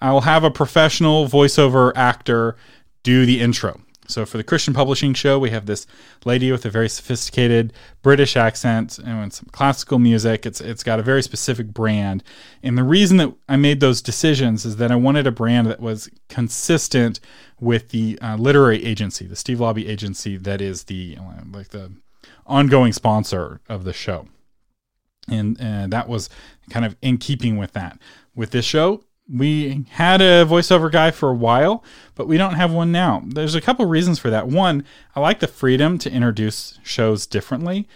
I'll 0.01 0.21
have 0.21 0.43
a 0.43 0.51
professional 0.51 1.27
voiceover 1.27 1.93
actor 1.95 2.57
do 3.03 3.25
the 3.25 3.39
intro. 3.39 3.79
So 4.13 4.27
for 4.27 4.37
the 4.37 4.43
Christian 4.43 4.75
Publishing 4.75 5.15
Show, 5.15 5.39
we 5.39 5.49
have 5.49 5.65
this 5.65 5.87
lady 6.23 6.51
with 6.51 6.65
a 6.65 6.69
very 6.69 6.87
sophisticated 6.87 7.73
British 8.03 8.37
accent 8.37 8.99
and 8.99 9.33
some 9.33 9.49
classical 9.51 9.97
music. 9.97 10.45
It's 10.45 10.61
it's 10.61 10.83
got 10.83 10.99
a 10.99 11.03
very 11.03 11.23
specific 11.23 11.67
brand, 11.73 12.23
and 12.61 12.77
the 12.77 12.83
reason 12.83 13.17
that 13.17 13.33
I 13.49 13.55
made 13.55 13.79
those 13.79 14.03
decisions 14.03 14.65
is 14.65 14.75
that 14.75 14.91
I 14.91 14.95
wanted 14.95 15.25
a 15.25 15.31
brand 15.31 15.65
that 15.67 15.79
was 15.79 16.09
consistent 16.29 17.19
with 17.59 17.89
the 17.89 18.19
uh, 18.21 18.35
literary 18.35 18.85
agency, 18.85 19.25
the 19.25 19.35
Steve 19.35 19.57
Laube 19.57 19.89
agency, 19.89 20.37
that 20.37 20.61
is 20.61 20.83
the 20.83 21.17
uh, 21.19 21.41
like 21.51 21.69
the 21.69 21.91
ongoing 22.45 22.93
sponsor 22.93 23.61
of 23.67 23.83
the 23.83 23.93
show, 23.93 24.27
and 25.27 25.59
and 25.59 25.91
that 25.91 26.07
was 26.07 26.29
kind 26.69 26.85
of 26.85 26.95
in 27.01 27.17
keeping 27.17 27.57
with 27.57 27.73
that. 27.73 27.97
With 28.35 28.51
this 28.51 28.65
show, 28.65 29.03
we 29.29 29.85
had 29.91 30.21
a 30.21 30.45
voiceover 30.45 30.91
guy 30.91 31.11
for 31.11 31.29
a 31.29 31.35
while, 31.35 31.83
but 32.15 32.27
we 32.27 32.37
don't 32.37 32.55
have 32.55 32.71
one 32.71 32.91
now. 32.91 33.23
There's 33.25 33.55
a 33.55 33.61
couple 33.61 33.85
reasons 33.85 34.19
for 34.19 34.29
that. 34.29 34.47
One, 34.47 34.83
I 35.15 35.21
like 35.21 35.39
the 35.39 35.47
freedom 35.47 35.97
to 35.99 36.11
introduce 36.11 36.79
shows 36.83 37.25
differently, 37.25 37.87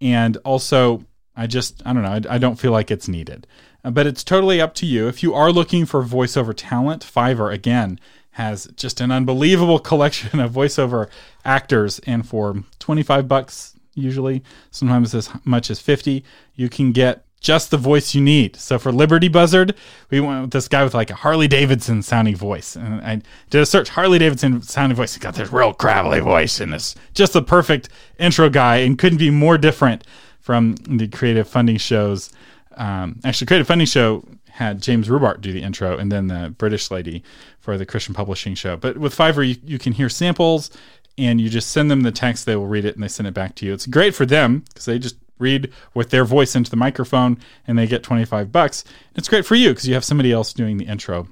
and 0.00 0.36
also 0.38 1.04
I 1.36 1.46
just 1.46 1.82
I 1.84 1.92
don't 1.92 2.02
know, 2.02 2.30
I, 2.30 2.36
I 2.36 2.38
don't 2.38 2.56
feel 2.56 2.72
like 2.72 2.90
it's 2.90 3.08
needed. 3.08 3.46
Uh, 3.84 3.90
but 3.90 4.06
it's 4.06 4.24
totally 4.24 4.60
up 4.60 4.74
to 4.74 4.86
you. 4.86 5.08
If 5.08 5.22
you 5.22 5.34
are 5.34 5.52
looking 5.52 5.86
for 5.86 6.02
voiceover 6.02 6.54
talent, 6.56 7.04
Fiverr 7.04 7.52
again 7.52 8.00
has 8.32 8.66
just 8.76 9.00
an 9.00 9.10
unbelievable 9.10 9.78
collection 9.90 10.40
of 10.40 10.52
voiceover 10.52 11.08
actors, 11.44 11.98
and 12.00 12.26
for 12.26 12.62
25 12.78 13.26
bucks 13.26 13.76
usually, 13.94 14.42
sometimes 14.70 15.14
as 15.14 15.30
much 15.44 15.70
as 15.70 15.80
50, 15.80 16.22
you 16.54 16.68
can 16.68 16.92
get 16.92 17.25
just 17.40 17.70
the 17.70 17.76
voice 17.76 18.14
you 18.14 18.20
need. 18.20 18.56
So 18.56 18.78
for 18.78 18.90
Liberty 18.90 19.28
Buzzard, 19.28 19.74
we 20.10 20.20
went 20.20 20.42
with 20.42 20.50
this 20.50 20.68
guy 20.68 20.82
with 20.82 20.94
like 20.94 21.10
a 21.10 21.14
Harley 21.14 21.48
Davidson 21.48 22.02
sounding 22.02 22.36
voice. 22.36 22.76
And 22.76 23.00
I 23.02 23.22
did 23.50 23.60
a 23.60 23.66
search 23.66 23.90
Harley 23.90 24.18
Davidson 24.18 24.62
sounding 24.62 24.96
voice. 24.96 25.14
He 25.14 25.20
got 25.20 25.34
this 25.34 25.52
real 25.52 25.72
gravelly 25.74 26.20
voice 26.20 26.60
and 26.60 26.72
this 26.72 26.94
just 27.14 27.32
the 27.34 27.42
perfect 27.42 27.88
intro 28.18 28.48
guy 28.48 28.76
and 28.78 28.98
couldn't 28.98 29.18
be 29.18 29.30
more 29.30 29.58
different 29.58 30.04
from 30.40 30.76
the 30.88 31.08
creative 31.08 31.48
funding 31.48 31.76
shows. 31.76 32.32
Um, 32.76 33.20
actually, 33.24 33.46
creative 33.46 33.66
funding 33.66 33.86
show 33.86 34.24
had 34.48 34.80
James 34.80 35.08
Rubart 35.08 35.40
do 35.40 35.52
the 35.52 35.62
intro 35.62 35.98
and 35.98 36.10
then 36.10 36.28
the 36.28 36.54
British 36.56 36.90
lady 36.90 37.22
for 37.60 37.76
the 37.76 37.84
Christian 37.84 38.14
publishing 38.14 38.54
show. 38.54 38.76
But 38.76 38.96
with 38.96 39.14
Fiverr, 39.14 39.46
you, 39.46 39.56
you 39.64 39.78
can 39.78 39.92
hear 39.92 40.08
samples 40.08 40.70
and 41.18 41.40
you 41.40 41.50
just 41.50 41.70
send 41.70 41.90
them 41.90 42.00
the 42.00 42.12
text. 42.12 42.46
They 42.46 42.56
will 42.56 42.66
read 42.66 42.84
it 42.84 42.94
and 42.94 43.04
they 43.04 43.08
send 43.08 43.26
it 43.26 43.34
back 43.34 43.54
to 43.56 43.66
you. 43.66 43.74
It's 43.74 43.86
great 43.86 44.14
for 44.14 44.24
them 44.24 44.64
because 44.68 44.86
they 44.86 44.98
just 44.98 45.16
read 45.38 45.72
with 45.94 46.10
their 46.10 46.24
voice 46.24 46.54
into 46.54 46.70
the 46.70 46.76
microphone 46.76 47.38
and 47.66 47.78
they 47.78 47.86
get 47.86 48.02
25 48.02 48.52
bucks. 48.52 48.84
It's 49.14 49.28
great 49.28 49.46
for 49.46 49.54
you 49.54 49.70
because 49.70 49.86
you 49.86 49.94
have 49.94 50.04
somebody 50.04 50.32
else 50.32 50.52
doing 50.52 50.76
the 50.76 50.86
intro. 50.86 51.28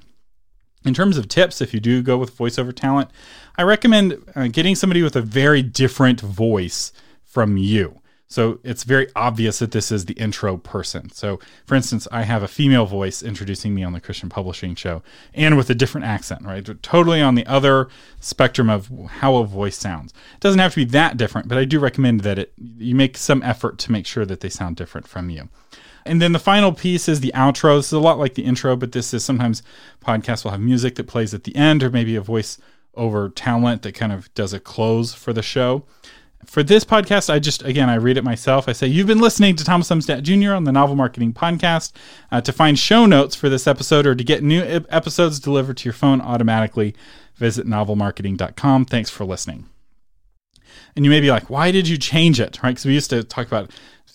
In 0.85 0.93
terms 0.93 1.17
of 1.17 1.29
tips, 1.29 1.61
if 1.61 1.73
you 1.73 1.81
do 1.81 2.03
go 2.03 2.19
with 2.19 2.37
voiceover 2.37 2.75
talent, 2.75 3.11
I 3.57 3.63
recommend 3.63 4.23
uh, 4.37 4.49
getting 4.49 4.75
somebody 4.75 5.03
with 5.03 5.17
a 5.17 5.23
very 5.23 5.63
different 5.63 6.21
voice 6.21 6.93
from 7.23 7.57
you. 7.57 8.01
So 8.27 8.59
it's 8.65 8.85
very 8.85 9.09
obvious 9.15 9.59
that 9.59 9.73
this 9.73 9.93
is 9.93 10.07
the 10.07 10.15
intro 10.15 10.57
person. 10.57 11.11
So, 11.11 11.39
for 11.67 11.75
instance, 11.75 12.09
I 12.11 12.23
have 12.23 12.43
a 12.43 12.49
female 12.49 12.87
voice 12.87 13.23
introducing 13.23 13.75
me 13.75 13.85
on 13.85 13.93
the 13.93 14.01
Christian 14.01 14.29
Publishing 14.29 14.75
Show 14.75 15.03
and 15.35 15.57
with 15.57 15.69
a 15.71 15.75
different 15.75 16.07
accent, 16.07 16.43
right? 16.45 16.83
Totally 16.83 17.21
on 17.21 17.35
the 17.35 17.47
other 17.47 17.89
spectrum 18.21 18.71
of 18.71 18.91
how 19.19 19.37
a 19.37 19.47
voice 19.47 19.77
sounds. 19.77 20.13
It 20.35 20.41
doesn't 20.41 20.59
have 20.59 20.73
to 20.73 20.85
be 20.85 20.91
that 20.93 21.17
different, 21.17 21.49
but 21.49 21.59
I 21.59 21.65
do 21.65 21.79
recommend 21.79 22.21
that 22.21 22.39
it 22.39 22.53
you 22.79 22.95
make 22.95 23.17
some 23.17 23.43
effort 23.43 23.79
to 23.81 23.93
make 23.93 24.07
sure 24.07 24.25
that 24.25 24.41
they 24.41 24.49
sound 24.49 24.77
different 24.77 25.07
from 25.07 25.29
you. 25.31 25.49
And 26.07 26.21
then 26.21 26.33
the 26.33 26.39
final 26.39 26.73
piece 26.73 27.09
is 27.09 27.21
the 27.21 27.33
outro. 27.35 27.79
This 27.79 27.87
is 27.87 27.93
a 27.93 27.99
lot 27.99 28.19
like 28.19 28.35
the 28.35 28.45
intro, 28.45 28.77
but 28.77 28.93
this 28.93 29.15
is 29.15 29.25
sometimes 29.25 29.63
podcasts 30.05 30.45
will 30.45 30.51
have 30.51 30.61
music 30.61 30.97
that 30.97 31.07
plays 31.07 31.35
at 31.35 31.45
the 31.45 31.55
end 31.57 31.83
or 31.83 31.91
maybe 31.91 32.17
a 32.17 32.21
voice 32.21 32.59
over 32.95 33.29
talent 33.29 33.83
that 33.83 33.95
kind 33.95 34.13
of 34.13 34.33
does 34.35 34.53
a 34.53 34.61
close 34.61 35.15
for 35.15 35.33
the 35.33 35.43
show 35.43 35.85
for 36.47 36.63
this 36.63 36.85
podcast, 36.85 37.33
I 37.33 37.39
just, 37.39 37.63
again, 37.63 37.89
I 37.89 37.97
read 37.97 38.17
it 38.17 38.25
myself. 38.25 38.69
I 38.69 38.73
say, 38.73 38.87
You've 38.87 39.07
been 39.07 39.21
listening 39.21 39.57
to 39.57 39.65
Thomas 39.65 39.89
Umstattd 39.91 40.23
Jr. 40.23 40.53
on 40.53 40.65
the 40.65 40.73
Novel 40.73 40.97
Marketing 40.97 41.33
Podcast. 41.33 41.93
Uh, 42.31 42.41
to 42.41 42.53
find 42.53 42.79
show 42.79 43.07
notes 43.07 43.35
for 43.35 43.49
this 43.49 43.67
episode 43.67 44.07
or 44.07 44.15
to 44.15 44.25
get 44.25 44.43
new 44.43 44.63
episodes 44.63 45.41
delivered 45.41 45.77
to 45.79 45.85
your 45.85 45.93
phone 45.93 46.21
automatically, 46.21 46.95
visit 47.37 47.67
novelmarketing.com. 47.67 48.85
Thanks 48.87 49.11
for 49.11 49.25
listening. 49.25 49.69
And 50.97 51.05
you 51.05 51.11
may 51.11 51.21
be 51.21 51.31
like, 51.31 51.51
Why 51.51 51.71
did 51.71 51.89
you 51.89 51.99
change 51.99 52.41
it? 52.41 52.63
Right? 52.63 52.71
Because 52.71 52.87
we 52.87 52.95
used 52.95 53.11
to 53.11 53.23
talk 53.23 53.47
about 53.47 53.71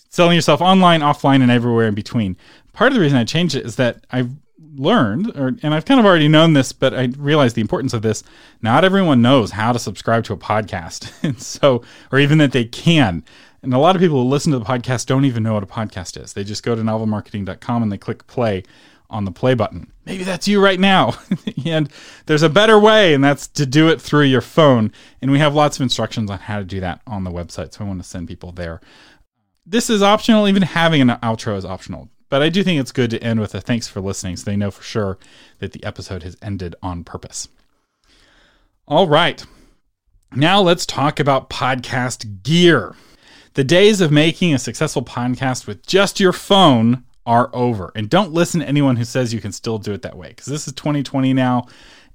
selling 0.08 0.34
yourself 0.34 0.60
online, 0.60 1.00
offline, 1.00 1.42
and 1.42 1.50
everywhere 1.50 1.86
in 1.86 1.94
between. 1.94 2.36
Part 2.72 2.92
of 2.92 2.94
the 2.94 3.00
reason 3.00 3.18
I 3.18 3.24
changed 3.24 3.54
it 3.54 3.64
is 3.64 3.76
that 3.76 4.04
I've 4.10 4.30
learned, 4.74 5.36
or, 5.36 5.48
and 5.62 5.74
I've 5.74 5.84
kind 5.84 6.00
of 6.00 6.06
already 6.06 6.28
known 6.28 6.52
this, 6.52 6.72
but 6.72 6.94
I 6.94 7.10
realized 7.18 7.56
the 7.56 7.60
importance 7.60 7.92
of 7.92 8.02
this. 8.02 8.22
Not 8.62 8.84
everyone 8.84 9.22
knows 9.22 9.52
how 9.52 9.72
to 9.72 9.78
subscribe 9.78 10.24
to 10.24 10.32
a 10.32 10.36
podcast, 10.36 11.12
and 11.22 11.40
so, 11.40 11.82
or 12.12 12.18
even 12.18 12.38
that 12.38 12.52
they 12.52 12.64
can. 12.64 13.24
And 13.62 13.74
a 13.74 13.78
lot 13.78 13.94
of 13.94 14.00
people 14.00 14.22
who 14.22 14.28
listen 14.28 14.52
to 14.52 14.58
the 14.58 14.64
podcast 14.64 15.06
don't 15.06 15.24
even 15.24 15.42
know 15.42 15.54
what 15.54 15.62
a 15.62 15.66
podcast 15.66 16.22
is. 16.22 16.32
They 16.32 16.44
just 16.44 16.62
go 16.62 16.74
to 16.74 16.82
novelmarketing.com 16.82 17.82
and 17.82 17.92
they 17.92 17.98
click 17.98 18.26
play 18.26 18.62
on 19.10 19.24
the 19.24 19.32
play 19.32 19.54
button. 19.54 19.92
Maybe 20.06 20.24
that's 20.24 20.48
you 20.48 20.62
right 20.62 20.80
now. 20.80 21.14
and 21.66 21.90
there's 22.26 22.42
a 22.42 22.48
better 22.48 22.78
way, 22.78 23.12
and 23.12 23.22
that's 23.22 23.48
to 23.48 23.66
do 23.66 23.88
it 23.88 24.00
through 24.00 24.24
your 24.24 24.40
phone. 24.40 24.92
And 25.20 25.30
we 25.30 25.40
have 25.40 25.54
lots 25.54 25.76
of 25.76 25.82
instructions 25.82 26.30
on 26.30 26.38
how 26.38 26.58
to 26.58 26.64
do 26.64 26.80
that 26.80 27.00
on 27.06 27.24
the 27.24 27.30
website. 27.30 27.74
So 27.74 27.84
I 27.84 27.88
want 27.88 28.02
to 28.02 28.08
send 28.08 28.28
people 28.28 28.52
there. 28.52 28.80
This 29.66 29.90
is 29.90 30.02
optional. 30.02 30.48
Even 30.48 30.62
having 30.62 31.02
an 31.02 31.10
outro 31.22 31.56
is 31.56 31.64
optional. 31.64 32.08
But 32.30 32.42
I 32.42 32.48
do 32.48 32.62
think 32.62 32.80
it's 32.80 32.92
good 32.92 33.10
to 33.10 33.22
end 33.22 33.40
with 33.40 33.54
a 33.54 33.60
thanks 33.60 33.88
for 33.88 34.00
listening 34.00 34.36
so 34.36 34.44
they 34.44 34.56
know 34.56 34.70
for 34.70 34.82
sure 34.82 35.18
that 35.58 35.72
the 35.72 35.84
episode 35.84 36.22
has 36.22 36.36
ended 36.40 36.74
on 36.82 37.04
purpose. 37.04 37.48
All 38.88 39.08
right. 39.08 39.44
Now 40.34 40.62
let's 40.62 40.86
talk 40.86 41.20
about 41.20 41.50
podcast 41.50 42.42
gear. 42.44 42.94
The 43.54 43.64
days 43.64 44.00
of 44.00 44.12
making 44.12 44.54
a 44.54 44.58
successful 44.60 45.02
podcast 45.02 45.66
with 45.66 45.84
just 45.84 46.20
your 46.20 46.32
phone 46.32 47.02
are 47.26 47.50
over. 47.52 47.90
And 47.96 48.08
don't 48.08 48.32
listen 48.32 48.60
to 48.60 48.68
anyone 48.68 48.96
who 48.96 49.04
says 49.04 49.34
you 49.34 49.40
can 49.40 49.52
still 49.52 49.78
do 49.78 49.92
it 49.92 50.02
that 50.02 50.16
way 50.16 50.28
because 50.28 50.46
this 50.46 50.68
is 50.68 50.72
2020 50.74 51.34
now 51.34 51.66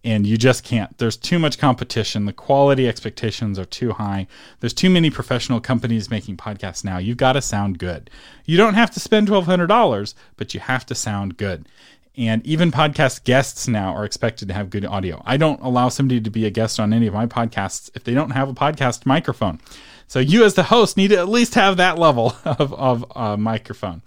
and 0.06 0.28
you 0.28 0.38
just 0.38 0.64
can't. 0.64 0.96
There's 1.00 1.18
too 1.18 1.40
much 1.40 1.58
competition. 1.58 2.26
The 2.26 2.32
quality 2.32 2.88
expectations 2.88 3.58
are 3.58 3.66
too 3.66 3.94
high. 3.94 4.28
There's 4.60 4.74
too 4.74 4.92
many 4.92 5.10
professional 5.10 5.60
companies 5.60 6.12
making 6.12 6.38
podcasts 6.38 6.86
now. 6.86 7.00
You've 7.00 7.18
got 7.18 7.34
to 7.34 7.42
sound 7.42 7.80
good. 7.80 8.12
You 8.46 8.56
don't 8.56 8.76
have 8.76 8.92
to 8.92 9.00
spend 9.00 9.28
$1,200, 9.30 10.14
but 10.38 10.54
you 10.54 10.60
have 10.60 10.86
to 10.86 10.96
sound 10.96 11.38
good. 11.38 11.68
And 12.16 12.46
even 12.46 12.72
podcast 12.72 13.24
guests 13.24 13.68
now 13.68 13.94
are 13.96 14.06
expected 14.06 14.48
to 14.48 14.54
have 14.54 14.70
good 14.70 14.86
audio. 14.86 15.24
I 15.26 15.38
don't 15.38 15.60
allow 15.62 15.90
somebody 15.90 16.22
to 16.22 16.30
be 16.30 16.46
a 16.46 16.52
guest 16.52 16.80
on 16.80 16.94
any 16.94 17.08
of 17.08 17.14
my 17.16 17.26
podcasts 17.26 17.90
if 17.96 18.04
they 18.04 18.14
don't 18.14 18.30
have 18.30 18.48
a 18.48 18.54
podcast 18.54 19.08
microphone. 19.08 19.60
So 20.08 20.20
you, 20.20 20.46
as 20.46 20.54
the 20.54 20.64
host, 20.64 20.98
need 20.98 21.10
to 21.10 21.18
at 21.18 21.28
least 21.28 21.56
have 21.56 21.78
that 21.78 21.98
level 21.98 22.36
of, 22.46 22.72
of 22.76 23.06
uh, 23.16 23.38
microphone. 23.38 24.04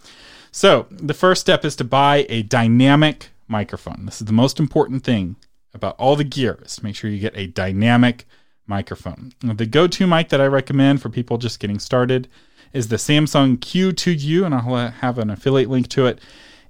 So 0.53 0.86
the 0.90 1.12
first 1.12 1.40
step 1.40 1.64
is 1.64 1.74
to 1.76 1.84
buy 1.84 2.24
a 2.28 2.42
dynamic 2.44 3.30
microphone. 3.49 4.07
This 4.07 4.20
is 4.20 4.26
the 4.26 4.32
most 4.32 4.61
important 4.61 5.03
thing 5.03 5.34
about 5.75 5.97
all 5.99 6.16
the 6.16 6.25
gear 6.25 6.59
is 6.64 6.77
to 6.77 6.85
make 6.85 6.97
sure 6.97 7.11
you 7.11 7.19
get 7.19 7.37
a 7.37 7.47
dynamic 7.47 8.27
microphone. 8.66 9.33
The 9.41 9.66
go 9.66 9.87
to 9.87 10.07
mic 10.07 10.29
that 10.29 10.41
I 10.41 10.47
recommend 10.47 11.03
for 11.03 11.09
people 11.09 11.39
just 11.39 11.61
getting 11.61 11.79
started 11.79 12.29
is 12.73 12.89
the 12.89 12.99
Samson 12.99 13.57
Q2U, 13.57 14.45
and 14.45 14.55
I'll 14.55 14.91
have 14.91 15.19
an 15.19 15.31
affiliate 15.31 15.71
link 15.71 15.89
to 15.89 16.07
it 16.07 16.21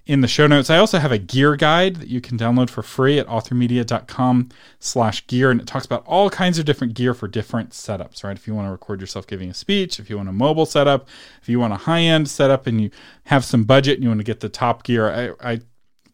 in 0.07 0.23
the 0.23 0.29
show 0.29 0.47
notes. 0.47 0.71
I 0.71 0.79
also 0.79 0.99
have 0.99 1.13
a 1.13 1.19
gear 1.19 1.55
guide 1.55 1.97
that 1.97 2.09
you 2.09 2.21
can 2.21 2.39
download 2.39 2.71
for 2.71 2.83
free 2.83 3.19
at 3.19 3.27
authormedia.com 3.27 4.49
slash 4.81 5.27
gear, 5.27 5.51
and 5.51 5.61
it 5.61 5.67
talks 5.67 5.85
about 5.85 6.05
all 6.07 6.31
kinds 6.31 6.59
of 6.59 6.65
different 6.65 6.95
gear 6.95 7.13
for 7.13 7.29
different 7.29 7.71
setups, 7.71 8.25
right? 8.25 8.37
If 8.37 8.47
you 8.47 8.55
want 8.55 8.69
to 8.69 8.73
record 8.73 9.01
yourself 9.01 9.27
giving 9.27 9.51
a 9.51 9.55
speech, 9.55 10.01
if 10.01 10.09
you 10.09 10.17
want 10.17 10.31
a 10.31 10.33
mobile 10.33 10.67
setup, 10.67 11.09
if 11.43 11.49
you 11.49 11.61
want 11.61 11.75
a 11.75 11.77
high-end 11.77 12.29
setup 12.31 12.67
and 12.67 12.81
you 12.81 12.91
have 13.25 13.45
some 13.45 13.65
budget 13.65 13.97
and 13.97 14.03
you 14.03 14.09
want 14.09 14.21
to 14.21 14.25
get 14.25 14.41
the 14.41 14.49
top 14.49 14.83
gear, 14.83 15.35
I, 15.43 15.53
I 15.53 15.61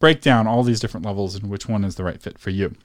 break 0.05 0.21
down 0.21 0.45
all 0.45 0.61
these 0.61 0.79
different 0.79 1.03
levels 1.03 1.33
and 1.33 1.49
which 1.49 1.67
one 1.67 1.83
is 1.83 1.95
the 1.95 2.03
right 2.03 2.21
fit 2.21 2.37
for 2.37 2.51
you. 2.51 2.75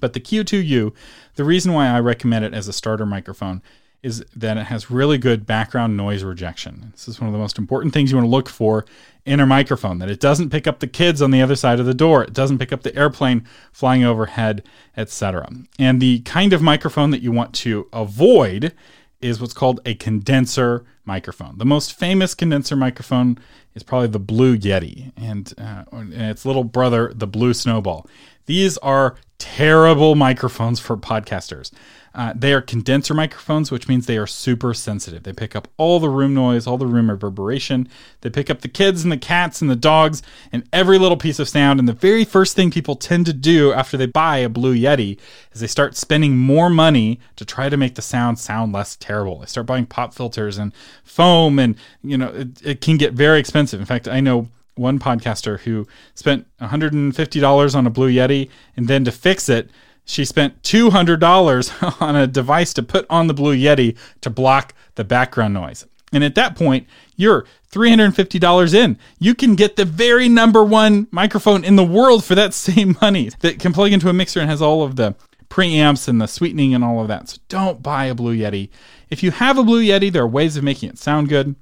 But 0.00 0.14
the 0.14 0.20
Q2U, 0.20 0.92
the 1.36 1.44
reason 1.44 1.72
why 1.72 1.86
I 1.86 2.00
recommend 2.00 2.44
it 2.44 2.52
as 2.52 2.66
a 2.66 2.72
starter 2.72 3.06
microphone 3.06 3.62
is 4.02 4.24
that 4.34 4.56
it 4.56 4.64
has 4.64 4.90
really 4.90 5.16
good 5.16 5.46
background 5.46 5.96
noise 5.96 6.24
rejection. 6.24 6.90
This 6.90 7.06
is 7.06 7.20
one 7.20 7.28
of 7.28 7.32
the 7.32 7.38
most 7.38 7.56
important 7.56 7.94
things 7.94 8.10
you 8.10 8.16
want 8.16 8.26
to 8.26 8.32
look 8.32 8.48
for 8.48 8.84
in 9.24 9.38
a 9.38 9.46
microphone 9.46 10.00
that 10.00 10.10
it 10.10 10.18
doesn't 10.18 10.50
pick 10.50 10.66
up 10.66 10.80
the 10.80 10.88
kids 10.88 11.22
on 11.22 11.30
the 11.30 11.40
other 11.40 11.54
side 11.54 11.78
of 11.78 11.86
the 11.86 11.94
door, 11.94 12.24
it 12.24 12.32
doesn't 12.32 12.58
pick 12.58 12.72
up 12.72 12.82
the 12.82 12.96
airplane 12.96 13.46
flying 13.70 14.02
overhead, 14.02 14.64
etc. 14.96 15.48
And 15.78 16.02
the 16.02 16.18
kind 16.22 16.52
of 16.52 16.60
microphone 16.60 17.12
that 17.12 17.22
you 17.22 17.30
want 17.30 17.54
to 17.62 17.88
avoid 17.92 18.74
is 19.20 19.40
what's 19.40 19.54
called 19.54 19.78
a 19.86 19.94
condenser 19.94 20.84
microphone. 21.04 21.58
The 21.58 21.64
most 21.64 21.98
famous 21.98 22.34
condenser 22.34 22.76
microphone 22.76 23.38
is 23.74 23.82
probably 23.82 24.08
the 24.08 24.18
Blue 24.18 24.56
Yeti 24.56 25.12
and, 25.16 25.52
uh, 25.58 25.84
and 25.92 26.12
its 26.12 26.46
little 26.46 26.64
brother, 26.64 27.12
the 27.14 27.26
Blue 27.26 27.54
Snowball. 27.54 28.06
These 28.46 28.78
are 28.78 29.16
terrible 29.38 30.14
microphones 30.14 30.80
for 30.80 30.96
podcasters. 30.96 31.70
Uh, 32.14 32.32
they 32.36 32.52
are 32.52 32.62
condenser 32.62 33.12
microphones, 33.12 33.72
which 33.72 33.88
means 33.88 34.06
they 34.06 34.16
are 34.16 34.26
super 34.26 34.72
sensitive. 34.72 35.24
They 35.24 35.32
pick 35.32 35.56
up 35.56 35.66
all 35.76 35.98
the 35.98 36.08
room 36.08 36.32
noise, 36.32 36.64
all 36.64 36.78
the 36.78 36.86
room 36.86 37.10
reverberation. 37.10 37.88
They 38.20 38.30
pick 38.30 38.48
up 38.48 38.60
the 38.60 38.68
kids 38.68 39.02
and 39.02 39.10
the 39.10 39.16
cats 39.16 39.60
and 39.60 39.68
the 39.68 39.74
dogs 39.74 40.22
and 40.52 40.68
every 40.72 40.96
little 40.96 41.16
piece 41.16 41.40
of 41.40 41.48
sound. 41.48 41.80
And 41.80 41.88
the 41.88 41.92
very 41.92 42.24
first 42.24 42.54
thing 42.54 42.70
people 42.70 42.94
tend 42.94 43.26
to 43.26 43.32
do 43.32 43.72
after 43.72 43.96
they 43.96 44.06
buy 44.06 44.38
a 44.38 44.48
Blue 44.48 44.76
Yeti 44.76 45.18
is 45.52 45.60
they 45.60 45.66
start 45.66 45.96
spending 45.96 46.36
more 46.36 46.70
money 46.70 47.18
to 47.34 47.44
try 47.44 47.68
to 47.68 47.76
make 47.76 47.96
the 47.96 48.02
sound 48.02 48.38
sound 48.38 48.72
less 48.72 48.94
terrible. 48.94 49.40
They 49.40 49.46
start 49.46 49.66
buying 49.66 49.86
pop 49.86 50.14
filters 50.14 50.56
and 50.56 50.72
foam, 51.02 51.58
and 51.58 51.74
you 52.02 52.16
know 52.16 52.28
it, 52.28 52.64
it 52.64 52.80
can 52.80 52.96
get 52.96 53.12
very 53.12 53.40
expensive. 53.40 53.80
In 53.80 53.86
fact, 53.86 54.06
I 54.06 54.20
know 54.20 54.48
one 54.76 54.98
podcaster 54.98 55.60
who 55.60 55.86
spent 56.14 56.46
$150 56.60 57.74
on 57.74 57.86
a 57.86 57.90
Blue 57.90 58.10
Yeti 58.10 58.50
and 58.76 58.88
then 58.88 59.04
to 59.04 59.12
fix 59.12 59.48
it, 59.48 59.70
she 60.04 60.24
spent 60.24 60.62
$200 60.62 62.00
on 62.00 62.16
a 62.16 62.26
device 62.26 62.72
to 62.74 62.82
put 62.82 63.06
on 63.08 63.26
the 63.26 63.34
Blue 63.34 63.56
Yeti 63.56 63.96
to 64.20 64.30
block 64.30 64.74
the 64.94 65.04
background 65.04 65.54
noise. 65.54 65.86
And 66.12 66.22
at 66.22 66.36
that 66.36 66.56
point, 66.56 66.86
you're 67.16 67.44
$350 67.72 68.74
in. 68.74 68.98
You 69.18 69.34
can 69.34 69.56
get 69.56 69.76
the 69.76 69.84
very 69.84 70.28
number 70.28 70.62
one 70.62 71.08
microphone 71.10 71.64
in 71.64 71.76
the 71.76 71.84
world 71.84 72.24
for 72.24 72.34
that 72.34 72.54
same 72.54 72.96
money 73.00 73.30
that 73.40 73.58
can 73.58 73.72
plug 73.72 73.92
into 73.92 74.08
a 74.08 74.12
mixer 74.12 74.40
and 74.40 74.48
has 74.48 74.62
all 74.62 74.82
of 74.82 74.96
the 74.96 75.16
preamps 75.48 76.08
and 76.08 76.20
the 76.20 76.26
sweetening 76.26 76.74
and 76.74 76.84
all 76.84 77.00
of 77.00 77.08
that. 77.08 77.28
So 77.28 77.38
don't 77.48 77.82
buy 77.82 78.06
a 78.06 78.14
Blue 78.14 78.36
Yeti. 78.36 78.70
If 79.10 79.22
you 79.22 79.30
have 79.32 79.58
a 79.58 79.64
Blue 79.64 79.82
Yeti, 79.82 80.12
there 80.12 80.22
are 80.22 80.28
ways 80.28 80.56
of 80.56 80.64
making 80.64 80.88
it 80.88 80.98
sound 80.98 81.28
good. 81.28 81.56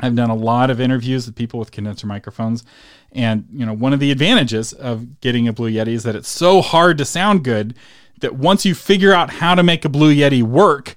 I've 0.00 0.14
done 0.14 0.30
a 0.30 0.34
lot 0.34 0.70
of 0.70 0.80
interviews 0.80 1.26
with 1.26 1.34
people 1.34 1.58
with 1.58 1.72
condenser 1.72 2.06
microphones. 2.06 2.64
And, 3.12 3.46
you 3.52 3.66
know, 3.66 3.72
one 3.72 3.92
of 3.92 4.00
the 4.00 4.10
advantages 4.10 4.72
of 4.72 5.20
getting 5.20 5.48
a 5.48 5.52
Blue 5.52 5.70
Yeti 5.70 5.88
is 5.88 6.04
that 6.04 6.14
it's 6.14 6.28
so 6.28 6.60
hard 6.60 6.98
to 6.98 7.04
sound 7.04 7.42
good 7.42 7.74
that 8.20 8.36
once 8.36 8.64
you 8.64 8.74
figure 8.74 9.12
out 9.12 9.30
how 9.30 9.54
to 9.54 9.62
make 9.62 9.84
a 9.84 9.88
Blue 9.88 10.14
Yeti 10.14 10.42
work, 10.42 10.94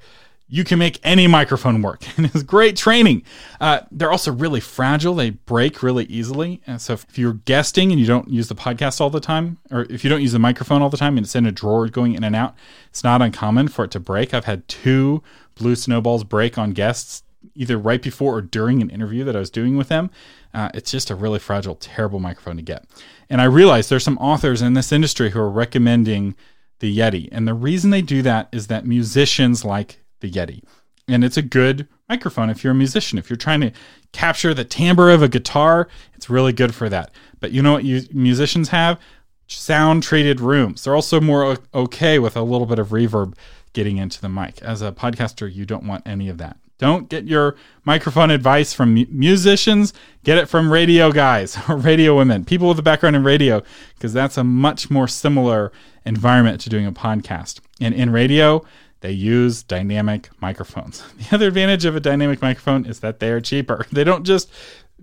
you 0.47 0.65
can 0.65 0.77
make 0.77 0.99
any 1.01 1.27
microphone 1.27 1.81
work. 1.81 2.03
And 2.17 2.25
it's 2.25 2.43
great 2.43 2.75
training. 2.75 3.23
Uh, 3.59 3.81
they're 3.89 4.11
also 4.11 4.31
really 4.31 4.59
fragile. 4.59 5.15
They 5.15 5.29
break 5.31 5.81
really 5.81 6.03
easily. 6.05 6.61
And 6.67 6.81
so 6.81 6.93
if 6.93 7.17
you're 7.17 7.33
guesting 7.33 7.91
and 7.91 7.99
you 7.99 8.05
don't 8.05 8.27
use 8.29 8.49
the 8.49 8.55
podcast 8.55 8.99
all 8.99 9.09
the 9.09 9.21
time, 9.21 9.57
or 9.71 9.83
if 9.89 10.03
you 10.03 10.09
don't 10.09 10.21
use 10.21 10.33
the 10.33 10.39
microphone 10.39 10.81
all 10.81 10.89
the 10.89 10.97
time 10.97 11.17
and 11.17 11.25
it's 11.25 11.35
in 11.35 11.45
a 11.45 11.51
drawer 11.51 11.87
going 11.87 12.13
in 12.13 12.23
and 12.23 12.35
out, 12.35 12.53
it's 12.89 13.03
not 13.03 13.21
uncommon 13.21 13.69
for 13.69 13.85
it 13.85 13.91
to 13.91 13.99
break. 13.99 14.33
I've 14.33 14.45
had 14.45 14.67
two 14.67 15.23
blue 15.55 15.75
snowballs 15.75 16.25
break 16.25 16.57
on 16.57 16.73
guests 16.73 17.23
either 17.55 17.77
right 17.77 18.01
before 18.01 18.37
or 18.37 18.41
during 18.41 18.81
an 18.81 18.89
interview 18.89 19.23
that 19.23 19.35
I 19.35 19.39
was 19.39 19.49
doing 19.49 19.77
with 19.77 19.87
them. 19.87 20.09
Uh, 20.53 20.69
it's 20.73 20.91
just 20.91 21.09
a 21.09 21.15
really 21.15 21.39
fragile, 21.39 21.75
terrible 21.75 22.19
microphone 22.19 22.57
to 22.57 22.61
get. 22.61 22.85
And 23.29 23.41
I 23.41 23.45
realized 23.45 23.89
there's 23.89 24.03
some 24.03 24.17
authors 24.17 24.61
in 24.61 24.73
this 24.73 24.91
industry 24.91 25.31
who 25.31 25.39
are 25.39 25.49
recommending 25.49 26.35
the 26.79 26.95
Yeti. 26.95 27.29
And 27.31 27.47
the 27.47 27.53
reason 27.53 27.89
they 27.89 28.01
do 28.01 28.21
that 28.23 28.49
is 28.51 28.67
that 28.67 28.85
musicians 28.85 29.63
like 29.63 29.99
the 30.19 30.29
Yeti. 30.29 30.63
And 31.07 31.23
it's 31.23 31.37
a 31.37 31.41
good 31.41 31.87
microphone 32.09 32.49
if 32.49 32.63
you're 32.63 32.71
a 32.71 32.75
musician. 32.75 33.17
If 33.17 33.29
you're 33.29 33.37
trying 33.37 33.61
to 33.61 33.71
capture 34.11 34.53
the 34.53 34.65
timbre 34.65 35.09
of 35.09 35.21
a 35.21 35.29
guitar, 35.29 35.87
it's 36.13 36.29
really 36.29 36.53
good 36.53 36.75
for 36.75 36.89
that. 36.89 37.11
But 37.39 37.51
you 37.51 37.61
know 37.61 37.73
what 37.73 37.83
you 37.83 38.03
musicians 38.11 38.69
have? 38.69 38.99
Sound 39.47 40.03
treated 40.03 40.39
rooms. 40.39 40.83
They're 40.83 40.95
also 40.95 41.19
more 41.19 41.57
okay 41.73 42.19
with 42.19 42.37
a 42.37 42.41
little 42.41 42.67
bit 42.67 42.79
of 42.79 42.89
reverb 42.89 43.35
getting 43.73 43.97
into 43.97 44.21
the 44.21 44.29
mic. 44.29 44.61
As 44.61 44.81
a 44.81 44.91
podcaster, 44.91 45.53
you 45.53 45.65
don't 45.65 45.85
want 45.85 46.07
any 46.07 46.29
of 46.29 46.37
that. 46.37 46.57
Don't 46.81 47.09
get 47.09 47.27
your 47.27 47.55
microphone 47.85 48.31
advice 48.31 48.73
from 48.73 48.95
musicians. 49.11 49.93
Get 50.23 50.39
it 50.39 50.49
from 50.49 50.73
radio 50.73 51.11
guys 51.11 51.55
or 51.69 51.77
radio 51.77 52.17
women, 52.17 52.43
people 52.43 52.67
with 52.67 52.79
a 52.79 52.81
background 52.81 53.15
in 53.15 53.23
radio, 53.23 53.61
because 53.93 54.13
that's 54.13 54.35
a 54.35 54.43
much 54.43 54.89
more 54.89 55.07
similar 55.07 55.71
environment 56.07 56.59
to 56.61 56.69
doing 56.69 56.87
a 56.87 56.91
podcast. 56.91 57.59
And 57.79 57.93
in 57.93 58.09
radio, 58.09 58.65
they 59.01 59.11
use 59.11 59.61
dynamic 59.61 60.29
microphones. 60.41 61.03
The 61.19 61.35
other 61.35 61.49
advantage 61.49 61.85
of 61.85 61.95
a 61.95 61.99
dynamic 61.99 62.41
microphone 62.41 62.87
is 62.87 63.01
that 63.01 63.19
they 63.19 63.29
are 63.29 63.39
cheaper. 63.39 63.85
They 63.91 64.03
don't 64.03 64.25
just 64.25 64.51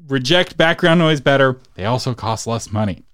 reject 0.08 0.56
background 0.56 0.98
noise 0.98 1.20
better, 1.20 1.60
they 1.76 1.84
also 1.84 2.12
cost 2.12 2.48
less 2.48 2.72
money. 2.72 3.04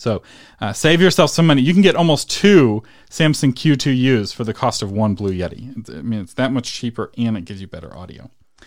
So 0.00 0.22
uh, 0.60 0.72
save 0.72 1.02
yourself 1.02 1.30
some 1.30 1.46
money. 1.46 1.60
You 1.60 1.74
can 1.74 1.82
get 1.82 1.94
almost 1.94 2.30
two 2.30 2.82
Samson 3.10 3.52
Q2Us 3.52 4.34
for 4.34 4.44
the 4.44 4.54
cost 4.54 4.80
of 4.80 4.90
one 4.90 5.14
Blue 5.14 5.32
Yeti. 5.32 5.90
I 5.90 6.00
mean, 6.00 6.20
it's 6.20 6.34
that 6.34 6.52
much 6.52 6.72
cheaper 6.72 7.12
and 7.18 7.36
it 7.36 7.44
gives 7.44 7.60
you 7.60 7.66
better 7.66 7.94
audio. 7.94 8.30
All 8.60 8.66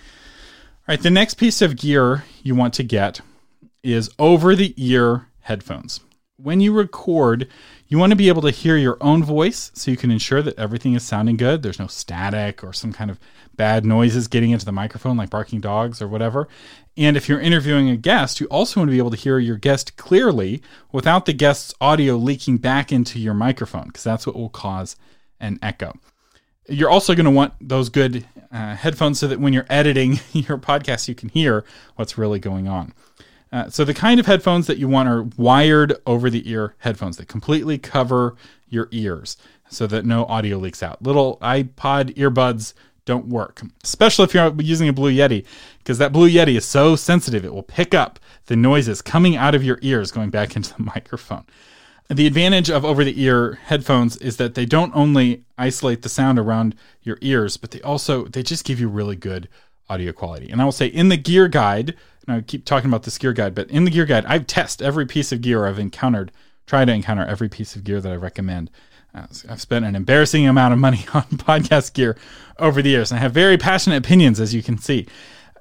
right, 0.87 1.01
the 1.01 1.09
next 1.09 1.35
piece 1.35 1.61
of 1.61 1.75
gear 1.75 2.23
you 2.43 2.53
want 2.53 2.73
to 2.75 2.83
get 2.83 3.21
is 3.81 4.11
over 4.19 4.55
the 4.55 4.73
ear 4.77 5.27
headphones. 5.41 6.01
When 6.37 6.59
you 6.59 6.71
record, 6.71 7.47
you 7.93 7.99
want 7.99 8.09
to 8.09 8.15
be 8.15 8.27
able 8.27 8.41
to 8.41 8.49
hear 8.49 8.75
your 8.75 8.97
own 9.01 9.23
voice 9.23 9.69
so 9.75 9.91
you 9.91 9.97
can 9.97 10.09
ensure 10.09 10.41
that 10.41 10.57
everything 10.57 10.95
is 10.95 11.03
sounding 11.03 11.37
good. 11.37 11.61
There's 11.61 11.77
no 11.77 11.85
static 11.85 12.63
or 12.63 12.73
some 12.73 12.91
kind 12.91 13.11
of 13.11 13.19
bad 13.55 13.85
noises 13.85 14.27
getting 14.27 14.49
into 14.49 14.65
the 14.65 14.71
microphone, 14.71 15.15
like 15.15 15.29
barking 15.29 15.61
dogs 15.61 16.01
or 16.01 16.07
whatever. 16.07 16.47
And 16.97 17.15
if 17.15 17.29
you're 17.29 17.39
interviewing 17.39 17.89
a 17.91 17.95
guest, 17.95 18.39
you 18.39 18.47
also 18.47 18.79
want 18.79 18.87
to 18.87 18.93
be 18.93 18.97
able 18.97 19.11
to 19.11 19.15
hear 19.15 19.37
your 19.37 19.57
guest 19.57 19.95
clearly 19.95 20.59
without 20.91 21.27
the 21.27 21.33
guest's 21.33 21.71
audio 21.79 22.15
leaking 22.15 22.57
back 22.57 22.91
into 22.91 23.19
your 23.19 23.35
microphone, 23.35 23.89
because 23.89 24.03
that's 24.03 24.25
what 24.25 24.35
will 24.35 24.49
cause 24.49 24.95
an 25.39 25.59
echo. 25.61 25.93
You're 26.67 26.89
also 26.89 27.13
going 27.13 27.25
to 27.25 27.31
want 27.31 27.53
those 27.61 27.89
good 27.89 28.25
uh, 28.51 28.75
headphones 28.75 29.19
so 29.19 29.27
that 29.27 29.39
when 29.39 29.53
you're 29.53 29.67
editing 29.69 30.13
your 30.33 30.57
podcast, 30.57 31.07
you 31.07 31.13
can 31.13 31.29
hear 31.29 31.63
what's 31.95 32.17
really 32.17 32.39
going 32.39 32.67
on. 32.67 32.95
Uh, 33.53 33.69
so, 33.69 33.85
the 33.85 33.93
kind 33.93 34.19
of 34.19 34.25
headphones 34.25 34.65
that 34.65 34.79
you 34.79 34.87
want 34.87 35.07
are 35.07 35.23
wired 35.37 35.95
over 36.07 36.27
the 36.27 36.49
ear 36.49 36.73
headphones 36.79 37.17
that 37.17 37.27
completely 37.27 37.77
cover 37.77 38.35
your 38.67 38.87
ears 38.89 39.37
so 39.69 39.85
that 39.85 40.05
no 40.05 40.25
audio 40.25 40.57
leaks 40.57 40.81
out. 40.81 40.99
Little 41.03 41.37
iPod 41.37 42.15
earbuds 42.15 42.73
don't 43.05 43.27
work, 43.27 43.61
especially 43.83 44.23
if 44.23 44.33
you're 44.33 44.53
using 44.59 44.89
a 44.89 44.93
Blue 44.93 45.11
Yeti, 45.11 45.45
because 45.77 45.99
that 45.99 46.11
Blue 46.11 46.27
Yeti 46.27 46.57
is 46.57 46.65
so 46.65 46.95
sensitive, 46.95 47.45
it 47.45 47.53
will 47.53 47.61
pick 47.61 47.93
up 47.93 48.19
the 48.47 48.55
noises 48.55 49.03
coming 49.03 49.35
out 49.35 49.53
of 49.53 49.63
your 49.63 49.77
ears 49.83 50.11
going 50.11 50.31
back 50.31 50.55
into 50.55 50.73
the 50.73 50.83
microphone. 50.95 51.45
The 52.09 52.25
advantage 52.25 52.71
of 52.71 52.83
over 52.83 53.03
the 53.03 53.21
ear 53.21 53.59
headphones 53.65 54.17
is 54.17 54.37
that 54.37 54.55
they 54.55 54.65
don't 54.65 54.95
only 54.95 55.43
isolate 55.59 56.01
the 56.01 56.09
sound 56.09 56.39
around 56.39 56.75
your 57.03 57.19
ears, 57.21 57.57
but 57.57 57.69
they 57.69 57.81
also 57.81 58.25
they 58.25 58.41
just 58.41 58.65
give 58.65 58.79
you 58.79 58.89
really 58.89 59.15
good 59.15 59.47
audio 59.89 60.11
quality. 60.11 60.49
And 60.49 60.61
I 60.61 60.65
will 60.65 60.71
say 60.71 60.87
in 60.87 61.09
the 61.09 61.17
gear 61.17 61.47
guide, 61.47 61.95
and 62.27 62.37
I 62.37 62.41
keep 62.41 62.65
talking 62.65 62.89
about 62.89 63.03
this 63.03 63.17
gear 63.17 63.33
guide, 63.33 63.55
but 63.55 63.69
in 63.69 63.85
the 63.85 63.91
gear 63.91 64.05
guide, 64.05 64.25
I've 64.25 64.47
tested 64.47 64.85
every 64.85 65.05
piece 65.05 65.31
of 65.31 65.41
gear 65.41 65.65
I've 65.65 65.79
encountered, 65.79 66.31
try 66.65 66.85
to 66.85 66.91
encounter 66.91 67.25
every 67.25 67.49
piece 67.49 67.75
of 67.75 67.83
gear 67.83 67.99
that 68.01 68.11
I 68.11 68.15
recommend. 68.15 68.69
Uh, 69.13 69.27
I've 69.49 69.61
spent 69.61 69.85
an 69.85 69.95
embarrassing 69.95 70.47
amount 70.47 70.73
of 70.73 70.79
money 70.79 71.05
on 71.13 71.23
podcast 71.23 71.93
gear 71.93 72.17
over 72.59 72.81
the 72.81 72.89
years, 72.89 73.11
and 73.11 73.19
I 73.19 73.21
have 73.21 73.33
very 73.33 73.57
passionate 73.57 73.97
opinions, 73.97 74.39
as 74.39 74.53
you 74.53 74.63
can 74.63 74.77
see. 74.77 75.07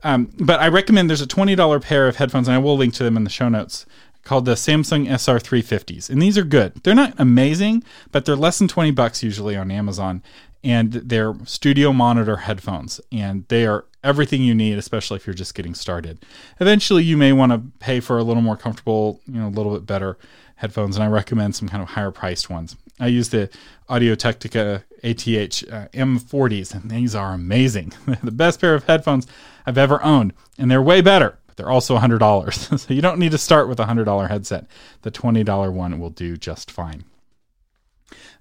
Um, 0.05 0.31
but 0.39 0.61
I 0.61 0.69
recommend 0.69 1.09
there's 1.09 1.21
a 1.21 1.27
$20 1.27 1.83
pair 1.83 2.09
of 2.09 2.17
headphones, 2.17 2.49
and 2.49 2.55
I 2.55 2.59
will 2.59 2.77
link 2.77 2.95
to 2.95 3.05
them 3.05 3.17
in 3.17 3.25
the 3.25 3.31
show 3.31 3.49
notes, 3.49 3.87
called 4.25 4.45
the 4.45 4.57
Samson 4.57 5.07
SR350s. 5.07 6.09
And 6.09 6.23
these 6.23 6.39
are 6.39 6.45
good. 6.45 6.75
They're 6.83 6.95
not 6.95 7.15
amazing, 7.19 7.83
but 8.11 8.25
they're 8.25 8.37
less 8.37 8.59
than 8.59 8.69
20 8.69 8.93
bucks 8.93 9.23
usually 9.23 9.57
on 9.57 9.71
Amazon. 9.71 10.23
And 10.65 10.93
they're 10.93 11.35
studio 11.45 11.93
monitor 11.93 12.37
headphones, 12.37 13.01
and 13.11 13.47
they 13.49 13.67
are 13.67 13.85
everything 14.05 14.43
you 14.43 14.55
need, 14.55 14.79
especially 14.79 15.17
if 15.17 15.27
you're 15.27 15.35
just 15.35 15.55
getting 15.55 15.75
started. 15.75 16.25
Eventually, 16.61 17.05
you 17.05 17.17
may 17.17 17.33
want 17.33 17.53
to 17.53 17.63
pay 17.79 18.01
for 18.01 18.19
a 18.19 18.23
little 18.23 18.43
more 18.43 18.57
comfortable, 18.57 19.21
you 19.27 19.41
know, 19.41 19.49
a 19.49 19.51
little 19.51 19.73
bit 19.75 19.87
better 19.87 20.19
headphones, 20.57 20.97
and 20.97 21.05
I 21.05 21.09
recommend 21.09 21.55
some 21.57 21.69
kind 21.69 21.83
of 21.83 21.91
higher 21.91 22.11
priced 22.11 22.49
ones. 22.49 22.77
I 23.01 23.09
use 23.09 23.31
the 23.31 23.51
Audio 23.89 24.15
Technica 24.15 24.85
ATH 25.03 25.29
uh, 25.71 25.89
M40s, 25.93 26.75
and 26.75 26.91
these 26.91 27.15
are 27.15 27.35
amazing. 27.35 27.93
the 28.23 28.31
best 28.31 28.61
pair 28.61 28.75
of 28.75 28.85
headphones 28.85 29.27
I've 29.67 29.79
ever 29.79 30.03
owned, 30.03 30.35
and 30.59 30.71
they're 30.71 30.83
way 30.83 31.01
better, 31.01 31.39
but 31.47 31.57
they're 31.57 31.71
also 31.71 31.99
$100. 31.99 32.79
so 32.79 32.95
you 32.95 33.03
don't 33.03 33.19
need 33.19 33.33
to 33.33 33.39
start 33.39 33.69
with 33.69 33.81
a 33.81 33.87
$100 33.87 34.29
headset. 34.29 34.67
The 35.03 35.11
$20 35.11 35.73
one 35.73 35.99
will 35.99 36.11
do 36.11 36.37
just 36.37 36.71
fine. 36.71 37.05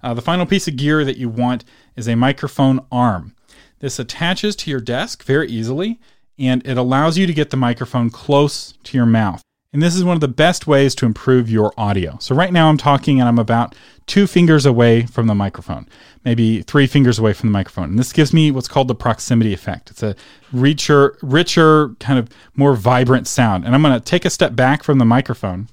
Uh, 0.02 0.14
the 0.14 0.22
final 0.22 0.46
piece 0.46 0.68
of 0.68 0.76
gear 0.76 1.04
that 1.04 1.16
you 1.16 1.28
want 1.28 1.64
is 1.96 2.08
a 2.08 2.14
microphone 2.14 2.84
arm. 2.90 3.34
This 3.82 3.98
attaches 3.98 4.54
to 4.56 4.70
your 4.70 4.80
desk 4.80 5.24
very 5.24 5.48
easily, 5.48 5.98
and 6.38 6.64
it 6.64 6.78
allows 6.78 7.18
you 7.18 7.26
to 7.26 7.34
get 7.34 7.50
the 7.50 7.56
microphone 7.56 8.10
close 8.10 8.74
to 8.84 8.96
your 8.96 9.06
mouth. 9.06 9.42
And 9.72 9.82
this 9.82 9.96
is 9.96 10.04
one 10.04 10.14
of 10.14 10.20
the 10.20 10.28
best 10.28 10.68
ways 10.68 10.94
to 10.94 11.06
improve 11.06 11.50
your 11.50 11.72
audio. 11.76 12.16
So, 12.20 12.32
right 12.32 12.52
now 12.52 12.68
I'm 12.68 12.76
talking 12.76 13.18
and 13.18 13.28
I'm 13.28 13.40
about 13.40 13.74
two 14.06 14.28
fingers 14.28 14.66
away 14.66 15.06
from 15.06 15.26
the 15.26 15.34
microphone, 15.34 15.88
maybe 16.24 16.62
three 16.62 16.86
fingers 16.86 17.18
away 17.18 17.32
from 17.32 17.48
the 17.48 17.52
microphone. 17.52 17.90
And 17.90 17.98
this 17.98 18.12
gives 18.12 18.32
me 18.32 18.52
what's 18.52 18.68
called 18.68 18.86
the 18.86 18.94
proximity 18.94 19.52
effect. 19.52 19.90
It's 19.90 20.02
a 20.02 20.14
richer, 20.52 21.18
richer, 21.20 21.88
kind 21.98 22.20
of 22.20 22.28
more 22.54 22.76
vibrant 22.76 23.26
sound. 23.26 23.64
And 23.64 23.74
I'm 23.74 23.82
going 23.82 23.98
to 23.98 24.00
take 24.00 24.24
a 24.24 24.30
step 24.30 24.54
back 24.54 24.84
from 24.84 24.98
the 24.98 25.04
microphone. 25.04 25.68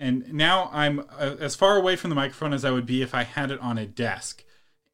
And 0.00 0.32
now 0.32 0.70
I'm 0.72 1.00
uh, 1.18 1.36
as 1.40 1.54
far 1.56 1.76
away 1.76 1.96
from 1.96 2.08
the 2.08 2.16
microphone 2.16 2.54
as 2.54 2.64
I 2.64 2.70
would 2.70 2.86
be 2.86 3.02
if 3.02 3.14
I 3.14 3.24
had 3.24 3.50
it 3.50 3.60
on 3.60 3.76
a 3.76 3.84
desk. 3.84 4.44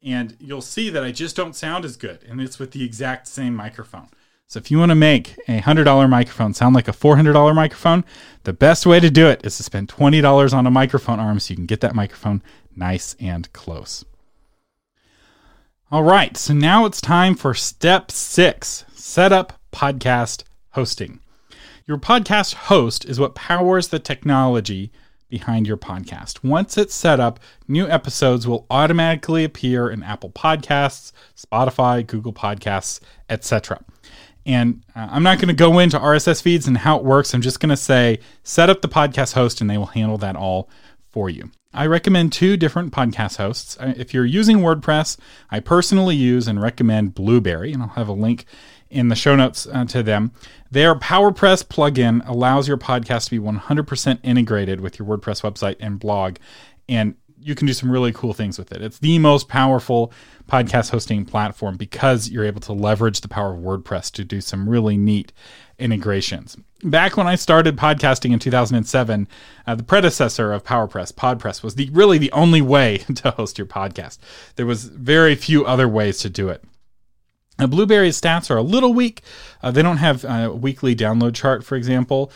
And 0.01 0.37
you'll 0.39 0.61
see 0.61 0.89
that 0.89 1.03
I 1.03 1.11
just 1.11 1.35
don't 1.35 1.55
sound 1.55 1.83
as 1.85 1.97
good. 1.97 2.23
And 2.27 2.39
it's 2.39 2.59
with 2.59 2.71
the 2.71 2.83
exact 2.83 3.27
same 3.27 3.55
microphone. 3.55 4.07
So 4.47 4.57
if 4.57 4.71
you 4.71 4.79
want 4.79 4.89
to 4.89 4.95
make 4.95 5.37
a 5.47 5.59
$100 5.59 6.09
microphone 6.09 6.53
sound 6.53 6.73
like 6.73 6.87
a 6.87 6.91
$400 6.91 7.53
microphone, 7.53 8.03
the 8.45 8.53
best 8.53 8.85
way 8.85 8.99
to 8.99 9.11
do 9.11 9.27
it 9.27 9.45
is 9.45 9.57
to 9.57 9.63
spend 9.63 9.89
$20 9.89 10.53
on 10.53 10.65
a 10.65 10.71
microphone 10.71 11.19
arm 11.19 11.39
so 11.39 11.51
you 11.51 11.55
can 11.55 11.67
get 11.67 11.81
that 11.81 11.93
microphone 11.93 12.41
nice 12.75 13.15
and 13.19 13.51
close. 13.53 14.05
All 15.91 16.03
right, 16.03 16.35
so 16.37 16.53
now 16.53 16.85
it's 16.85 17.01
time 17.01 17.35
for 17.35 17.53
step 17.53 18.09
six 18.09 18.85
set 18.93 19.31
up 19.31 19.59
podcast 19.71 20.43
hosting. 20.71 21.19
Your 21.85 21.97
podcast 21.97 22.53
host 22.53 23.05
is 23.05 23.19
what 23.19 23.35
powers 23.35 23.89
the 23.89 23.99
technology 23.99 24.91
behind 25.29 25.67
your 25.67 25.77
podcast. 25.77 26.43
Once 26.43 26.77
it's 26.77 26.93
set 26.93 27.19
up, 27.19 27.39
new 27.67 27.87
episodes 27.87 28.47
will 28.47 28.65
automatically 28.69 29.43
appear 29.43 29.89
in 29.89 30.03
Apple 30.03 30.31
Podcasts, 30.31 31.11
Spotify, 31.35 32.05
Google 32.05 32.33
Podcasts, 32.33 32.99
etc. 33.29 33.83
And 34.45 34.83
uh, 34.95 35.07
I'm 35.11 35.23
not 35.23 35.37
going 35.37 35.49
to 35.49 35.53
go 35.53 35.79
into 35.79 35.99
RSS 35.99 36.41
feeds 36.41 36.67
and 36.67 36.77
how 36.77 36.97
it 36.97 37.03
works. 37.03 37.33
I'm 37.33 37.41
just 37.41 37.59
going 37.59 37.69
to 37.69 37.77
say 37.77 38.19
set 38.43 38.69
up 38.69 38.81
the 38.81 38.89
podcast 38.89 39.33
host 39.33 39.61
and 39.61 39.69
they 39.69 39.77
will 39.77 39.85
handle 39.87 40.17
that 40.17 40.35
all 40.35 40.69
for 41.11 41.29
you. 41.29 41.51
I 41.71 41.85
recommend 41.85 42.33
two 42.33 42.57
different 42.57 42.91
podcast 42.91 43.37
hosts. 43.37 43.77
If 43.79 44.11
you're 44.11 44.25
using 44.25 44.59
WordPress, 44.59 45.17
I 45.51 45.59
personally 45.59 46.15
use 46.15 46.47
and 46.47 46.59
recommend 46.59 47.13
Blubrry, 47.13 47.71
and 47.73 47.83
I'll 47.83 47.89
have 47.89 48.07
a 48.07 48.13
link 48.13 48.45
in 48.89 49.09
the 49.09 49.15
show 49.15 49.35
notes 49.35 49.67
uh, 49.71 49.85
to 49.85 50.01
them. 50.01 50.31
Their 50.71 50.93
PowerPress 50.93 51.63
plugin 51.63 52.27
allows 52.27 52.67
your 52.67 52.77
podcast 52.77 53.25
to 53.25 53.31
be 53.31 53.39
100% 53.39 54.19
integrated 54.21 54.81
with 54.81 54.99
your 54.99 55.07
WordPress 55.07 55.41
website 55.41 55.77
and 55.79 55.99
blog. 55.99 56.35
And 56.87 57.15
you 57.41 57.55
can 57.55 57.65
do 57.65 57.73
some 57.73 57.89
really 57.89 58.11
cool 58.11 58.33
things 58.33 58.59
with 58.59 58.71
it. 58.71 58.81
It's 58.81 58.99
the 58.99 59.17
most 59.17 59.47
powerful 59.47 60.11
podcast 60.47 60.91
hosting 60.91 61.25
platform 61.25 61.77
because 61.77 62.29
you're 62.29 62.43
able 62.43 62.61
to 62.61 62.73
leverage 62.73 63.21
the 63.21 63.27
power 63.27 63.53
of 63.53 63.61
WordPress 63.61 64.11
to 64.13 64.23
do 64.23 64.41
some 64.41 64.69
really 64.69 64.97
neat 64.97 65.31
integrations. 65.79 66.57
Back 66.83 67.17
when 67.17 67.27
I 67.27 67.35
started 67.35 67.77
podcasting 67.77 68.31
in 68.31 68.39
2007, 68.39 69.27
uh, 69.65 69.75
the 69.75 69.83
predecessor 69.83 70.51
of 70.51 70.63
PowerPress, 70.63 71.13
PodPress, 71.13 71.63
was 71.63 71.75
the 71.75 71.89
really 71.91 72.17
the 72.17 72.31
only 72.31 72.61
way 72.61 72.97
to 73.15 73.31
host 73.31 73.57
your 73.57 73.67
podcast. 73.67 74.17
There 74.55 74.65
was 74.65 74.85
very 74.85 75.35
few 75.35 75.65
other 75.65 75.87
ways 75.87 76.19
to 76.19 76.29
do 76.29 76.49
it. 76.49 76.63
Now, 77.59 77.67
Blubrry's 77.67 78.19
stats 78.19 78.49
are 78.49 78.57
a 78.57 78.63
little 78.63 78.93
weak. 78.93 79.21
Uh, 79.61 79.69
they 79.69 79.81
don't 79.81 79.97
have 79.97 80.23
a 80.23 80.51
weekly 80.51 80.95
download 80.95 81.35
chart, 81.35 81.63
for 81.63 81.75
example 81.75 82.31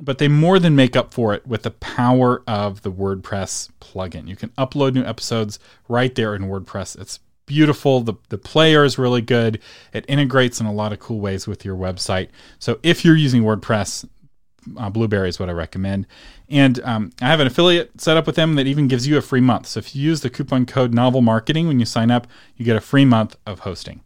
but 0.00 0.18
they 0.18 0.28
more 0.28 0.58
than 0.58 0.74
make 0.74 0.96
up 0.96 1.12
for 1.12 1.34
it 1.34 1.46
with 1.46 1.62
the 1.62 1.70
power 1.70 2.42
of 2.46 2.82
the 2.82 2.90
WordPress 2.90 3.70
plugin. 3.80 4.26
You 4.26 4.36
can 4.36 4.48
upload 4.50 4.94
new 4.94 5.04
episodes 5.04 5.58
right 5.88 6.14
there 6.14 6.34
in 6.34 6.42
WordPress. 6.42 6.98
It's 6.98 7.20
beautiful. 7.46 8.00
The, 8.00 8.14
the 8.30 8.38
player 8.38 8.84
is 8.84 8.98
really 8.98 9.20
good. 9.20 9.60
It 9.92 10.04
integrates 10.08 10.60
in 10.60 10.66
a 10.66 10.72
lot 10.72 10.92
of 10.92 11.00
cool 11.00 11.20
ways 11.20 11.46
with 11.46 11.64
your 11.64 11.76
website. 11.76 12.28
So 12.58 12.80
if 12.82 13.04
you're 13.04 13.16
using 13.16 13.42
WordPress, 13.42 14.08
uh, 14.78 14.90
Blubrry 14.90 15.28
is 15.28 15.38
what 15.38 15.48
I 15.48 15.52
recommend. 15.52 16.06
And 16.48 16.80
um, 16.80 17.12
I 17.20 17.26
have 17.26 17.40
an 17.40 17.46
affiliate 17.46 18.00
set 18.00 18.16
up 18.16 18.26
with 18.26 18.36
them 18.36 18.54
that 18.54 18.66
even 18.66 18.88
gives 18.88 19.06
you 19.06 19.18
a 19.18 19.22
free 19.22 19.40
month. 19.40 19.66
So 19.66 19.78
if 19.78 19.94
you 19.94 20.02
use 20.02 20.22
the 20.22 20.30
coupon 20.30 20.64
code 20.64 20.94
Novel 20.94 21.20
Marketing 21.20 21.66
when 21.66 21.78
you 21.78 21.86
sign 21.86 22.10
up, 22.10 22.26
you 22.56 22.64
get 22.64 22.76
a 22.76 22.80
free 22.80 23.04
month 23.04 23.36
of 23.46 23.60
hosting. 23.60 24.02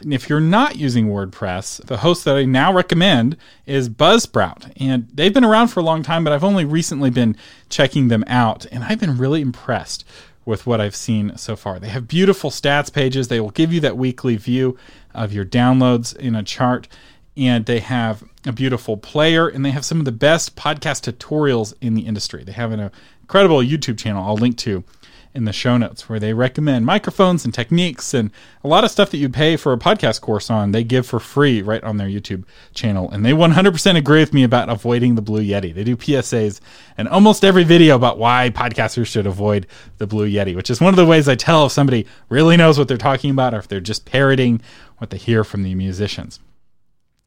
And 0.00 0.14
if 0.14 0.28
you're 0.28 0.40
not 0.40 0.76
using 0.76 1.08
WordPress, 1.08 1.84
the 1.86 1.98
host 1.98 2.24
that 2.24 2.36
I 2.36 2.44
now 2.44 2.72
recommend 2.72 3.36
is 3.66 3.88
Buzzsprout. 3.88 4.72
And 4.76 5.08
they've 5.12 5.32
been 5.32 5.44
around 5.44 5.68
for 5.68 5.80
a 5.80 5.84
long 5.84 6.02
time, 6.02 6.24
but 6.24 6.32
I've 6.32 6.44
only 6.44 6.64
recently 6.64 7.10
been 7.10 7.36
checking 7.68 8.08
them 8.08 8.24
out. 8.26 8.66
And 8.66 8.84
I've 8.84 9.00
been 9.00 9.18
really 9.18 9.40
impressed 9.40 10.04
with 10.44 10.66
what 10.66 10.80
I've 10.80 10.96
seen 10.96 11.36
so 11.36 11.54
far. 11.54 11.78
They 11.78 11.88
have 11.88 12.08
beautiful 12.08 12.50
stats 12.50 12.92
pages. 12.92 13.28
They 13.28 13.40
will 13.40 13.50
give 13.50 13.72
you 13.72 13.80
that 13.80 13.96
weekly 13.96 14.36
view 14.36 14.78
of 15.14 15.32
your 15.32 15.44
downloads 15.44 16.16
in 16.16 16.34
a 16.34 16.42
chart. 16.42 16.88
And 17.36 17.66
they 17.66 17.80
have 17.80 18.24
a 18.46 18.52
beautiful 18.52 18.96
player, 18.96 19.46
and 19.48 19.64
they 19.64 19.70
have 19.70 19.84
some 19.84 19.98
of 19.98 20.04
the 20.04 20.12
best 20.12 20.56
podcast 20.56 21.10
tutorials 21.10 21.74
in 21.80 21.94
the 21.94 22.06
industry. 22.06 22.42
They 22.42 22.52
have 22.52 22.72
an 22.72 22.90
incredible 23.22 23.58
YouTube 23.58 23.98
channel 23.98 24.24
I'll 24.24 24.36
link 24.36 24.56
to 24.58 24.82
in 25.32 25.44
the 25.44 25.52
show 25.52 25.76
notes 25.76 26.08
where 26.08 26.18
they 26.18 26.34
recommend 26.34 26.84
microphones 26.84 27.44
and 27.44 27.54
techniques 27.54 28.12
and 28.12 28.30
a 28.64 28.68
lot 28.68 28.82
of 28.82 28.90
stuff 28.90 29.10
that 29.10 29.18
you 29.18 29.28
pay 29.28 29.56
for 29.56 29.72
a 29.72 29.78
podcast 29.78 30.20
course 30.20 30.50
on, 30.50 30.72
they 30.72 30.82
give 30.82 31.06
for 31.06 31.20
free 31.20 31.62
right 31.62 31.82
on 31.84 31.98
their 31.98 32.08
YouTube 32.08 32.44
channel. 32.74 33.08
And 33.10 33.24
they 33.24 33.30
100% 33.30 33.96
agree 33.96 34.20
with 34.20 34.34
me 34.34 34.42
about 34.42 34.68
avoiding 34.68 35.14
the 35.14 35.22
Blue 35.22 35.42
Yeti. 35.42 35.72
They 35.72 35.84
do 35.84 35.96
PSAs 35.96 36.60
and 36.98 37.08
almost 37.08 37.44
every 37.44 37.64
video 37.64 37.94
about 37.94 38.18
why 38.18 38.50
podcasters 38.52 39.06
should 39.06 39.26
avoid 39.26 39.66
the 39.98 40.06
Blue 40.06 40.28
Yeti, 40.28 40.56
which 40.56 40.70
is 40.70 40.80
one 40.80 40.92
of 40.92 40.96
the 40.96 41.06
ways 41.06 41.28
I 41.28 41.36
tell 41.36 41.66
if 41.66 41.72
somebody 41.72 42.06
really 42.28 42.56
knows 42.56 42.76
what 42.76 42.88
they're 42.88 42.96
talking 42.96 43.30
about 43.30 43.54
or 43.54 43.58
if 43.58 43.68
they're 43.68 43.80
just 43.80 44.04
parroting 44.04 44.60
what 44.98 45.10
they 45.10 45.18
hear 45.18 45.44
from 45.44 45.62
the 45.62 45.74
musicians. 45.74 46.40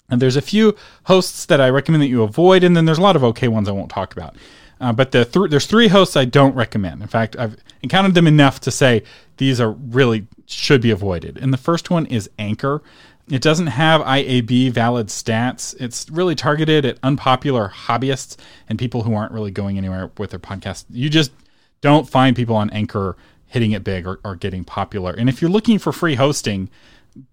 And 0.09 0.21
there's 0.21 0.35
a 0.35 0.41
few 0.41 0.75
hosts 1.05 1.45
that 1.45 1.61
I 1.61 1.69
recommend 1.69 2.03
that 2.03 2.07
you 2.07 2.23
avoid, 2.23 2.63
and 2.63 2.75
then 2.75 2.85
there's 2.85 2.97
a 2.97 3.01
lot 3.01 3.15
of 3.15 3.23
okay 3.23 3.47
ones 3.47 3.69
I 3.69 3.71
won't 3.71 3.89
talk 3.89 4.11
about. 4.13 4.35
Uh, 4.83 4.91
but 4.91 5.13
the 5.13 5.23
th- 5.23 5.49
there's 5.49 5.65
three 5.65 5.87
hosts 5.87 6.17
I 6.17 6.25
don't 6.25 6.53
recommend. 6.55 7.01
In 7.01 7.07
fact, 7.07 7.37
I've 7.39 7.55
encountered 7.81 8.15
them 8.15 8.27
enough 8.27 8.59
to 8.61 8.69
say 8.69 9.03
these 9.37 9.61
are 9.61 9.71
really 9.71 10.27
should 10.45 10.81
be 10.81 10.91
avoided. 10.91 11.37
And 11.37 11.53
the 11.53 11.57
first 11.57 11.89
one 11.89 12.05
is 12.07 12.29
Anchor. 12.37 12.83
It 13.29 13.41
doesn't 13.41 13.67
have 13.67 14.01
IAB 14.01 14.71
valid 14.71 15.07
stats. 15.07 15.73
It's 15.79 16.09
really 16.09 16.35
targeted 16.35 16.83
at 16.85 16.97
unpopular 17.01 17.71
hobbyists 17.73 18.35
and 18.67 18.77
people 18.77 19.03
who 19.03 19.13
aren't 19.13 19.31
really 19.31 19.51
going 19.51 19.77
anywhere 19.77 20.11
with 20.17 20.31
their 20.31 20.39
podcast. 20.39 20.83
You 20.89 21.09
just 21.09 21.31
don't 21.79 22.09
find 22.09 22.35
people 22.35 22.57
on 22.57 22.69
Anchor 22.71 23.15
hitting 23.47 23.71
it 23.71 23.85
big 23.85 24.05
or, 24.05 24.19
or 24.25 24.35
getting 24.35 24.65
popular. 24.65 25.13
And 25.13 25.29
if 25.29 25.41
you're 25.41 25.49
looking 25.49 25.79
for 25.79 25.93
free 25.93 26.15
hosting, 26.15 26.69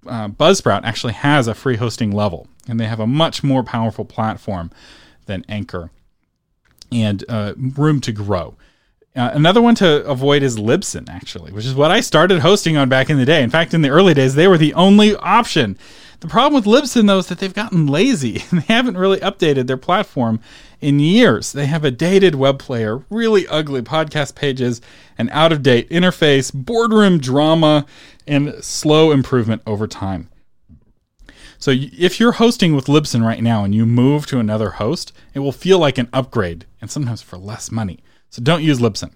uh, 0.07 0.29
Buzzsprout 0.29 0.85
actually 0.85 1.15
has 1.15 1.49
a 1.49 1.55
free 1.55 1.79
hosting 1.79 2.13
level, 2.13 2.47
and 2.69 2.79
they 2.79 2.87
have 2.87 3.01
a 3.01 3.09
much 3.09 3.43
more 3.43 3.65
powerful 3.65 4.05
platform 4.05 4.71
than 5.27 5.45
Anchor 5.49 5.91
and 6.93 7.25
uh, 7.29 7.55
room 7.57 8.01
to 8.03 8.13
grow. 8.13 8.57
Uh, 9.17 9.31
another 9.33 9.61
one 9.61 9.75
to 9.75 10.05
avoid 10.05 10.43
is 10.43 10.57
Libsyn, 10.57 11.09
actually, 11.09 11.53
which 11.53 11.67
is 11.67 11.75
what 11.75 11.91
I 11.91 12.01
started 12.01 12.41
hosting 12.41 12.77
on 12.77 12.89
back 12.89 13.11
in 13.11 13.19
the 13.19 13.25
day. 13.25 13.43
In 13.43 13.51
fact, 13.51 13.75
in 13.75 13.83
the 13.83 13.89
early 13.89 14.15
days, 14.15 14.37
they 14.37 14.47
were 14.47 14.59
the 14.59 14.75
only 14.75 15.17
option. 15.17 15.77
The 16.21 16.29
problem 16.29 16.55
with 16.55 16.73
Libsyn, 16.73 17.07
though, 17.07 17.19
is 17.19 17.27
that 17.27 17.39
they've 17.39 17.53
gotten 17.53 17.87
lazy. 17.87 18.45
and 18.51 18.61
they 18.63 18.73
haven't 18.73 18.97
really 18.97 19.19
updated 19.19 19.67
their 19.67 19.77
platform 19.77 20.41
in 20.81 21.01
years. 21.01 21.53
They 21.53 21.67
have 21.67 21.85
a 21.85 21.91
dated 21.91 22.35
web 22.35 22.59
player, 22.59 23.05
really 23.11 23.49
ugly 23.49 23.83
podcast 23.83 24.37
pages, 24.37 24.81
an 25.19 25.29
out 25.31 25.51
of 25.51 25.63
date 25.63 25.91
interface, 25.91 26.53
boardroom 26.55 27.19
drama, 27.19 27.87
and 28.29 28.63
slow 28.63 29.11
improvement 29.11 29.63
over 29.67 29.87
time. 29.87 30.30
So 31.61 31.73
if 31.77 32.19
you're 32.19 32.33
hosting 32.33 32.75
with 32.75 32.87
Libsyn 32.87 33.25
right 33.25 33.43
now 33.43 33.65
and 33.65 33.75
you 33.75 33.87
move 33.87 34.27
to 34.27 34.39
another 34.39 34.71
host, 34.71 35.13
it 35.35 35.41
will 35.41 35.53
feel 35.53 35.79
like 35.79 35.99
an 35.99 36.09
upgrade 36.13 36.65
and 36.81 36.91
sometimes 36.91 37.21
for 37.21 37.37
less 37.37 37.71
money. 37.71 38.01
So 38.31 38.43
don't 38.43 38.63
use 38.63 38.81
Libsyn. 38.81 39.13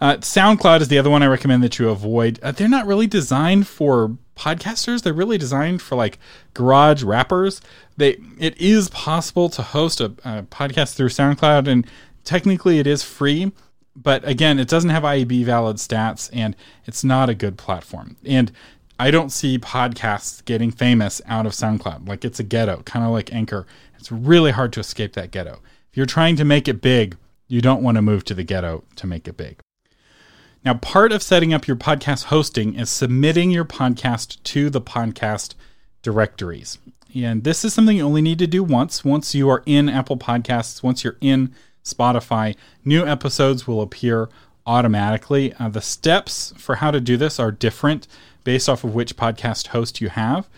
Uh, 0.00 0.16
SoundCloud 0.16 0.80
is 0.80 0.88
the 0.88 0.98
other 0.98 1.08
one 1.08 1.22
I 1.22 1.26
recommend 1.26 1.62
that 1.62 1.78
you 1.78 1.88
avoid. 1.88 2.38
Uh, 2.42 2.52
they're 2.52 2.68
not 2.68 2.86
really 2.86 3.06
designed 3.06 3.66
for 3.66 4.18
podcasters. 4.36 5.02
They're 5.02 5.14
really 5.14 5.38
designed 5.38 5.80
for 5.80 5.96
like 5.96 6.18
garage 6.52 7.02
rappers. 7.02 7.62
They 7.96 8.18
it 8.38 8.60
is 8.60 8.90
possible 8.90 9.48
to 9.50 9.62
host 9.62 10.00
a, 10.00 10.06
a 10.24 10.42
podcast 10.42 10.96
through 10.96 11.08
SoundCloud, 11.08 11.66
and 11.66 11.86
technically 12.24 12.78
it 12.78 12.86
is 12.86 13.02
free. 13.02 13.52
But 13.94 14.28
again, 14.28 14.58
it 14.58 14.68
doesn't 14.68 14.90
have 14.90 15.04
IAB 15.04 15.44
valid 15.46 15.76
stats, 15.78 16.28
and 16.30 16.54
it's 16.84 17.02
not 17.02 17.30
a 17.30 17.34
good 17.34 17.56
platform. 17.56 18.16
And 18.26 18.52
I 18.98 19.10
don't 19.10 19.30
see 19.30 19.58
podcasts 19.58 20.44
getting 20.44 20.70
famous 20.70 21.20
out 21.26 21.46
of 21.46 21.52
SoundCloud. 21.52 22.08
Like 22.08 22.24
it's 22.24 22.40
a 22.40 22.44
ghetto, 22.44 22.82
kind 22.82 23.04
of 23.04 23.12
like 23.12 23.32
Anchor. 23.32 23.66
It's 23.98 24.10
really 24.10 24.52
hard 24.52 24.72
to 24.74 24.80
escape 24.80 25.12
that 25.14 25.30
ghetto. 25.30 25.60
If 25.90 25.96
you're 25.96 26.06
trying 26.06 26.36
to 26.36 26.44
make 26.44 26.66
it 26.68 26.80
big, 26.80 27.16
you 27.48 27.60
don't 27.60 27.82
want 27.82 27.96
to 27.96 28.02
move 28.02 28.24
to 28.24 28.34
the 28.34 28.42
ghetto 28.42 28.84
to 28.96 29.06
make 29.06 29.28
it 29.28 29.36
big. 29.36 29.60
Now, 30.64 30.74
part 30.74 31.12
of 31.12 31.22
setting 31.22 31.54
up 31.54 31.68
your 31.68 31.76
podcast 31.76 32.24
hosting 32.24 32.74
is 32.74 32.90
submitting 32.90 33.50
your 33.50 33.64
podcast 33.64 34.42
to 34.44 34.68
the 34.68 34.80
podcast 34.80 35.54
directories. 36.02 36.78
And 37.14 37.44
this 37.44 37.64
is 37.64 37.72
something 37.72 37.96
you 37.96 38.04
only 38.04 38.22
need 38.22 38.38
to 38.40 38.46
do 38.46 38.64
once. 38.64 39.04
Once 39.04 39.34
you 39.34 39.48
are 39.48 39.62
in 39.64 39.88
Apple 39.88 40.16
Podcasts, 40.16 40.82
once 40.82 41.04
you're 41.04 41.18
in 41.20 41.54
Spotify, 41.84 42.56
new 42.84 43.06
episodes 43.06 43.66
will 43.66 43.80
appear 43.80 44.28
automatically. 44.66 45.54
Uh, 45.54 45.68
the 45.68 45.80
steps 45.80 46.52
for 46.56 46.76
how 46.76 46.90
to 46.90 47.00
do 47.00 47.16
this 47.16 47.38
are 47.38 47.52
different 47.52 48.08
based 48.46 48.68
off 48.68 48.84
of 48.84 48.94
which 48.94 49.16
podcast 49.16 49.66
host 49.66 50.00
you 50.00 50.08
have. 50.08 50.48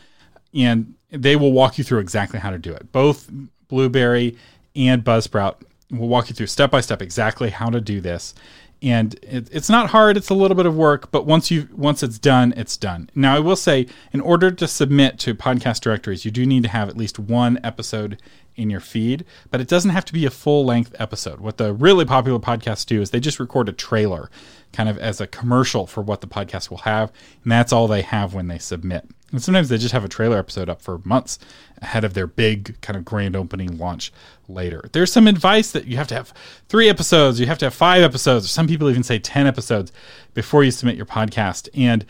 And 0.55 0.95
they 1.11 1.37
will 1.37 1.53
walk 1.53 1.79
you 1.79 1.85
through 1.85 2.01
exactly 2.01 2.39
how 2.39 2.51
to 2.51 2.59
do 2.59 2.73
it. 2.73 2.93
Both 2.93 3.31
Blubrry 3.69 4.37
and 4.77 5.03
Buzzsprout 5.03 5.63
will 5.91 6.09
walk 6.09 6.29
you 6.29 6.35
through 6.35 6.49
step 6.49 6.71
by 6.71 6.83
step 6.83 7.01
exactly 7.01 7.49
how 7.49 7.71
to 7.71 7.81
do 7.81 8.03
this. 8.03 8.35
And 8.83 9.15
it, 9.23 9.49
it's 9.51 9.71
not 9.71 9.91
hard; 9.91 10.17
it's 10.17 10.29
a 10.29 10.35
little 10.35 10.57
bit 10.57 10.67
of 10.67 10.77
work, 10.77 11.11
but 11.11 11.27
once 11.27 11.51
you 11.51 11.69
once 11.73 12.05
it's 12.05 12.19
done, 12.19 12.55
it's 12.57 12.77
done. 12.77 13.11
Now, 13.13 13.35
I 13.35 13.41
will 13.41 13.57
say, 13.57 13.89
in 14.13 14.21
order 14.21 14.53
to 14.53 14.69
submit 14.69 15.19
to 15.21 15.35
podcast 15.35 15.81
directories, 15.81 16.25
you 16.25 16.31
do 16.31 16.47
need 16.47 16.63
to 16.63 16.69
have 16.69 16.89
at 16.89 16.97
least 16.97 17.19
one 17.19 17.59
episode 17.65 18.23
in 18.59 18.71
your 18.71 18.81
feed, 18.81 19.25
but 19.51 19.61
it 19.61 19.69
doesn't 19.69 19.91
have 19.91 20.05
to 20.07 20.13
be 20.13 20.27
a 20.27 20.31
full 20.31 20.65
length 20.65 20.95
episode. 20.99 21.41
What 21.41 21.57
the 21.57 21.73
really 21.73 22.05
popular 22.05 22.39
podcasts 22.39 22.85
do 22.85 23.01
is 23.01 23.11
they 23.11 23.21
just 23.21 23.41
record 23.41 23.69
a 23.69 23.73
trailer 23.73 24.31
kind 24.73 24.89
of 24.89 24.99
as 24.99 25.21
a 25.21 25.27
commercial 25.27 25.87
for 25.87 26.03
what 26.03 26.21
the 26.21 26.27
podcast 26.27 26.71
will 26.71 26.79
have, 26.79 27.13
and 27.43 27.53
that's 27.53 27.73
all 27.73 27.89
they 27.89 28.03
have 28.03 28.35
when 28.35 28.49
they 28.49 28.59
submit. 28.59 29.09
And 29.31 29.43
sometimes 29.43 29.69
they 29.69 29.79
just 29.79 29.93
have 29.93 30.05
a 30.05 30.09
trailer 30.09 30.39
episode 30.39 30.69
up 30.69 30.81
for 30.81 31.01
months 31.05 31.39
ahead 31.83 32.05
of 32.05 32.15
their 32.15 32.27
big 32.27 32.81
kind 32.81 32.97
of 32.97 33.05
grand 33.05 33.37
opening 33.37 33.77
launch 33.77 34.13
later. 34.49 34.89
There's 34.93 35.13
some 35.13 35.27
advice 35.27 35.71
that 35.73 35.87
you 35.87 35.97
have 35.99 36.09
to 36.09 36.15
have 36.15 36.33
three 36.69 36.89
episodes, 36.89 37.39
you 37.39 37.47
have 37.47 37.59
to 37.59 37.67
have 37.67 37.75
five 37.75 38.03
episodes, 38.03 38.51
some 38.51 38.67
people 38.67 38.89
even 38.89 39.03
say 39.03 39.19
10 39.19 39.47
episodes 39.47 39.93
before 40.33 40.65
you 40.65 40.71
submit 40.71 40.97
your 40.97 41.07
podcast. 41.07 41.69
And 41.75 42.07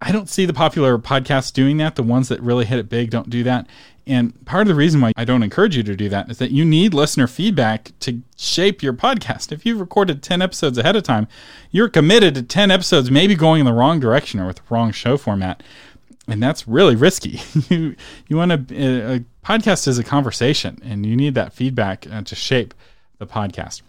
I 0.00 0.12
don't 0.12 0.28
see 0.28 0.44
the 0.44 0.52
popular 0.52 0.98
podcasts 0.98 1.52
doing 1.52 1.78
that. 1.78 1.96
The 1.96 2.02
ones 2.02 2.28
that 2.28 2.40
really 2.40 2.66
hit 2.66 2.78
it 2.78 2.88
big 2.88 3.10
don't 3.10 3.30
do 3.30 3.42
that. 3.44 3.66
And 4.06 4.44
part 4.46 4.62
of 4.62 4.68
the 4.68 4.74
reason 4.74 5.00
why 5.00 5.12
I 5.16 5.24
don't 5.24 5.42
encourage 5.42 5.76
you 5.76 5.82
to 5.82 5.96
do 5.96 6.08
that 6.10 6.30
is 6.30 6.38
that 6.38 6.52
you 6.52 6.64
need 6.64 6.94
listener 6.94 7.26
feedback 7.26 7.90
to 8.00 8.22
shape 8.36 8.82
your 8.82 8.92
podcast. 8.92 9.50
If 9.50 9.66
you've 9.66 9.80
recorded 9.80 10.22
10 10.22 10.40
episodes 10.40 10.78
ahead 10.78 10.94
of 10.94 11.02
time, 11.02 11.26
you're 11.72 11.88
committed 11.88 12.34
to 12.36 12.42
10 12.42 12.70
episodes 12.70 13.10
maybe 13.10 13.34
going 13.34 13.60
in 13.60 13.66
the 13.66 13.72
wrong 13.72 13.98
direction 13.98 14.38
or 14.38 14.46
with 14.46 14.56
the 14.56 14.62
wrong 14.70 14.92
show 14.92 15.16
format. 15.16 15.62
And 16.28 16.40
that's 16.40 16.68
really 16.68 16.94
risky. 16.94 17.40
you 17.68 17.96
you 18.28 18.36
want 18.36 18.68
to 18.68 18.76
a 18.76 19.24
podcast 19.44 19.86
is 19.86 19.98
a 19.98 20.04
conversation 20.04 20.78
and 20.84 21.06
you 21.06 21.16
need 21.16 21.34
that 21.34 21.52
feedback 21.52 22.06
uh, 22.10 22.22
to 22.22 22.34
shape 22.34 22.74
the 23.18 23.26
podcast. 23.26 23.82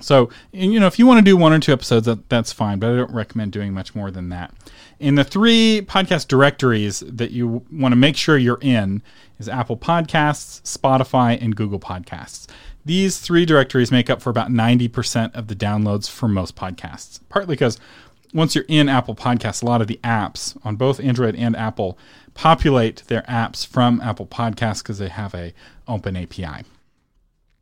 So, 0.00 0.30
you 0.52 0.80
know, 0.80 0.86
if 0.86 0.98
you 0.98 1.06
want 1.06 1.18
to 1.18 1.24
do 1.24 1.36
one 1.36 1.52
or 1.52 1.58
two 1.58 1.72
episodes, 1.72 2.06
that, 2.06 2.28
that's 2.28 2.52
fine, 2.52 2.78
but 2.78 2.92
I 2.92 2.96
don't 2.96 3.12
recommend 3.12 3.52
doing 3.52 3.74
much 3.74 3.94
more 3.94 4.10
than 4.10 4.30
that. 4.30 4.52
In 4.98 5.16
the 5.16 5.24
three 5.24 5.82
podcast 5.86 6.28
directories 6.28 7.00
that 7.00 7.30
you 7.30 7.64
want 7.70 7.92
to 7.92 7.96
make 7.96 8.16
sure 8.16 8.38
you're 8.38 8.58
in 8.62 9.02
is 9.38 9.48
Apple 9.48 9.76
Podcasts, 9.76 10.62
Spotify, 10.62 11.40
and 11.40 11.54
Google 11.54 11.80
Podcasts. 11.80 12.46
These 12.84 13.18
three 13.18 13.44
directories 13.44 13.92
make 13.92 14.08
up 14.08 14.22
for 14.22 14.30
about 14.30 14.48
90% 14.48 15.34
of 15.34 15.48
the 15.48 15.54
downloads 15.54 16.08
for 16.10 16.26
most 16.26 16.56
podcasts, 16.56 17.20
partly 17.28 17.54
because 17.54 17.78
once 18.32 18.54
you're 18.54 18.64
in 18.68 18.88
Apple 18.88 19.14
Podcasts, 19.14 19.62
a 19.62 19.66
lot 19.66 19.82
of 19.82 19.86
the 19.88 20.00
apps 20.02 20.56
on 20.64 20.76
both 20.76 21.00
Android 21.00 21.36
and 21.36 21.54
Apple 21.54 21.98
populate 22.34 23.04
their 23.08 23.22
apps 23.22 23.66
from 23.66 24.00
Apple 24.00 24.26
Podcasts 24.26 24.82
because 24.82 24.98
they 24.98 25.08
have 25.08 25.34
a 25.34 25.52
open 25.86 26.16
API. 26.16 26.64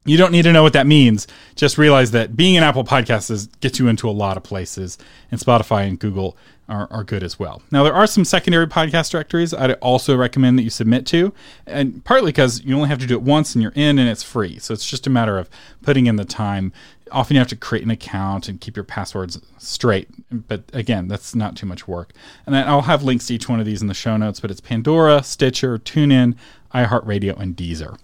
You 0.07 0.17
don't 0.17 0.33
need 0.33 0.43
to 0.43 0.53
know 0.53 0.63
what 0.63 0.73
that 0.73 0.87
means. 0.87 1.27
Just 1.57 1.77
realize 1.77 2.11
that 2.13 2.35
being 2.35 2.57
an 2.57 2.63
Apple 2.63 2.85
Podcast 2.85 3.31
is, 3.31 3.49
gets 3.61 3.79
you 3.79 3.87
into 3.87 4.09
a 4.09 4.13
lot 4.13 4.39
of 4.39 4.43
places, 4.43 4.97
and 5.31 5.39
Spotify 5.39 5.87
and 5.87 5.99
Google 5.99 6.39
are, 6.71 6.89
are 6.91 7.05
good 7.05 7.23
as 7.23 7.39
well. 7.39 7.61
Now, 7.71 7.83
there 7.83 7.93
are 7.93 8.07
some 8.07 8.25
secondary 8.25 8.67
podcast 8.67 9.11
directories 9.11 9.53
I'd 9.53 9.73
also 9.75 10.17
recommend 10.17 10.59
that 10.59 10.63
you 10.63 10.71
submit 10.71 11.05
to, 11.09 11.35
and 11.67 12.03
partly 12.05 12.33
because 12.33 12.63
you 12.65 12.75
only 12.75 12.89
have 12.89 13.01
to 13.01 13.07
do 13.07 13.15
it 13.15 13.23
once 13.23 13.55
and 13.55 13.63
you're 13.63 13.73
in 13.75 13.99
and 13.99 14.09
it's 14.09 14.23
free. 14.23 14.59
So 14.59 14.73
it's 14.73 14.89
just 14.89 15.07
a 15.07 15.11
matter 15.11 15.37
of 15.37 15.51
putting 15.83 16.07
in 16.07 16.17
the 16.17 16.25
time. 16.25 16.73
Often 17.13 17.35
you 17.35 17.41
have 17.41 17.49
to 17.49 17.57
create 17.57 17.85
an 17.85 17.91
account 17.91 18.49
and 18.49 18.61
keep 18.61 18.77
your 18.77 18.85
passwords 18.85 19.39
straight. 19.59 20.09
But 20.31 20.63
again, 20.73 21.09
that's 21.09 21.35
not 21.35 21.57
too 21.57 21.67
much 21.67 21.87
work. 21.87 22.13
And 22.47 22.57
I'll 22.57 22.83
have 22.83 23.03
links 23.03 23.27
to 23.27 23.35
each 23.35 23.49
one 23.49 23.61
of 23.61 23.67
these 23.67 23.83
in 23.83 23.89
the 23.89 23.95
show 23.95 24.17
notes, 24.17 24.41
but 24.41 24.51
it's 24.51 24.61
Pandora, 24.61 25.23
Stitcher, 25.25 25.77
TuneIn, 25.77 26.37
iHeartRadio, 26.73 27.39
and 27.39 27.55
Deezer 27.55 27.99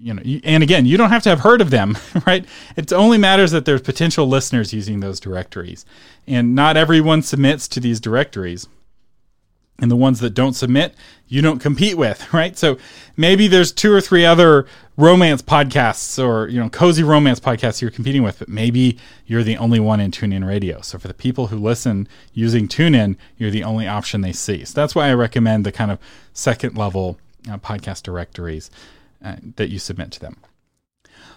you 0.00 0.14
know, 0.14 0.22
and 0.44 0.62
again, 0.62 0.86
you 0.86 0.96
don't 0.96 1.10
have 1.10 1.22
to 1.24 1.28
have 1.28 1.40
heard 1.40 1.60
of 1.60 1.70
them, 1.70 1.96
right? 2.26 2.44
It 2.76 2.92
only 2.92 3.18
matters 3.18 3.50
that 3.50 3.64
there's 3.64 3.82
potential 3.82 4.26
listeners 4.26 4.72
using 4.72 5.00
those 5.00 5.20
directories. 5.20 5.84
And 6.26 6.54
not 6.54 6.76
everyone 6.76 7.22
submits 7.22 7.68
to 7.68 7.80
these 7.80 8.00
directories. 8.00 8.66
And 9.78 9.90
the 9.90 9.96
ones 9.96 10.20
that 10.20 10.34
don't 10.34 10.52
submit, 10.52 10.94
you 11.26 11.40
don't 11.40 11.58
compete 11.58 11.96
with, 11.96 12.32
right? 12.34 12.56
So 12.56 12.78
maybe 13.16 13.46
there's 13.46 13.72
two 13.72 13.92
or 13.92 14.00
three 14.00 14.24
other 14.24 14.66
romance 14.96 15.40
podcasts 15.42 16.22
or, 16.22 16.48
you 16.48 16.60
know, 16.60 16.68
cozy 16.68 17.02
romance 17.02 17.40
podcasts 17.40 17.80
you're 17.80 17.90
competing 17.90 18.22
with, 18.22 18.38
but 18.38 18.48
maybe 18.48 18.98
you're 19.26 19.42
the 19.42 19.56
only 19.56 19.80
one 19.80 20.00
in 20.00 20.10
TuneIn 20.10 20.46
Radio. 20.46 20.80
So 20.82 20.98
for 20.98 21.08
the 21.08 21.14
people 21.14 21.46
who 21.46 21.56
listen 21.58 22.08
using 22.34 22.68
TuneIn, 22.68 23.16
you're 23.38 23.50
the 23.50 23.64
only 23.64 23.88
option 23.88 24.20
they 24.20 24.32
see. 24.32 24.64
So 24.64 24.78
that's 24.78 24.94
why 24.94 25.08
I 25.08 25.14
recommend 25.14 25.64
the 25.64 25.72
kind 25.72 25.90
of 25.90 25.98
second 26.34 26.76
level 26.76 27.18
uh, 27.50 27.56
podcast 27.56 28.02
directories 28.02 28.70
uh, 29.24 29.36
that 29.56 29.70
you 29.70 29.78
submit 29.78 30.10
to 30.12 30.20
them. 30.20 30.36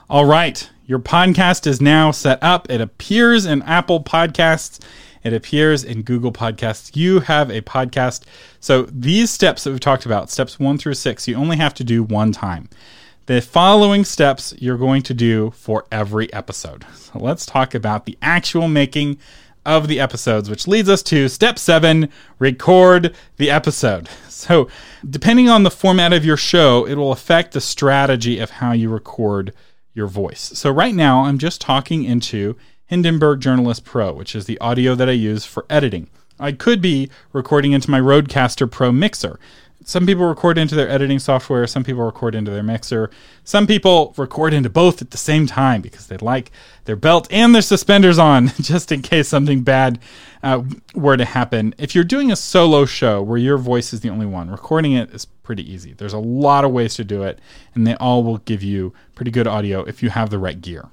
All 0.09 0.25
right, 0.25 0.69
your 0.85 0.99
podcast 0.99 1.65
is 1.65 1.81
now 1.81 2.11
set 2.11 2.41
up. 2.43 2.69
It 2.69 2.81
appears 2.81 3.45
in 3.45 3.61
Apple 3.63 4.03
Podcasts. 4.03 4.79
It 5.23 5.33
appears 5.33 5.83
in 5.83 6.01
Google 6.01 6.33
Podcasts. 6.33 6.95
You 6.95 7.21
have 7.21 7.49
a 7.49 7.61
podcast. 7.61 8.23
So 8.59 8.83
these 8.83 9.31
steps 9.31 9.63
that 9.63 9.71
we've 9.71 9.79
talked 9.79 10.05
about, 10.05 10.29
steps 10.29 10.59
one 10.59 10.77
through 10.77 10.95
six, 10.95 11.27
you 11.27 11.35
only 11.35 11.57
have 11.57 11.73
to 11.75 11.83
do 11.83 12.03
one 12.03 12.33
time. 12.33 12.69
The 13.25 13.39
following 13.39 14.03
steps 14.03 14.53
you're 14.59 14.77
going 14.77 15.01
to 15.03 15.13
do 15.13 15.51
for 15.51 15.85
every 15.89 16.31
episode. 16.33 16.85
So 16.93 17.19
let's 17.19 17.45
talk 17.45 17.73
about 17.73 18.05
the 18.05 18.17
actual 18.21 18.67
making 18.67 19.17
of 19.65 19.87
the 19.87 19.99
episodes, 19.99 20.49
which 20.49 20.67
leads 20.67 20.89
us 20.89 21.03
to 21.03 21.27
step 21.27 21.57
seven 21.57 22.09
record 22.39 23.15
the 23.37 23.49
episode. 23.49 24.09
So, 24.43 24.67
depending 25.09 25.47
on 25.47 25.63
the 25.63 25.71
format 25.71 26.11
of 26.11 26.25
your 26.25 26.35
show, 26.35 26.85
it 26.85 26.95
will 26.95 27.13
affect 27.13 27.53
the 27.53 27.61
strategy 27.61 28.39
of 28.39 28.49
how 28.49 28.73
you 28.73 28.89
record 28.89 29.53
your 29.93 30.07
voice. 30.07 30.51
So, 30.55 30.69
right 30.69 30.93
now, 30.93 31.23
I'm 31.23 31.37
just 31.37 31.61
talking 31.61 32.03
into 32.03 32.57
Hindenburg 32.87 33.39
Journalist 33.39 33.85
Pro, 33.85 34.11
which 34.11 34.35
is 34.35 34.45
the 34.45 34.59
audio 34.59 34.95
that 34.95 35.07
I 35.07 35.13
use 35.13 35.45
for 35.45 35.65
editing. 35.69 36.09
I 36.39 36.51
could 36.51 36.81
be 36.81 37.09
recording 37.31 37.71
into 37.71 37.89
my 37.89 38.01
Rodecaster 38.01 38.69
Pro 38.69 38.91
mixer 38.91 39.39
some 39.85 40.05
people 40.05 40.25
record 40.25 40.57
into 40.57 40.75
their 40.75 40.89
editing 40.89 41.19
software, 41.19 41.65
some 41.67 41.83
people 41.83 42.03
record 42.03 42.35
into 42.35 42.51
their 42.51 42.63
mixer, 42.63 43.09
some 43.43 43.67
people 43.67 44.13
record 44.17 44.53
into 44.53 44.69
both 44.69 45.01
at 45.01 45.11
the 45.11 45.17
same 45.17 45.47
time 45.47 45.81
because 45.81 46.07
they 46.07 46.17
like 46.17 46.51
their 46.85 46.95
belt 46.95 47.27
and 47.31 47.53
their 47.53 47.61
suspenders 47.61 48.17
on 48.17 48.47
just 48.61 48.91
in 48.91 49.01
case 49.01 49.27
something 49.27 49.61
bad 49.61 49.99
uh, 50.41 50.63
were 50.93 51.17
to 51.17 51.25
happen. 51.25 51.73
If 51.77 51.95
you're 51.95 52.03
doing 52.03 52.31
a 52.31 52.35
solo 52.35 52.85
show 52.85 53.21
where 53.21 53.37
your 53.37 53.57
voice 53.57 53.93
is 53.93 54.01
the 54.01 54.09
only 54.09 54.25
one, 54.25 54.49
recording 54.49 54.93
it 54.93 55.11
is 55.11 55.25
pretty 55.25 55.69
easy. 55.71 55.93
There's 55.93 56.13
a 56.13 56.19
lot 56.19 56.65
of 56.65 56.71
ways 56.71 56.95
to 56.95 57.03
do 57.03 57.23
it, 57.23 57.39
and 57.75 57.85
they 57.85 57.95
all 57.95 58.23
will 58.23 58.37
give 58.39 58.63
you 58.63 58.93
pretty 59.15 59.31
good 59.31 59.47
audio 59.47 59.83
if 59.83 60.01
you 60.01 60.09
have 60.09 60.29
the 60.29 60.39
right 60.39 60.59
gear. 60.59 60.89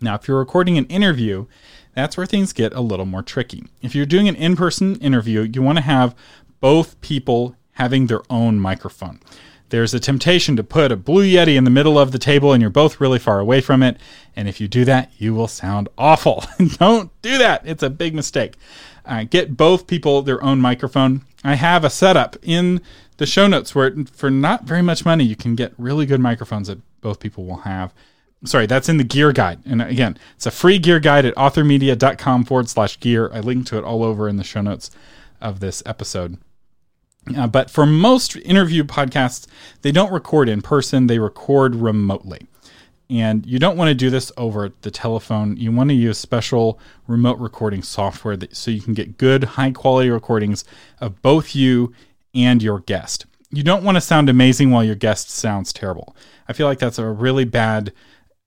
Now, 0.00 0.14
if 0.14 0.28
you're 0.28 0.38
recording 0.38 0.76
an 0.76 0.86
interview, 0.86 1.46
that's 1.94 2.16
where 2.16 2.26
things 2.26 2.52
get 2.52 2.74
a 2.74 2.80
little 2.80 3.06
more 3.06 3.22
tricky. 3.22 3.64
If 3.80 3.94
you're 3.94 4.04
doing 4.04 4.28
an 4.28 4.36
in 4.36 4.56
person 4.56 4.96
interview, 4.96 5.40
you 5.42 5.62
want 5.62 5.78
to 5.78 5.82
have 5.82 6.14
both 6.60 7.00
people 7.00 7.56
having 7.76 8.06
their 8.06 8.22
own 8.28 8.58
microphone. 8.60 9.20
There's 9.68 9.94
a 9.94 10.00
temptation 10.00 10.56
to 10.56 10.64
put 10.64 10.92
a 10.92 10.96
Blue 10.96 11.24
Yeti 11.24 11.56
in 11.56 11.64
the 11.64 11.70
middle 11.70 11.98
of 11.98 12.12
the 12.12 12.18
table 12.18 12.52
and 12.52 12.60
you're 12.60 12.70
both 12.70 13.00
really 13.00 13.18
far 13.18 13.40
away 13.40 13.60
from 13.60 13.82
it. 13.82 13.98
And 14.36 14.48
if 14.48 14.60
you 14.60 14.68
do 14.68 14.84
that, 14.84 15.10
you 15.18 15.34
will 15.34 15.48
sound 15.48 15.88
awful. 15.98 16.44
Don't 16.78 17.10
do 17.22 17.36
that. 17.38 17.66
It's 17.66 17.82
a 17.82 17.90
big 17.90 18.14
mistake. 18.14 18.54
Uh, 19.04 19.24
get 19.24 19.56
both 19.56 19.86
people 19.86 20.22
their 20.22 20.42
own 20.42 20.60
microphone. 20.60 21.22
I 21.42 21.54
have 21.54 21.84
a 21.84 21.90
setup 21.90 22.36
in 22.42 22.80
the 23.16 23.26
show 23.26 23.46
notes 23.46 23.74
where, 23.74 23.92
for 24.12 24.30
not 24.30 24.64
very 24.64 24.82
much 24.82 25.04
money, 25.04 25.24
you 25.24 25.36
can 25.36 25.54
get 25.54 25.72
really 25.78 26.06
good 26.06 26.20
microphones 26.20 26.68
that 26.68 26.80
both 27.00 27.20
people 27.20 27.44
will 27.44 27.58
have. 27.58 27.92
Sorry, 28.44 28.66
that's 28.66 28.88
in 28.88 28.98
the 28.98 29.04
gear 29.04 29.32
guide. 29.32 29.60
And 29.64 29.80
again, 29.80 30.18
it's 30.36 30.46
a 30.46 30.50
free 30.50 30.78
gear 30.78 31.00
guide 31.00 31.24
at 31.24 31.34
authormedia.com 31.34 32.44
forward 32.44 32.68
slash 32.68 33.00
gear. 33.00 33.30
I 33.32 33.40
link 33.40 33.66
to 33.66 33.78
it 33.78 33.84
all 33.84 34.04
over 34.04 34.28
in 34.28 34.36
the 34.36 34.44
show 34.44 34.60
notes 34.60 34.90
of 35.40 35.60
this 35.60 35.82
episode. 35.86 36.38
Uh, 37.34 37.46
but 37.46 37.70
for 37.70 37.86
most 37.86 38.36
interview 38.36 38.84
podcasts, 38.84 39.46
they 39.82 39.90
don't 39.90 40.12
record 40.12 40.48
in 40.48 40.62
person, 40.62 41.06
they 41.06 41.18
record 41.18 41.74
remotely. 41.74 42.46
And 43.08 43.46
you 43.46 43.58
don't 43.58 43.76
want 43.76 43.88
to 43.88 43.94
do 43.94 44.10
this 44.10 44.32
over 44.36 44.72
the 44.82 44.90
telephone. 44.90 45.56
You 45.56 45.70
want 45.70 45.90
to 45.90 45.94
use 45.94 46.18
special 46.18 46.78
remote 47.06 47.38
recording 47.38 47.82
software 47.82 48.36
that, 48.36 48.56
so 48.56 48.70
you 48.70 48.80
can 48.80 48.94
get 48.94 49.16
good, 49.16 49.44
high 49.44 49.70
quality 49.70 50.10
recordings 50.10 50.64
of 51.00 51.22
both 51.22 51.54
you 51.54 51.92
and 52.34 52.62
your 52.62 52.80
guest. 52.80 53.26
You 53.50 53.62
don't 53.62 53.84
want 53.84 53.96
to 53.96 54.00
sound 54.00 54.28
amazing 54.28 54.70
while 54.70 54.82
your 54.82 54.96
guest 54.96 55.30
sounds 55.30 55.72
terrible. 55.72 56.16
I 56.48 56.52
feel 56.52 56.66
like 56.66 56.80
that's 56.80 56.98
a 56.98 57.06
really 57.06 57.44
bad 57.44 57.92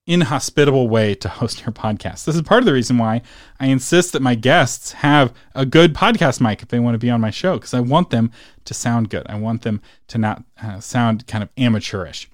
inhospitable 0.10 0.90
way 0.90 1.14
to 1.14 1.30
host 1.30 1.62
your 1.62 1.72
podcast. 1.72 2.26
This 2.26 2.36
is 2.36 2.42
part 2.42 2.64
of 2.64 2.66
the 2.66 2.74
reason 2.74 2.98
why 2.98 3.22
I 3.60 3.68
insist 3.68 4.12
that 4.14 4.24
my 4.24 4.34
guests 4.34 4.94
have 4.94 5.32
a 5.54 5.68
good 5.68 5.94
podcast 5.94 6.42
mic 6.42 6.64
if 6.64 6.70
they 6.70 6.80
want 6.80 6.96
to 6.96 7.00
be 7.00 7.12
on 7.12 7.22
my 7.22 7.30
show, 7.30 7.54
because 7.58 7.76
I 7.76 7.80
want 7.80 8.10
them 8.10 8.32
to 8.66 8.74
sound 8.74 9.12
good. 9.12 9.28
I 9.30 9.36
want 9.36 9.62
them 9.62 9.82
to 10.08 10.18
not 10.18 10.44
uh, 10.62 10.80
sound 10.80 11.28
kind 11.28 11.44
of 11.44 11.50
amateurish. 11.58 12.28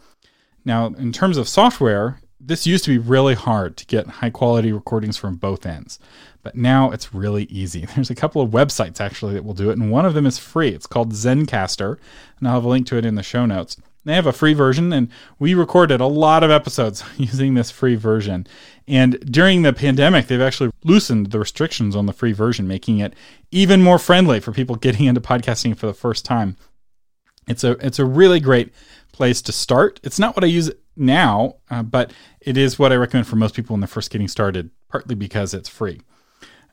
Now, 0.63 0.87
in 0.87 1.11
terms 1.11 1.35
of 1.35 1.49
software, 1.49 2.21
this 2.47 2.67
used 2.67 2.83
to 2.85 2.91
be 2.91 2.97
really 2.97 3.35
hard 3.35 3.77
to 3.77 3.85
get 3.85 4.07
high 4.07 4.29
quality 4.29 4.71
recordings 4.71 5.17
from 5.17 5.35
both 5.35 5.65
ends, 5.65 5.99
but 6.43 6.55
now 6.55 6.91
it's 6.91 7.13
really 7.13 7.45
easy. 7.45 7.85
There's 7.95 8.09
a 8.09 8.15
couple 8.15 8.41
of 8.41 8.51
websites 8.51 9.01
actually 9.01 9.33
that 9.33 9.45
will 9.45 9.53
do 9.53 9.69
it, 9.69 9.77
and 9.77 9.91
one 9.91 10.05
of 10.05 10.13
them 10.13 10.25
is 10.25 10.37
free. 10.37 10.69
It's 10.69 10.87
called 10.87 11.13
Zencastr, 11.13 11.97
and 12.39 12.47
I'll 12.47 12.55
have 12.55 12.65
a 12.65 12.69
link 12.69 12.87
to 12.87 12.97
it 12.97 13.05
in 13.05 13.15
the 13.15 13.23
show 13.23 13.45
notes. 13.45 13.77
They 14.05 14.13
have 14.13 14.27
a 14.27 14.33
free 14.33 14.53
version, 14.53 14.93
and 14.93 15.09
we 15.39 15.55
recorded 15.55 15.99
a 15.99 16.05
lot 16.05 16.43
of 16.43 16.51
episodes 16.51 17.03
using 17.17 17.55
this 17.55 17.71
free 17.71 17.95
version. 17.95 18.45
And 18.87 19.19
during 19.31 19.63
the 19.63 19.73
pandemic, 19.73 20.27
they've 20.27 20.39
actually 20.39 20.69
loosened 20.83 21.31
the 21.31 21.39
restrictions 21.39 21.95
on 21.95 22.05
the 22.05 22.13
free 22.13 22.31
version, 22.31 22.67
making 22.67 22.99
it 22.99 23.15
even 23.49 23.81
more 23.81 23.97
friendly 23.97 24.39
for 24.39 24.51
people 24.51 24.75
getting 24.85 25.05
into 25.05 25.21
podcasting 25.21 25.75
for 25.75 25.87
the 25.87 25.93
first 25.93 26.23
time. 26.23 26.55
It's 27.47 27.63
a 27.63 27.71
it's 27.85 27.99
a 27.99 28.05
really 28.05 28.39
great 28.39 28.73
place 29.11 29.41
to 29.43 29.51
start. 29.51 29.99
It's 30.03 30.19
not 30.19 30.35
what 30.35 30.43
I 30.43 30.47
use 30.47 30.71
now, 30.95 31.55
uh, 31.69 31.83
but 31.83 32.11
it 32.41 32.57
is 32.57 32.79
what 32.79 32.91
I 32.91 32.95
recommend 32.95 33.27
for 33.27 33.35
most 33.35 33.55
people 33.55 33.73
when 33.73 33.81
they're 33.81 33.87
first 33.87 34.11
getting 34.11 34.27
started, 34.27 34.69
partly 34.89 35.15
because 35.15 35.53
it's 35.53 35.69
free. 35.69 36.01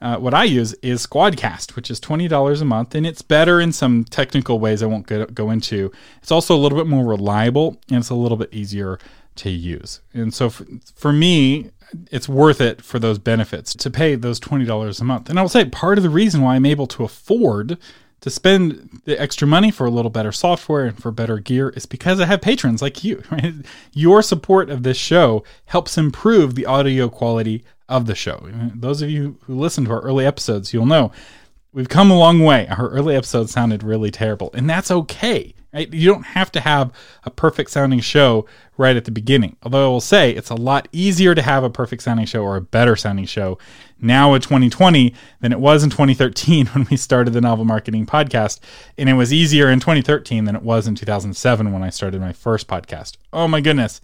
Uh, 0.01 0.17
what 0.17 0.35
I 0.35 0.45
use 0.45 0.75
is 0.83 1.07
Squadcast, 1.07 1.77
which 1.77 1.89
is 1.89 2.01
$20 2.01 2.61
a 2.61 2.65
month, 2.65 2.95
and 2.97 3.07
it's 3.07 3.23
better 3.23 3.61
in 3.61 3.73
some 3.73 4.03
technical 4.03 4.59
ways 4.59 4.83
I 4.83 4.87
won't 4.87 5.07
go, 5.07 5.27
go 5.27 5.51
into. 5.51 5.93
It's 6.21 6.33
also 6.33 6.57
a 6.57 6.59
little 6.59 6.77
bit 6.77 6.89
more 6.89 7.07
reliable 7.07 7.81
and 7.89 7.99
it's 7.99 8.11
a 8.11 8.17
little 8.17 8.37
bit 8.37 8.53
easier 8.53 8.99
to 9.37 9.51
use. 9.51 10.01
And 10.13 10.35
so 10.35 10.51
for, 10.51 10.67
for 10.97 11.13
me, 11.13 11.71
it's 12.11 12.29
worth 12.29 12.61
it 12.61 12.83
for 12.83 12.99
those 12.99 13.19
benefits 13.19 13.75
to 13.75 13.91
pay 13.91 14.17
those 14.17 14.41
$20 14.41 15.01
a 15.01 15.05
month. 15.05 15.31
And 15.31 15.39
I 15.39 15.43
will 15.43 15.49
say 15.49 15.65
part 15.67 15.99
of 15.99 16.03
the 16.05 16.11
reason 16.11 16.43
why 16.43 16.57
I'm 16.57 16.67
able 16.67 16.89
to 16.89 17.05
afford 17.05 17.79
to 18.23 18.31
spend 18.31 19.01
the 19.05 19.21
extra 19.21 19.47
money 19.47 19.71
for 19.71 19.85
a 19.85 19.91
little 19.91 20.11
better 20.11 20.33
software 20.33 20.87
and 20.87 21.01
for 21.01 21.11
better 21.11 21.39
gear 21.39 21.71
is 21.71 21.87
because 21.87 22.21
I 22.21 22.27
have 22.27 22.41
patrons 22.41 22.81
like 22.81 23.05
you. 23.05 23.23
Right? 23.33 23.55
Your 23.95 24.23
support 24.23 24.69
of 24.69 24.83
this 24.83 24.99
show 24.99 25.43
helps 25.67 25.97
improve 25.97 26.55
the 26.55 26.67
audio 26.67 27.09
quality 27.09 27.65
of 27.89 28.07
the 28.07 28.15
show. 28.15 28.47
Those 28.75 29.01
of 29.01 29.09
you 29.09 29.39
who 29.45 29.55
listen 29.55 29.87
to 29.87 29.91
our 29.93 30.01
early 30.01 30.27
episodes, 30.27 30.73
you'll 30.73 30.87
know 30.87 31.13
we've 31.73 31.89
come 31.89 32.11
a 32.11 32.19
long 32.19 32.41
way. 32.41 32.67
Our 32.69 32.91
early 32.91 33.17
episodes 33.17 33.53
sounded 33.53 33.83
really 33.83 34.11
terrible, 34.11 34.51
and 34.53 34.69
that's 34.69 34.91
okay. 34.91 35.55
Right? 35.73 35.93
You 35.93 36.13
don't 36.13 36.27
have 36.27 36.53
to 36.53 36.61
have 36.61 36.93
a 37.25 37.31
perfect 37.31 37.71
sounding 37.71 38.01
show 38.01 38.47
right 38.77 38.97
at 38.97 39.07
the 39.07 39.11
beginning. 39.11 39.57
Although 39.63 39.87
I 39.87 39.89
will 39.89 40.01
say 40.03 40.31
it's 40.31 40.51
a 40.51 40.55
lot 40.55 40.87
easier 40.93 41.35
to 41.35 41.41
have 41.41 41.65
a 41.65 41.71
perfect 41.71 42.03
sounding 42.03 42.27
show 42.27 42.43
or 42.43 42.57
a 42.57 42.61
better 42.61 42.95
sounding 42.95 43.25
show 43.25 43.59
now 44.03 44.35
in 44.35 44.43
2020 44.43 45.15
than 45.41 45.53
it 45.53 45.61
was 45.61 45.83
in 45.83 45.91
2013 45.91 46.67
when 46.75 46.87
we 46.91 46.97
started 46.97 47.33
the 47.33 47.41
novel 47.41 47.65
marketing 47.65 48.07
podcast. 48.07 48.61
And 48.99 49.09
it 49.09 49.15
was 49.15 49.33
easier 49.33 49.71
in 49.71 49.81
2013 49.81 50.45
than 50.45 50.57
it 50.57 50.63
was 50.63 50.87
in 50.87 50.95
2007 50.95 51.73
when 51.73 51.83
I 51.83 51.91
started 51.91 52.21
my 52.21 52.33
first 52.33 52.69
podcast. 52.69 53.17
Oh 53.33 53.49
my 53.49 53.61
goodness. 53.61 54.01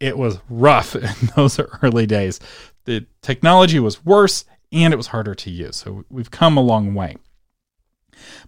It 0.00 0.16
was 0.16 0.38
rough 0.48 0.96
in 0.96 1.30
those 1.36 1.60
early 1.82 2.06
days 2.06 2.40
the 2.84 3.06
technology 3.20 3.78
was 3.78 4.04
worse 4.04 4.44
and 4.70 4.92
it 4.92 4.96
was 4.96 5.08
harder 5.08 5.34
to 5.34 5.50
use. 5.50 5.76
So 5.76 6.04
we've 6.10 6.30
come 6.30 6.56
a 6.56 6.62
long 6.62 6.94
way. 6.94 7.16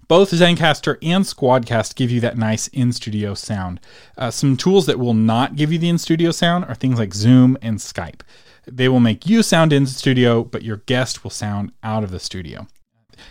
Both 0.07 0.31
Zencastr 0.31 0.99
and 1.03 1.25
Squadcast 1.25 1.95
give 1.95 2.11
you 2.11 2.21
that 2.21 2.37
nice 2.37 2.69
in 2.69 2.93
studio 2.93 3.35
sound. 3.35 3.81
Uh, 4.17 4.31
some 4.31 4.57
tools 4.57 4.87
that 4.87 4.99
will 4.99 5.15
not 5.15 5.57
give 5.57 5.73
you 5.73 5.79
the 5.79 5.89
in 5.89 5.99
studio 5.99 6.31
sound 6.31 6.65
are 6.67 6.75
things 6.75 6.99
like 6.99 7.15
Zoom 7.15 7.59
and 7.63 7.79
Skype. 7.79 8.21
They 8.67 8.89
will 8.89 9.01
make 9.01 9.27
you 9.27 9.43
sound 9.43 9.73
in 9.73 9.87
studio, 9.87 10.45
but 10.45 10.63
your 10.63 10.79
guest 10.79 11.23
will 11.23 11.31
sound 11.31 11.73
out 11.83 12.05
of 12.05 12.11
the 12.11 12.21
studio. 12.21 12.67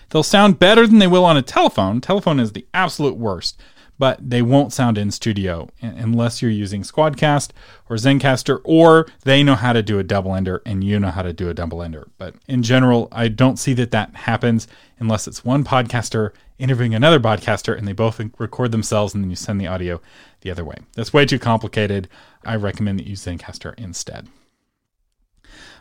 They'll 0.10 0.24
sound 0.24 0.60
better 0.60 0.88
than 0.88 1.00
they 1.00 1.08
will 1.08 1.26
on 1.26 1.38
a 1.38 1.42
telephone. 1.42 2.02
Telephone 2.02 2.40
is 2.40 2.54
the 2.54 2.66
absolute 2.74 3.18
worst, 3.18 3.60
but 4.00 4.18
they 4.22 4.42
won't 4.42 4.74
sound 4.74 4.98
in 4.98 5.12
studio 5.12 5.70
unless 5.82 6.42
you're 6.42 6.52
using 6.52 6.82
Squadcast 6.82 7.50
or 7.90 7.96
Zencastr, 7.96 8.62
or 8.64 9.08
they 9.24 9.44
know 9.44 9.56
how 9.56 9.74
to 9.74 9.84
do 9.84 10.00
a 10.00 10.04
double 10.04 10.36
ender 10.36 10.62
and 10.66 10.84
you 10.84 11.00
know 11.00 11.12
how 11.12 11.22
to 11.22 11.34
do 11.34 11.50
a 11.50 11.54
double 11.54 11.82
ender. 11.82 12.08
But 12.18 12.36
in 12.48 12.64
general, 12.64 13.08
I 13.12 13.28
don't 13.28 13.60
see 13.60 13.74
that 13.74 13.92
that 13.92 14.16
happens 14.16 14.68
unless 15.00 15.28
it's 15.28 15.46
one 15.46 15.64
podcaster 15.64 16.32
interviewing 16.60 16.96
another 16.96 17.20
podcaster 17.20 17.78
and 17.78 17.88
they 17.88 17.94
both 17.94 18.22
record 18.38 18.72
themselves 18.72 19.14
and 19.14 19.24
then 19.24 19.30
you 19.30 19.36
send 19.36 19.60
the 19.60 19.68
audio 19.68 20.02
the 20.42 20.52
other 20.52 20.64
way. 20.64 20.78
That's 20.96 21.14
way 21.14 21.26
too 21.26 21.40
complicated. 21.40 22.08
I 22.46 22.56
recommend 22.56 23.00
that 23.00 23.04
you 23.04 23.12
use 23.12 23.26
Zencastr 23.26 23.74
instead. 23.78 24.28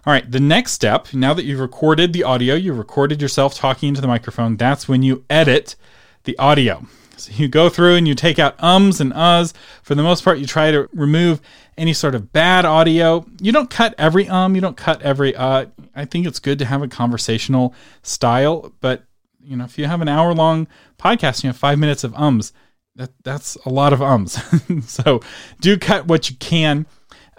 All 0.05 0.13
right, 0.13 0.29
the 0.29 0.41
next 0.41 0.73
step, 0.73 1.15
now 1.15 1.33
that 1.33 1.45
you've 1.45 1.61
recorded 1.61 2.13
the 2.13 2.25
audio, 2.25 2.57
you've 2.57 2.79
recorded 2.79 3.23
yourself 3.23 3.55
talking 3.55 3.89
into 3.89 4.01
the 4.01 4.09
microphone, 4.09 4.57
that's 4.57 4.89
when 4.89 5.03
you 5.03 5.25
edit 5.31 5.77
the 6.25 6.37
audio. 6.39 6.85
So 7.17 7.31
you 7.35 7.47
go 7.47 7.69
through 7.69 7.95
and 7.95 8.09
you 8.09 8.17
take 8.17 8.41
out 8.41 8.61
ums 8.61 9.01
and 9.01 9.13
uhs. 9.13 9.53
For 9.83 9.95
the 9.95 10.03
most 10.03 10.25
part, 10.25 10.41
you 10.41 10.47
try 10.47 10.73
to 10.73 10.89
remove 10.93 11.41
any 11.79 11.93
sort 11.93 12.17
of 12.17 12.33
bad 12.33 12.65
audio. 12.65 13.25
You 13.41 13.53
don't 13.53 13.71
cut 13.71 13.95
every 13.97 14.29
um, 14.29 14.57
you 14.57 14.61
don't 14.61 14.77
cut 14.77 15.01
every 15.03 15.37
uh. 15.37 15.67
I 15.95 16.05
think 16.05 16.27
it's 16.27 16.41
good 16.41 16.59
to 16.59 16.65
have 16.65 16.83
a 16.83 16.89
conversational 16.89 17.75
style, 18.03 18.73
but 18.81 19.05
you 19.41 19.57
know, 19.57 19.65
if 19.65 19.79
you 19.79 19.87
have 19.87 20.01
an 20.01 20.09
hour 20.09 20.35
long 20.35 20.67
podcast, 20.99 21.37
and 21.37 21.45
you 21.45 21.49
have 21.51 21.57
five 21.57 21.79
minutes 21.79 22.03
of 22.03 22.13
ums. 22.15 22.53
That 22.97 23.11
that's 23.23 23.55
a 23.65 23.71
lot 23.71 23.93
of 23.93 24.03
ums. 24.03 24.39
so 24.87 25.21
do 25.61 25.79
cut 25.79 26.07
what 26.07 26.29
you 26.29 26.37
can. 26.37 26.87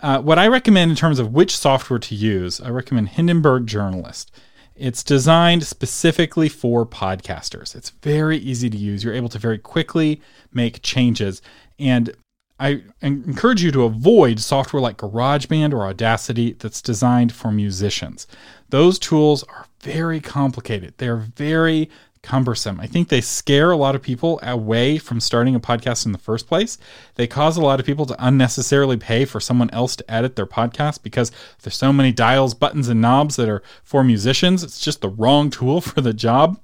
Uh, 0.04 0.20
what 0.20 0.38
I 0.38 0.50
recommend 0.50 0.92
in 0.92 0.98
terms 0.98 1.18
of 1.18 1.32
which 1.32 1.56
software 1.56 1.98
to 1.98 2.14
use, 2.14 2.60
I 2.60 2.70
recommend 2.70 3.10
Hindenburg 3.10 3.68
Journalist. 3.68 4.36
It's 4.76 5.02
designed 5.02 5.64
specifically 5.64 6.50
for 6.50 6.86
podcasters. 6.86 7.74
It's 7.74 7.92
very 8.02 8.38
easy 8.38 8.70
to 8.70 8.78
use. 8.78 9.06
You're 9.06 9.14
able 9.14 9.30
to 9.30 9.40
very 9.40 9.58
quickly 9.58 10.22
make 10.52 10.82
changes. 10.82 11.42
And 11.80 12.14
I 12.60 12.84
encourage 13.02 13.64
you 13.64 13.72
to 13.72 13.84
avoid 13.84 14.42
software 14.42 14.82
like 14.82 14.98
GarageBand 14.98 15.72
or 15.72 15.88
Audacity 15.88 16.52
that's 16.52 16.82
designed 16.82 17.32
for 17.32 17.52
musicians. 17.52 18.28
Those 18.70 19.00
tools 19.00 19.44
are 19.44 19.68
very 19.80 20.20
complicated. 20.20 20.96
They're 20.98 21.16
very 21.16 21.90
cumbersome. 22.24 22.80
I 22.80 22.88
think 22.88 23.10
they 23.10 23.22
scare 23.22 23.70
a 23.70 23.78
lot 23.78 23.94
of 23.94 24.02
people 24.02 24.40
away 24.42 24.98
from 24.98 25.20
starting 25.20 25.54
a 25.54 25.60
podcast 25.60 26.06
in 26.06 26.14
the 26.14 26.18
first 26.18 26.48
place. 26.48 26.78
They 27.16 27.28
cause 27.28 27.58
a 27.58 27.62
lot 27.62 27.80
of 27.80 27.86
people 27.86 28.06
to 28.08 28.26
unnecessarily 28.26 28.98
pay 28.98 29.26
for 29.26 29.40
someone 29.40 29.70
else 29.72 29.96
to 29.98 30.12
edit 30.12 30.36
their 30.36 30.48
podcast 30.48 31.04
because 31.04 31.32
there's 31.62 31.78
so 31.78 31.94
many 31.94 32.12
dials, 32.12 32.54
buttons, 32.54 32.88
and 32.88 33.02
knobs 33.02 33.36
that 33.36 33.50
are 33.50 33.62
for 33.84 34.04
musicians. 34.04 34.64
It's 34.64 34.80
just 34.80 35.02
the 35.02 35.10
wrong 35.10 35.50
tool 35.50 35.82
for 35.82 36.02
the 36.02 36.14
job. 36.14 36.60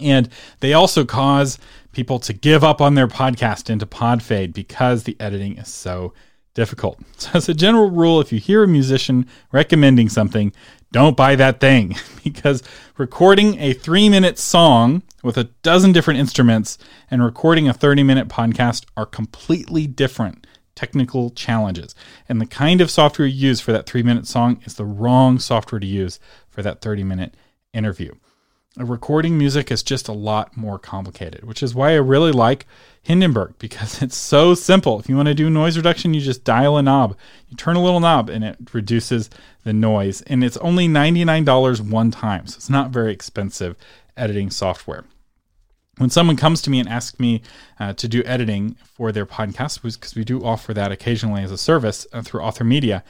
And 0.00 0.28
they 0.60 0.72
also 0.72 1.04
cause 1.04 1.58
people 1.92 2.18
to 2.20 2.32
give 2.32 2.64
up 2.64 2.80
on 2.80 2.94
their 2.94 3.06
podcast 3.06 3.70
into 3.70 3.86
pod 3.86 4.22
fade 4.22 4.52
because 4.52 5.04
the 5.04 5.16
editing 5.20 5.58
is 5.58 5.68
so 5.68 6.12
difficult. 6.54 6.98
So, 7.18 7.30
as 7.34 7.48
a 7.48 7.54
general 7.54 7.90
rule, 7.90 8.20
if 8.20 8.32
you 8.32 8.40
hear 8.40 8.64
a 8.64 8.68
musician 8.68 9.28
recommending 9.52 10.08
something, 10.08 10.52
don't 10.92 11.16
buy 11.16 11.34
that 11.34 11.58
thing 11.58 11.96
because 12.24 12.62
recording 12.96 13.58
a 13.58 13.72
three 13.72 14.08
minute 14.08 14.38
song 14.38 15.02
with 15.22 15.36
a 15.36 15.44
dozen 15.62 15.92
different 15.92 16.20
instruments 16.20 16.78
and 17.10 17.24
recording 17.24 17.68
a 17.68 17.72
30 17.72 18.02
minute 18.02 18.28
podcast 18.28 18.84
are 18.96 19.06
completely 19.06 19.86
different 19.86 20.46
technical 20.74 21.30
challenges. 21.30 21.94
And 22.28 22.40
the 22.40 22.46
kind 22.46 22.80
of 22.80 22.90
software 22.90 23.26
you 23.26 23.48
use 23.48 23.60
for 23.60 23.72
that 23.72 23.86
three 23.86 24.02
minute 24.02 24.26
song 24.26 24.60
is 24.64 24.74
the 24.74 24.84
wrong 24.84 25.38
software 25.38 25.80
to 25.80 25.86
use 25.86 26.20
for 26.48 26.62
that 26.62 26.80
30 26.80 27.04
minute 27.04 27.34
interview 27.72 28.12
recording 28.76 29.36
music 29.36 29.70
is 29.70 29.82
just 29.82 30.08
a 30.08 30.12
lot 30.12 30.56
more 30.56 30.78
complicated, 30.78 31.44
which 31.44 31.62
is 31.62 31.74
why 31.74 31.90
I 31.90 31.96
really 31.96 32.32
like 32.32 32.66
Hindenburg 33.02 33.54
because 33.58 34.02
it's 34.02 34.16
so 34.16 34.54
simple. 34.54 34.98
If 34.98 35.08
you 35.08 35.16
want 35.16 35.28
to 35.28 35.34
do 35.34 35.50
noise 35.50 35.76
reduction, 35.76 36.14
you 36.14 36.20
just 36.20 36.44
dial 36.44 36.76
a 36.76 36.82
knob. 36.82 37.16
You 37.48 37.56
turn 37.56 37.76
a 37.76 37.82
little 37.82 38.00
knob 38.00 38.30
and 38.30 38.44
it 38.44 38.56
reduces 38.72 39.28
the 39.64 39.72
noise. 39.72 40.22
And 40.22 40.42
it's 40.42 40.56
only 40.58 40.88
$99 40.88 41.80
one 41.90 42.10
time. 42.10 42.46
So 42.46 42.56
it's 42.56 42.70
not 42.70 42.90
very 42.90 43.12
expensive 43.12 43.76
editing 44.16 44.50
software. 44.50 45.04
When 45.98 46.10
someone 46.10 46.36
comes 46.36 46.62
to 46.62 46.70
me 46.70 46.80
and 46.80 46.88
asks 46.88 47.20
me 47.20 47.42
uh, 47.78 47.92
to 47.94 48.08
do 48.08 48.22
editing 48.24 48.76
for 48.82 49.12
their 49.12 49.26
podcast, 49.26 49.82
because 49.82 50.14
we 50.14 50.24
do 50.24 50.42
offer 50.42 50.72
that 50.72 50.90
occasionally 50.90 51.42
as 51.42 51.52
a 51.52 51.58
service 51.58 52.06
uh, 52.12 52.22
through 52.22 52.40
Author 52.40 52.64
Media, 52.64 53.04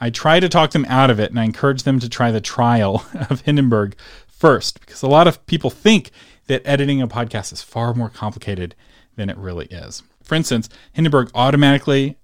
I 0.00 0.10
try 0.10 0.38
to 0.38 0.48
talk 0.48 0.70
them 0.70 0.84
out 0.88 1.10
of 1.10 1.18
it 1.18 1.30
and 1.30 1.40
I 1.40 1.44
encourage 1.44 1.82
them 1.82 1.98
to 1.98 2.08
try 2.08 2.30
the 2.30 2.40
trial 2.40 3.04
of 3.28 3.40
Hindenburg 3.40 3.96
first 4.38 4.80
because 4.80 5.02
a 5.02 5.08
lot 5.08 5.26
of 5.26 5.44
people 5.46 5.70
think 5.70 6.10
that 6.46 6.62
editing 6.64 7.02
a 7.02 7.08
podcast 7.08 7.52
is 7.52 7.62
far 7.62 7.92
more 7.92 8.08
complicated 8.08 8.74
than 9.16 9.28
it 9.28 9.36
really 9.36 9.66
is. 9.66 10.02
For 10.22 10.34
instance, 10.34 10.68
Hindenburg 10.92 11.30
automatically 11.34 12.16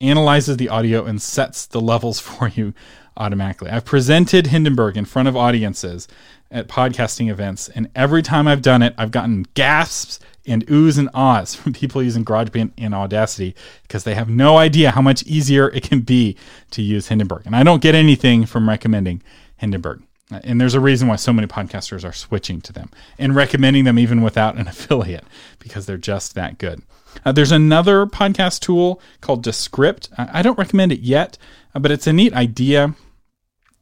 analyzes 0.00 0.56
the 0.56 0.68
audio 0.68 1.04
and 1.04 1.20
sets 1.20 1.66
the 1.66 1.80
levels 1.80 2.20
for 2.20 2.48
you 2.48 2.74
automatically. 3.16 3.70
I've 3.70 3.84
presented 3.84 4.48
Hindenburg 4.48 4.96
in 4.96 5.04
front 5.04 5.28
of 5.28 5.36
audiences 5.36 6.08
at 6.50 6.68
podcasting 6.68 7.30
events, 7.30 7.68
and 7.68 7.90
every 7.94 8.22
time 8.22 8.48
I've 8.48 8.62
done 8.62 8.80
it, 8.80 8.94
I've 8.96 9.10
gotten 9.10 9.44
gasps 9.54 10.20
and 10.46 10.66
oohs 10.68 10.98
and 10.98 11.10
ahs 11.12 11.54
from 11.56 11.72
people 11.72 12.02
using 12.02 12.24
GarageBand 12.24 12.72
and 12.78 12.94
Audacity 12.94 13.54
because 13.82 14.04
they 14.04 14.14
have 14.14 14.30
no 14.30 14.56
idea 14.56 14.92
how 14.92 15.02
much 15.02 15.22
easier 15.24 15.68
it 15.68 15.82
can 15.82 16.00
be 16.00 16.36
to 16.70 16.80
use 16.80 17.08
Hindenburg. 17.08 17.42
And 17.44 17.54
I 17.54 17.64
don't 17.64 17.82
get 17.82 17.94
anything 17.94 18.46
from 18.46 18.68
recommending 18.68 19.22
Hindenburg. 19.56 20.07
And 20.30 20.60
there's 20.60 20.74
a 20.74 20.80
reason 20.80 21.08
why 21.08 21.16
so 21.16 21.32
many 21.32 21.46
podcasters 21.46 22.06
are 22.06 22.12
switching 22.12 22.60
to 22.62 22.72
them 22.72 22.90
and 23.18 23.34
recommending 23.34 23.84
them 23.84 23.98
even 23.98 24.22
without 24.22 24.56
an 24.56 24.68
affiliate 24.68 25.24
because 25.58 25.86
they're 25.86 25.96
just 25.96 26.34
that 26.34 26.58
good. 26.58 26.82
Uh, 27.24 27.32
there's 27.32 27.52
another 27.52 28.06
podcast 28.06 28.60
tool 28.60 29.00
called 29.20 29.42
Descript. 29.42 30.10
I, 30.16 30.42
don't 30.42 30.58
recommend 30.58 30.92
it 30.92 31.00
yet, 31.00 31.38
uh, 31.74 31.78
but 31.78 31.90
it's 31.90 32.06
a 32.06 32.12
neat 32.12 32.34
idea. 32.34 32.94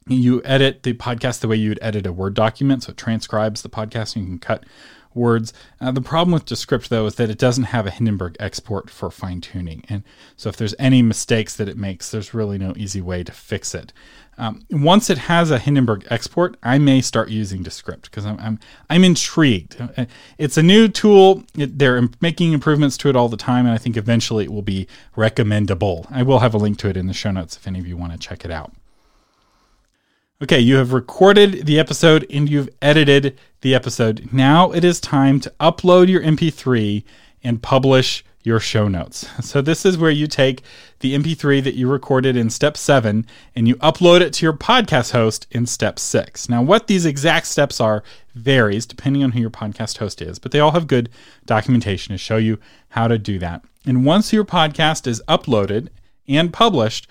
You 0.06 0.40
edit 0.44 0.84
the 0.84 0.94
podcast 0.94 1.40
the 1.40 1.48
way 1.48 1.56
you 1.56 1.70
would 1.70 1.80
edit 1.82 2.06
a 2.06 2.12
Word 2.12 2.34
document, 2.34 2.84
so 2.84 2.90
it 2.90 2.96
transcribes 2.96 3.62
the 3.62 3.68
podcast 3.68 4.14
and 4.14 4.24
you 4.24 4.30
can 4.30 4.38
cut 4.38 4.64
words. 5.16 5.52
Uh, 5.80 5.90
the 5.90 6.00
problem 6.00 6.32
with 6.32 6.44
Descript, 6.44 6.90
though, 6.90 7.06
is 7.06 7.16
that 7.16 7.30
it 7.30 7.38
doesn't 7.38 7.64
have 7.64 7.86
a 7.86 7.90
Hindenburg 7.90 8.36
export 8.38 8.90
for 8.90 9.10
fine 9.10 9.40
tuning. 9.40 9.82
And 9.88 10.04
so 10.36 10.48
if 10.48 10.56
there's 10.56 10.74
any 10.78 11.02
mistakes 11.02 11.56
that 11.56 11.68
it 11.68 11.76
makes, 11.76 12.10
there's 12.10 12.34
really 12.34 12.58
no 12.58 12.74
easy 12.76 13.00
way 13.00 13.24
to 13.24 13.32
fix 13.32 13.74
it. 13.74 13.92
Um, 14.38 14.62
once 14.70 15.08
it 15.08 15.16
has 15.18 15.50
a 15.50 15.58
Hindenburg 15.58 16.06
export, 16.10 16.56
I 16.62 16.78
may 16.78 17.00
start 17.00 17.30
using 17.30 17.62
Descript 17.62 18.10
because 18.10 18.26
I'm, 18.26 18.38
I'm, 18.38 18.58
I'm 18.90 19.02
intrigued. 19.02 19.80
Uh, 19.80 20.04
it's 20.36 20.58
a 20.58 20.62
new 20.62 20.88
tool. 20.88 21.42
It, 21.56 21.78
they're 21.78 22.08
making 22.20 22.52
improvements 22.52 22.98
to 22.98 23.08
it 23.08 23.16
all 23.16 23.28
the 23.28 23.38
time, 23.38 23.64
and 23.64 23.74
I 23.74 23.78
think 23.78 23.96
eventually 23.96 24.44
it 24.44 24.52
will 24.52 24.62
be 24.62 24.86
recommendable. 25.16 26.06
I 26.10 26.22
will 26.22 26.40
have 26.40 26.52
a 26.52 26.58
link 26.58 26.78
to 26.78 26.88
it 26.88 26.96
in 26.96 27.06
the 27.06 27.14
show 27.14 27.30
notes 27.30 27.56
if 27.56 27.66
any 27.66 27.78
of 27.78 27.86
you 27.86 27.96
want 27.96 28.12
to 28.12 28.18
check 28.18 28.44
it 28.44 28.50
out. 28.50 28.72
Okay, 30.42 30.60
you 30.60 30.76
have 30.76 30.92
recorded 30.92 31.64
the 31.64 31.78
episode 31.78 32.26
and 32.30 32.46
you've 32.46 32.68
edited 32.82 33.38
the 33.62 33.74
episode. 33.74 34.28
Now 34.34 34.70
it 34.70 34.84
is 34.84 35.00
time 35.00 35.40
to 35.40 35.52
upload 35.58 36.08
your 36.08 36.20
MP3 36.20 37.04
and 37.42 37.62
publish 37.62 38.22
your 38.46 38.60
show 38.60 38.86
notes. 38.86 39.28
So, 39.42 39.60
this 39.60 39.84
is 39.84 39.98
where 39.98 40.10
you 40.10 40.26
take 40.26 40.62
the 41.00 41.14
MP3 41.14 41.62
that 41.64 41.74
you 41.74 41.88
recorded 41.90 42.36
in 42.36 42.48
step 42.48 42.76
seven 42.76 43.26
and 43.54 43.66
you 43.66 43.76
upload 43.76 44.20
it 44.20 44.32
to 44.34 44.46
your 44.46 44.52
podcast 44.52 45.12
host 45.12 45.46
in 45.50 45.66
step 45.66 45.98
six. 45.98 46.48
Now, 46.48 46.62
what 46.62 46.86
these 46.86 47.06
exact 47.06 47.46
steps 47.46 47.80
are 47.80 48.02
varies 48.34 48.86
depending 48.86 49.24
on 49.24 49.32
who 49.32 49.40
your 49.40 49.50
podcast 49.50 49.98
host 49.98 50.22
is, 50.22 50.38
but 50.38 50.52
they 50.52 50.60
all 50.60 50.70
have 50.72 50.86
good 50.86 51.08
documentation 51.44 52.12
to 52.12 52.18
show 52.18 52.36
you 52.36 52.58
how 52.90 53.08
to 53.08 53.18
do 53.18 53.38
that. 53.40 53.62
And 53.84 54.04
once 54.04 54.32
your 54.32 54.44
podcast 54.44 55.06
is 55.06 55.22
uploaded 55.28 55.88
and 56.28 56.52
published, 56.52 57.08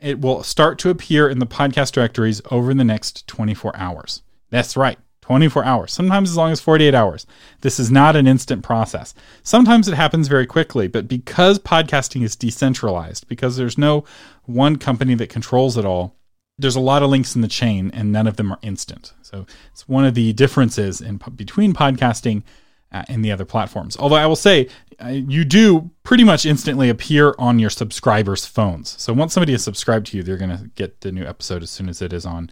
it 0.00 0.20
will 0.20 0.42
start 0.42 0.78
to 0.80 0.90
appear 0.90 1.28
in 1.28 1.38
the 1.38 1.46
podcast 1.46 1.92
directories 1.92 2.40
over 2.50 2.72
the 2.72 2.84
next 2.84 3.26
24 3.26 3.76
hours. 3.76 4.22
That's 4.50 4.76
right, 4.76 4.98
24 5.28 5.62
hours, 5.62 5.92
sometimes 5.92 6.30
as 6.30 6.38
long 6.38 6.50
as 6.50 6.58
48 6.58 6.94
hours. 6.94 7.26
This 7.60 7.78
is 7.78 7.90
not 7.90 8.16
an 8.16 8.26
instant 8.26 8.62
process. 8.62 9.12
Sometimes 9.42 9.86
it 9.86 9.92
happens 9.92 10.26
very 10.26 10.46
quickly, 10.46 10.88
but 10.88 11.06
because 11.06 11.58
podcasting 11.58 12.22
is 12.22 12.34
decentralized, 12.34 13.28
because 13.28 13.58
there's 13.58 13.76
no 13.76 14.04
one 14.46 14.76
company 14.76 15.14
that 15.16 15.28
controls 15.28 15.76
it 15.76 15.84
all, 15.84 16.16
there's 16.56 16.76
a 16.76 16.80
lot 16.80 17.02
of 17.02 17.10
links 17.10 17.36
in 17.36 17.42
the 17.42 17.48
chain 17.48 17.90
and 17.92 18.10
none 18.10 18.26
of 18.26 18.36
them 18.36 18.50
are 18.50 18.58
instant. 18.62 19.12
So 19.20 19.44
it's 19.70 19.86
one 19.86 20.06
of 20.06 20.14
the 20.14 20.32
differences 20.32 21.02
in 21.02 21.20
between 21.36 21.74
podcasting 21.74 22.42
uh, 22.90 23.04
and 23.08 23.22
the 23.22 23.30
other 23.30 23.44
platforms. 23.44 23.98
Although 23.98 24.16
I 24.16 24.24
will 24.24 24.34
say, 24.34 24.66
uh, 24.98 25.08
you 25.08 25.44
do 25.44 25.90
pretty 26.04 26.24
much 26.24 26.46
instantly 26.46 26.88
appear 26.88 27.34
on 27.38 27.58
your 27.58 27.68
subscribers' 27.68 28.46
phones. 28.46 28.96
So 28.98 29.12
once 29.12 29.34
somebody 29.34 29.52
is 29.52 29.62
subscribed 29.62 30.06
to 30.06 30.16
you, 30.16 30.22
they're 30.22 30.38
going 30.38 30.56
to 30.56 30.70
get 30.74 31.02
the 31.02 31.12
new 31.12 31.26
episode 31.26 31.62
as 31.62 31.70
soon 31.70 31.90
as 31.90 32.00
it 32.00 32.14
is 32.14 32.24
on 32.24 32.48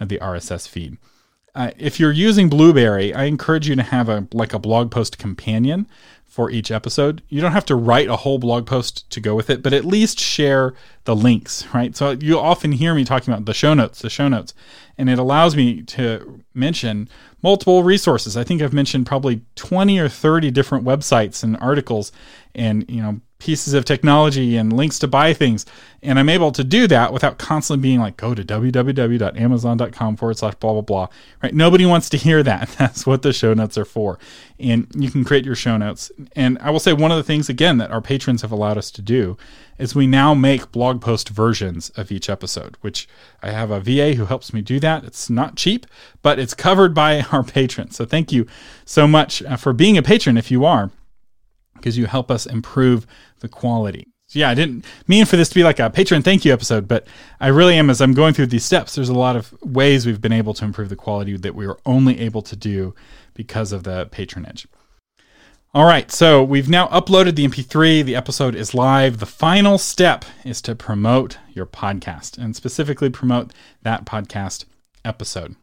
uh, 0.00 0.04
the 0.04 0.18
RSS 0.18 0.68
feed. 0.68 0.96
Uh, 1.54 1.70
if 1.78 1.98
you're 1.98 2.12
using 2.12 2.48
Blubrry, 2.48 3.12
I 3.12 3.24
encourage 3.24 3.68
you 3.68 3.74
to 3.76 3.82
have 3.82 4.08
a 4.08 4.26
like 4.32 4.52
a 4.52 4.58
blog 4.58 4.90
post 4.90 5.18
companion 5.18 5.86
for 6.26 6.48
each 6.48 6.70
episode. 6.70 7.22
You 7.28 7.40
don't 7.40 7.52
have 7.52 7.66
to 7.66 7.74
write 7.74 8.08
a 8.08 8.16
whole 8.16 8.38
blog 8.38 8.64
post 8.64 9.10
to 9.10 9.20
go 9.20 9.34
with 9.34 9.50
it, 9.50 9.64
but 9.64 9.72
at 9.72 9.84
least 9.84 10.20
share 10.20 10.74
the 11.04 11.16
links, 11.16 11.66
right? 11.74 11.96
So 11.96 12.12
you 12.12 12.38
often 12.38 12.70
hear 12.70 12.94
me 12.94 13.04
talking 13.04 13.34
about 13.34 13.46
the 13.46 13.54
show 13.54 13.74
notes, 13.74 14.00
the 14.00 14.10
show 14.10 14.28
notes, 14.28 14.54
and 14.96 15.10
it 15.10 15.18
allows 15.18 15.56
me 15.56 15.82
to 15.82 16.40
mention 16.54 17.08
multiple 17.42 17.82
resources. 17.82 18.36
I 18.36 18.44
think 18.44 18.62
I've 18.62 18.72
mentioned 18.72 19.06
probably 19.06 19.42
20 19.56 19.98
or 19.98 20.08
30 20.08 20.52
different 20.52 20.84
websites 20.84 21.42
and 21.42 21.56
articles 21.56 22.12
and, 22.54 22.88
you 22.88 23.02
know, 23.02 23.20
pieces 23.40 23.74
of 23.74 23.84
technology 23.84 24.56
and 24.56 24.72
links 24.72 24.98
to 25.00 25.08
buy 25.08 25.34
things. 25.34 25.66
And 26.02 26.18
I'm 26.18 26.28
able 26.28 26.52
to 26.52 26.62
do 26.62 26.86
that 26.86 27.12
without 27.12 27.38
constantly 27.38 27.82
being 27.82 27.98
like, 27.98 28.16
go 28.16 28.34
to 28.34 28.44
www.amazon.com 28.44 30.16
forward 30.16 30.38
slash 30.38 30.54
blah, 30.54 30.72
blah, 30.72 30.80
blah. 30.82 31.08
Right? 31.42 31.52
Nobody 31.52 31.84
wants 31.84 32.08
to 32.10 32.16
hear 32.16 32.42
that. 32.42 32.68
That's 32.78 33.06
what 33.06 33.22
the 33.22 33.32
show 33.32 33.52
notes 33.52 33.76
are 33.76 33.84
for. 33.84 34.18
And 34.58 34.86
you 34.94 35.10
can 35.10 35.24
create 35.24 35.44
your 35.44 35.56
show 35.56 35.76
notes. 35.76 36.12
And 36.36 36.58
I 36.60 36.70
will 36.70 36.80
say 36.80 36.92
one 36.92 37.10
of 37.10 37.16
the 37.16 37.24
things, 37.24 37.48
again, 37.48 37.78
that 37.78 37.90
our 37.90 38.00
patrons 38.00 38.42
have 38.42 38.52
allowed 38.52 38.78
us 38.78 38.90
to 38.92 39.02
do 39.02 39.36
is 39.78 39.94
we 39.94 40.06
now 40.06 40.34
make 40.34 40.72
blog 40.72 41.00
post 41.00 41.30
versions 41.30 41.88
of 41.90 42.12
each 42.12 42.28
episode, 42.28 42.76
which 42.82 43.08
I 43.42 43.50
have 43.50 43.70
a 43.70 43.80
VA 43.80 44.14
who 44.14 44.26
helps 44.26 44.52
me 44.52 44.60
do 44.60 44.78
that. 44.80 45.04
It's 45.04 45.30
not 45.30 45.56
cheap, 45.56 45.86
but 46.22 46.38
it's 46.38 46.54
covered 46.54 46.94
by 46.94 47.20
our 47.32 47.42
patrons. 47.42 47.96
So 47.96 48.04
thank 48.04 48.30
you 48.30 48.46
so 48.84 49.08
much 49.08 49.42
uh, 49.42 49.56
for 49.56 49.72
being 49.72 49.96
a 49.96 50.02
patron 50.02 50.36
if 50.36 50.50
you 50.50 50.64
are 50.64 50.90
because 51.74 51.96
you 51.96 52.06
help 52.06 52.30
us 52.30 52.46
improve 52.46 53.06
the 53.40 53.48
quality. 53.48 54.06
So 54.26 54.38
yeah, 54.38 54.50
I 54.50 54.54
didn't 54.54 54.84
mean 55.08 55.26
for 55.26 55.36
this 55.36 55.48
to 55.48 55.54
be 55.56 55.64
like 55.64 55.80
a 55.80 55.90
patron 55.90 56.22
thank 56.22 56.44
you 56.44 56.52
episode, 56.52 56.86
but 56.86 57.04
I 57.40 57.48
really 57.48 57.76
am 57.76 57.90
as 57.90 58.00
I'm 58.00 58.14
going 58.14 58.32
through 58.32 58.46
these 58.46 58.64
steps. 58.64 58.94
There's 58.94 59.08
a 59.08 59.14
lot 59.14 59.34
of 59.34 59.52
ways 59.60 60.06
we've 60.06 60.20
been 60.20 60.32
able 60.32 60.54
to 60.54 60.64
improve 60.64 60.88
the 60.88 60.94
quality 60.94 61.36
that 61.36 61.56
we 61.56 61.66
were 61.66 61.80
only 61.84 62.20
able 62.20 62.42
to 62.42 62.54
do 62.54 62.94
because 63.34 63.72
of 63.72 63.82
the 63.82 64.06
patronage. 64.12 64.68
All 65.74 65.84
right, 65.84 66.10
so 66.10 66.42
we've 66.42 66.68
now 66.68 66.88
uploaded 66.88 67.36
the 67.36 67.46
MP3. 67.46 68.04
The 68.04 68.16
episode 68.16 68.54
is 68.54 68.74
live. 68.74 69.18
The 69.18 69.26
final 69.26 69.78
step 69.78 70.24
is 70.44 70.60
to 70.62 70.74
promote 70.74 71.38
your 71.52 71.66
podcast 71.66 72.38
and 72.38 72.54
specifically 72.54 73.10
promote 73.10 73.52
that 73.82 74.04
podcast 74.04 74.64
episode. 75.04 75.56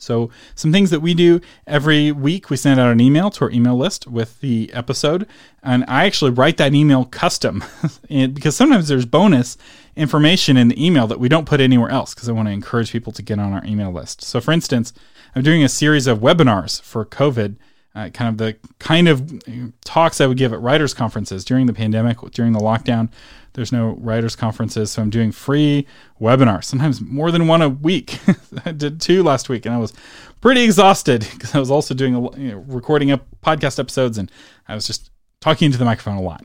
So, 0.00 0.30
some 0.54 0.72
things 0.72 0.90
that 0.90 1.00
we 1.00 1.14
do 1.14 1.40
every 1.66 2.10
week, 2.10 2.50
we 2.50 2.56
send 2.56 2.80
out 2.80 2.90
an 2.90 3.00
email 3.00 3.30
to 3.30 3.44
our 3.44 3.50
email 3.50 3.76
list 3.76 4.06
with 4.06 4.40
the 4.40 4.72
episode, 4.72 5.26
and 5.62 5.84
I 5.86 6.06
actually 6.06 6.30
write 6.30 6.56
that 6.56 6.74
email 6.74 7.04
custom 7.04 7.62
because 8.08 8.56
sometimes 8.56 8.88
there's 8.88 9.06
bonus 9.06 9.56
information 9.96 10.56
in 10.56 10.68
the 10.68 10.84
email 10.84 11.06
that 11.06 11.20
we 11.20 11.28
don't 11.28 11.46
put 11.46 11.60
anywhere 11.60 11.90
else 11.90 12.14
because 12.14 12.28
I 12.28 12.32
want 12.32 12.48
to 12.48 12.52
encourage 12.52 12.92
people 12.92 13.12
to 13.12 13.22
get 13.22 13.38
on 13.38 13.52
our 13.52 13.64
email 13.64 13.92
list. 13.92 14.22
So, 14.22 14.40
for 14.40 14.52
instance, 14.52 14.92
I'm 15.34 15.42
doing 15.42 15.62
a 15.62 15.68
series 15.68 16.06
of 16.06 16.18
webinars 16.18 16.80
for 16.82 17.04
COVID. 17.04 17.56
Uh, 17.92 18.08
kind 18.10 18.28
of 18.28 18.38
the 18.38 18.56
kind 18.78 19.08
of 19.08 19.42
talks 19.84 20.20
I 20.20 20.26
would 20.26 20.36
give 20.36 20.52
at 20.52 20.60
writers' 20.60 20.94
conferences 20.94 21.44
during 21.44 21.66
the 21.66 21.72
pandemic, 21.72 22.18
during 22.30 22.52
the 22.52 22.60
lockdown. 22.60 23.10
There's 23.54 23.72
no 23.72 23.96
writers 24.00 24.36
conferences, 24.36 24.90
so 24.90 25.02
I'm 25.02 25.10
doing 25.10 25.32
free 25.32 25.86
webinars, 26.20 26.64
sometimes 26.64 27.00
more 27.00 27.30
than 27.30 27.46
one 27.46 27.62
a 27.62 27.68
week. 27.68 28.18
I 28.64 28.72
did 28.72 29.00
two 29.00 29.22
last 29.22 29.48
week, 29.48 29.66
and 29.66 29.74
I 29.74 29.78
was 29.78 29.92
pretty 30.40 30.62
exhausted 30.62 31.26
because 31.32 31.54
I 31.54 31.58
was 31.58 31.70
also 31.70 31.94
doing 31.94 32.14
a, 32.14 32.38
you 32.38 32.52
know, 32.52 32.64
recording 32.68 33.10
up 33.10 33.26
podcast 33.42 33.78
episodes, 33.78 34.18
and 34.18 34.30
I 34.68 34.74
was 34.74 34.86
just 34.86 35.10
talking 35.40 35.66
into 35.66 35.78
the 35.78 35.84
microphone 35.84 36.16
a 36.16 36.22
lot. 36.22 36.44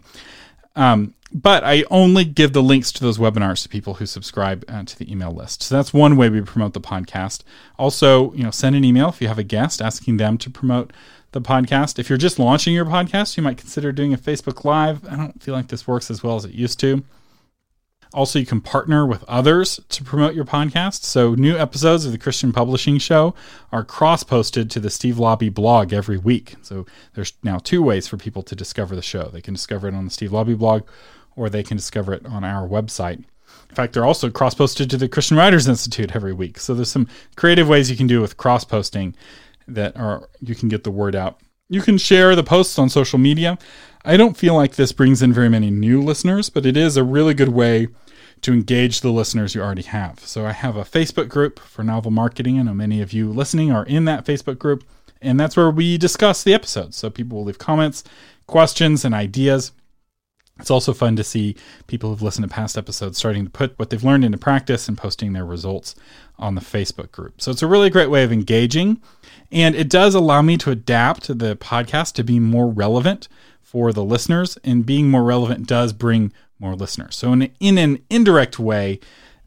Um, 0.76 1.14
but 1.32 1.64
I 1.64 1.84
only 1.89 2.24
give 2.24 2.53
the 2.53 2.64
links 2.64 2.91
to 2.93 3.03
those 3.03 3.18
webinars 3.18 3.62
to 3.64 3.70
people 3.70 3.95
who 3.95 4.06
subscribe 4.06 4.64
uh, 4.68 4.84
to 4.84 4.97
the 4.97 5.12
email 5.12 5.32
list. 5.32 5.64
So 5.64 5.76
that's 5.76 5.93
one 5.93 6.16
way 6.16 6.30
we 6.30 6.41
promote 6.41 6.74
the 6.74 6.82
podcast. 6.82 7.43
Also, 7.78 8.32
you 8.34 8.43
know, 8.43 8.51
send 8.51 8.76
an 8.76 8.86
email 8.86 9.10
if 9.10 9.22
you 9.22 9.28
have 9.28 9.39
a 9.39 9.43
guest 9.43 9.82
asking 9.82 10.18
them 10.18 10.38
to 10.38 10.49
promote 10.49 10.93
the 11.36 11.41
podcast. 11.41 11.99
If 11.99 12.09
you're 12.09 12.17
just 12.17 12.39
launching 12.39 12.73
your 12.73 12.86
podcast, 12.86 13.36
you 13.36 13.43
might 13.43 13.57
consider 13.57 13.91
doing 13.91 14.13
a 14.13 14.17
Facebook 14.17 14.63
Live. 14.63 15.05
I 15.07 15.17
don't 15.17 15.43
feel 15.43 15.53
like 15.53 15.67
this 15.67 15.86
works 15.86 16.09
as 16.09 16.23
well 16.23 16.38
as 16.38 16.45
it 16.45 16.53
used 16.53 16.79
to. 16.79 17.03
Also, 18.13 18.39
you 18.39 18.45
can 18.45 18.61
partner 18.61 19.05
with 19.05 19.25
others 19.25 19.81
to 19.89 20.01
promote 20.01 20.33
your 20.33 20.45
podcast. 20.45 21.03
So, 21.03 21.36
new 21.36 21.57
episodes 21.57 22.05
of 22.05 22.13
the 22.13 22.17
Christian 22.17 22.53
Publishing 22.53 22.97
Show 22.99 23.36
are 23.73 23.83
cross 23.83 24.23
posted 24.23 24.71
to 24.71 24.79
the 24.79 24.89
Steve 24.89 25.15
Laube 25.15 25.53
blog 25.53 25.91
every 25.91 26.17
week. 26.17 26.55
So, 26.61 26.86
there's 27.15 27.33
now 27.43 27.57
two 27.57 27.83
ways 27.83 28.07
for 28.07 28.15
people 28.15 28.41
to 28.43 28.55
discover 28.55 28.95
the 28.95 29.01
show 29.01 29.23
they 29.25 29.41
can 29.41 29.53
discover 29.53 29.89
it 29.89 29.93
on 29.93 30.05
the 30.05 30.11
Steve 30.11 30.31
Laube 30.31 30.57
blog, 30.57 30.83
or 31.36 31.49
they 31.49 31.63
can 31.63 31.75
discover 31.75 32.13
it 32.13 32.25
on 32.25 32.45
our 32.45 32.65
website. 32.65 33.25
In 33.69 33.75
fact, 33.75 33.91
they're 33.91 34.05
also 34.05 34.29
cross 34.29 34.53
posted 34.53 34.89
to 34.89 34.97
the 34.97 35.09
Christian 35.09 35.36
Writers 35.36 35.67
Institute 35.67 36.15
every 36.15 36.31
week. 36.31 36.59
So, 36.59 36.73
there's 36.73 36.91
some 36.91 37.09
creative 37.36 37.67
ways 37.67 37.91
you 37.91 37.97
can 37.97 38.07
do 38.07 38.21
with 38.21 38.38
cross 38.38 38.63
posting 38.63 39.13
that 39.68 39.95
are 39.97 40.30
you 40.41 40.55
can 40.55 40.70
get 40.70 40.84
the 40.84 40.91
word 40.91 41.16
out. 41.16 41.39
You 41.70 41.82
can 41.82 41.97
share 41.97 42.36
the 42.36 42.43
posts 42.43 42.78
on 42.78 42.89
social 42.89 43.18
media. 43.18 43.57
I 44.03 44.18
don't 44.18 44.38
feel 44.38 44.53
like 44.53 44.76
this 44.76 44.91
brings 44.91 45.24
in 45.24 45.34
very 45.34 45.49
many 45.49 45.72
new 45.72 46.01
listeners, 46.01 46.49
but 46.49 46.66
it 46.66 46.78
is 46.78 46.95
a 46.95 47.03
really 47.03 47.34
good 47.34 47.49
way 47.49 47.88
to 48.41 48.53
engage 48.53 49.01
the 49.01 49.11
listeners 49.11 49.55
you 49.55 49.61
already 49.61 49.82
have. 49.82 50.20
So 50.20 50.45
I 50.45 50.51
have 50.51 50.76
a 50.76 50.84
Facebook 50.84 51.28
group 51.30 51.59
for 51.59 51.84
novel 51.84 52.11
marketing. 52.11 52.59
I 52.59 52.63
know 52.63 52.76
many 52.76 53.01
of 53.01 53.13
you 53.13 53.32
listening 53.32 53.72
are 53.72 53.86
in 53.86 54.05
that 54.05 54.26
Facebook 54.26 54.59
group, 54.59 54.84
and 55.22 55.39
that's 55.39 55.57
where 55.57 55.72
we 55.72 55.97
discuss 55.97 56.43
the 56.43 56.53
episodes. 56.53 56.95
So 56.97 57.09
people 57.09 57.39
will 57.39 57.45
leave 57.45 57.57
comments, 57.57 58.03
questions, 58.45 59.03
and 59.03 59.16
ideas. 59.16 59.72
It's 60.59 60.72
also 60.72 60.93
fun 60.93 61.16
to 61.16 61.24
see 61.24 61.55
people 61.88 62.09
who've 62.09 62.22
listened 62.22 62.47
to 62.47 62.53
past 62.53 62.78
episodes 62.78 63.18
starting 63.18 63.43
to 63.43 63.49
put 63.49 63.78
what 63.78 63.89
they've 63.89 64.03
learned 64.03 64.24
into 64.24 64.38
practice 64.38 64.88
and 64.88 64.97
posting 64.97 65.34
their 65.34 65.45
results 65.45 65.95
on 66.38 66.55
the 66.55 66.61
Facebook 66.61 67.11
group. 67.11 67.41
So 67.41 67.51
it's 67.51 67.63
a 67.63 67.68
really 67.68 67.89
great 67.89 68.09
way 68.09 68.24
of 68.24 68.32
engaging. 68.32 69.01
And 69.51 69.75
it 69.75 69.89
does 69.89 70.15
allow 70.15 70.41
me 70.41 70.57
to 70.57 70.71
adapt 70.71 71.27
the 71.27 71.55
podcast 71.55 72.13
to 72.13 72.23
be 72.23 72.39
more 72.39 72.67
relevant 72.67 73.27
for 73.61 73.93
the 73.93 74.03
listeners. 74.03 74.57
And 74.63 74.86
being 74.86 75.09
more 75.09 75.23
relevant 75.23 75.67
does 75.67 75.93
bring 75.93 76.33
more 76.59 76.75
listeners. 76.75 77.15
So, 77.15 77.33
in, 77.33 77.51
in 77.59 77.77
an 77.77 77.99
indirect 78.09 78.59
way, 78.59 78.99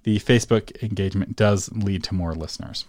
the 0.04 0.18
Facebook 0.18 0.82
engagement 0.82 1.36
does 1.36 1.70
lead 1.72 2.02
to 2.04 2.14
more 2.14 2.34
listeners. 2.34 2.84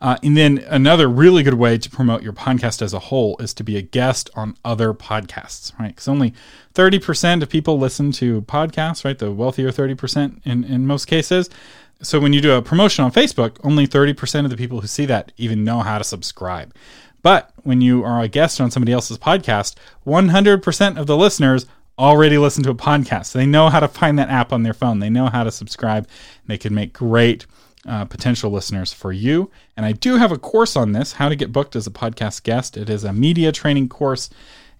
Uh, 0.00 0.16
and 0.22 0.36
then 0.36 0.64
another 0.68 1.08
really 1.08 1.42
good 1.42 1.54
way 1.54 1.76
to 1.76 1.90
promote 1.90 2.22
your 2.22 2.32
podcast 2.32 2.80
as 2.80 2.94
a 2.94 2.98
whole 2.98 3.36
is 3.38 3.52
to 3.52 3.62
be 3.62 3.76
a 3.76 3.82
guest 3.82 4.30
on 4.34 4.56
other 4.64 4.94
podcasts, 4.94 5.78
right? 5.78 5.88
Because 5.88 6.08
only 6.08 6.32
30% 6.74 7.42
of 7.42 7.50
people 7.50 7.78
listen 7.78 8.10
to 8.12 8.40
podcasts, 8.42 9.04
right? 9.04 9.18
The 9.18 9.30
wealthier 9.30 9.70
30% 9.70 10.40
in, 10.44 10.64
in 10.64 10.86
most 10.86 11.04
cases. 11.04 11.50
So 12.02 12.18
when 12.18 12.32
you 12.32 12.40
do 12.40 12.52
a 12.52 12.62
promotion 12.62 13.04
on 13.04 13.12
Facebook, 13.12 13.58
only 13.62 13.86
30% 13.86 14.44
of 14.44 14.50
the 14.50 14.56
people 14.56 14.80
who 14.80 14.86
see 14.86 15.06
that 15.06 15.32
even 15.36 15.64
know 15.64 15.80
how 15.80 15.98
to 15.98 16.04
subscribe. 16.04 16.74
But 17.22 17.52
when 17.62 17.80
you 17.80 18.02
are 18.04 18.22
a 18.22 18.28
guest 18.28 18.60
on 18.60 18.70
somebody 18.70 18.92
else's 18.92 19.18
podcast, 19.18 19.74
100% 20.06 20.98
of 20.98 21.06
the 21.06 21.16
listeners 21.16 21.66
already 21.98 22.38
listen 22.38 22.64
to 22.64 22.70
a 22.70 22.74
podcast. 22.74 23.26
So 23.26 23.38
they 23.38 23.46
know 23.46 23.68
how 23.68 23.80
to 23.80 23.88
find 23.88 24.18
that 24.18 24.30
app 24.30 24.52
on 24.52 24.62
their 24.62 24.72
phone. 24.72 25.00
They 25.00 25.10
know 25.10 25.26
how 25.26 25.44
to 25.44 25.50
subscribe. 25.50 26.08
They 26.46 26.56
can 26.56 26.74
make 26.74 26.94
great 26.94 27.44
uh, 27.86 28.06
potential 28.06 28.50
listeners 28.50 28.92
for 28.92 29.12
you. 29.12 29.50
And 29.76 29.84
I 29.84 29.92
do 29.92 30.16
have 30.16 30.32
a 30.32 30.38
course 30.38 30.76
on 30.76 30.92
this, 30.92 31.12
how 31.12 31.28
to 31.28 31.36
get 31.36 31.52
booked 31.52 31.76
as 31.76 31.86
a 31.86 31.90
podcast 31.90 32.42
guest. 32.42 32.76
It 32.76 32.88
is 32.88 33.04
a 33.04 33.12
media 33.12 33.52
training 33.52 33.90
course. 33.90 34.30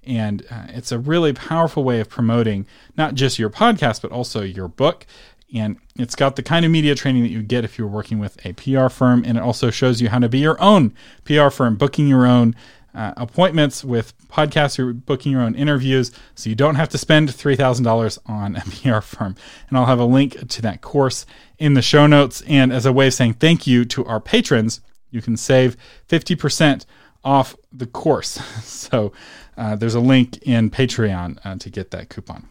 And 0.05 0.47
uh, 0.51 0.65
it's 0.69 0.93
a 0.93 0.99
really 0.99 1.35
powerful 1.35 1.85
way 1.85 2.01
of 2.01 2.09
promoting 2.09 2.67
not 2.97 3.15
just 3.15 3.39
your 3.39 3.51
podcast, 3.51 4.01
but 4.01 4.11
also 4.11 4.41
your 4.43 4.69
book. 4.69 5.07
And 5.55 5.79
it's 5.97 6.15
got 6.15 6.37
the 6.37 6.43
kind 6.43 6.65
of 6.65 6.71
media 6.71 6.95
training 6.95 7.23
that 7.23 7.31
you 7.31 7.43
get 7.43 7.65
if 7.65 7.79
you're 7.79 7.89
working 7.89 8.19
with 8.19 8.45
a 8.47 8.53
PR 8.53 8.89
firm. 8.89 9.25
And 9.27 9.37
it 9.37 9.43
also 9.43 9.71
shows 9.71 10.01
you 10.01 10.09
how 10.09 10.19
to 10.19 10.29
be 10.29 10.39
your 10.39 10.61
own 10.63 10.95
PR 11.25 11.49
firm, 11.51 11.77
booking 11.77 12.07
your 12.07 12.27
own 12.27 12.55
uh, 12.95 13.13
appointments 13.17 13.85
with 13.85 14.17
podcasts, 14.29 14.79
you're 14.79 14.93
booking 14.93 15.33
your 15.33 15.43
own 15.43 15.55
interviews, 15.55 16.11
so 16.35 16.49
you 16.49 16.57
don't 16.57 16.75
have 16.75 16.89
to 16.89 16.99
spend 16.99 17.29
$3,000 17.29 18.19
on 18.27 18.57
a 18.57 18.61
PR 19.01 19.01
firm. 19.01 19.37
And 19.69 19.79
I'll 19.79 19.87
have 19.87 20.01
a 20.01 20.05
link 20.05 20.49
to 20.49 20.63
that 20.63 20.81
course 20.81 21.27
in 21.59 21.75
the 21.75 21.83
show 21.83 22.07
notes. 22.07 22.43
And 22.47 22.73
as 22.73 22.87
a 22.87 22.93
way 22.93 23.09
of 23.09 23.15
saying 23.15 23.35
thank 23.35 23.67
you 23.67 23.85
to 23.87 24.05
our 24.07 24.21
patrons, 24.21 24.81
you 25.11 25.23
can 25.23 25.37
save 25.37 25.77
50% 26.09 26.85
off 27.23 27.57
the 27.73 27.87
course. 27.87 28.31
so 28.65 29.13
uh, 29.57 29.77
there's 29.77 29.95
a 29.95 30.01
link 30.01 30.39
in 30.43 30.71
Patreon 30.71 31.39
uh, 31.45 31.57
to 31.57 31.71
get 31.71 31.91
that 31.91 32.09
coupon. 32.09 32.49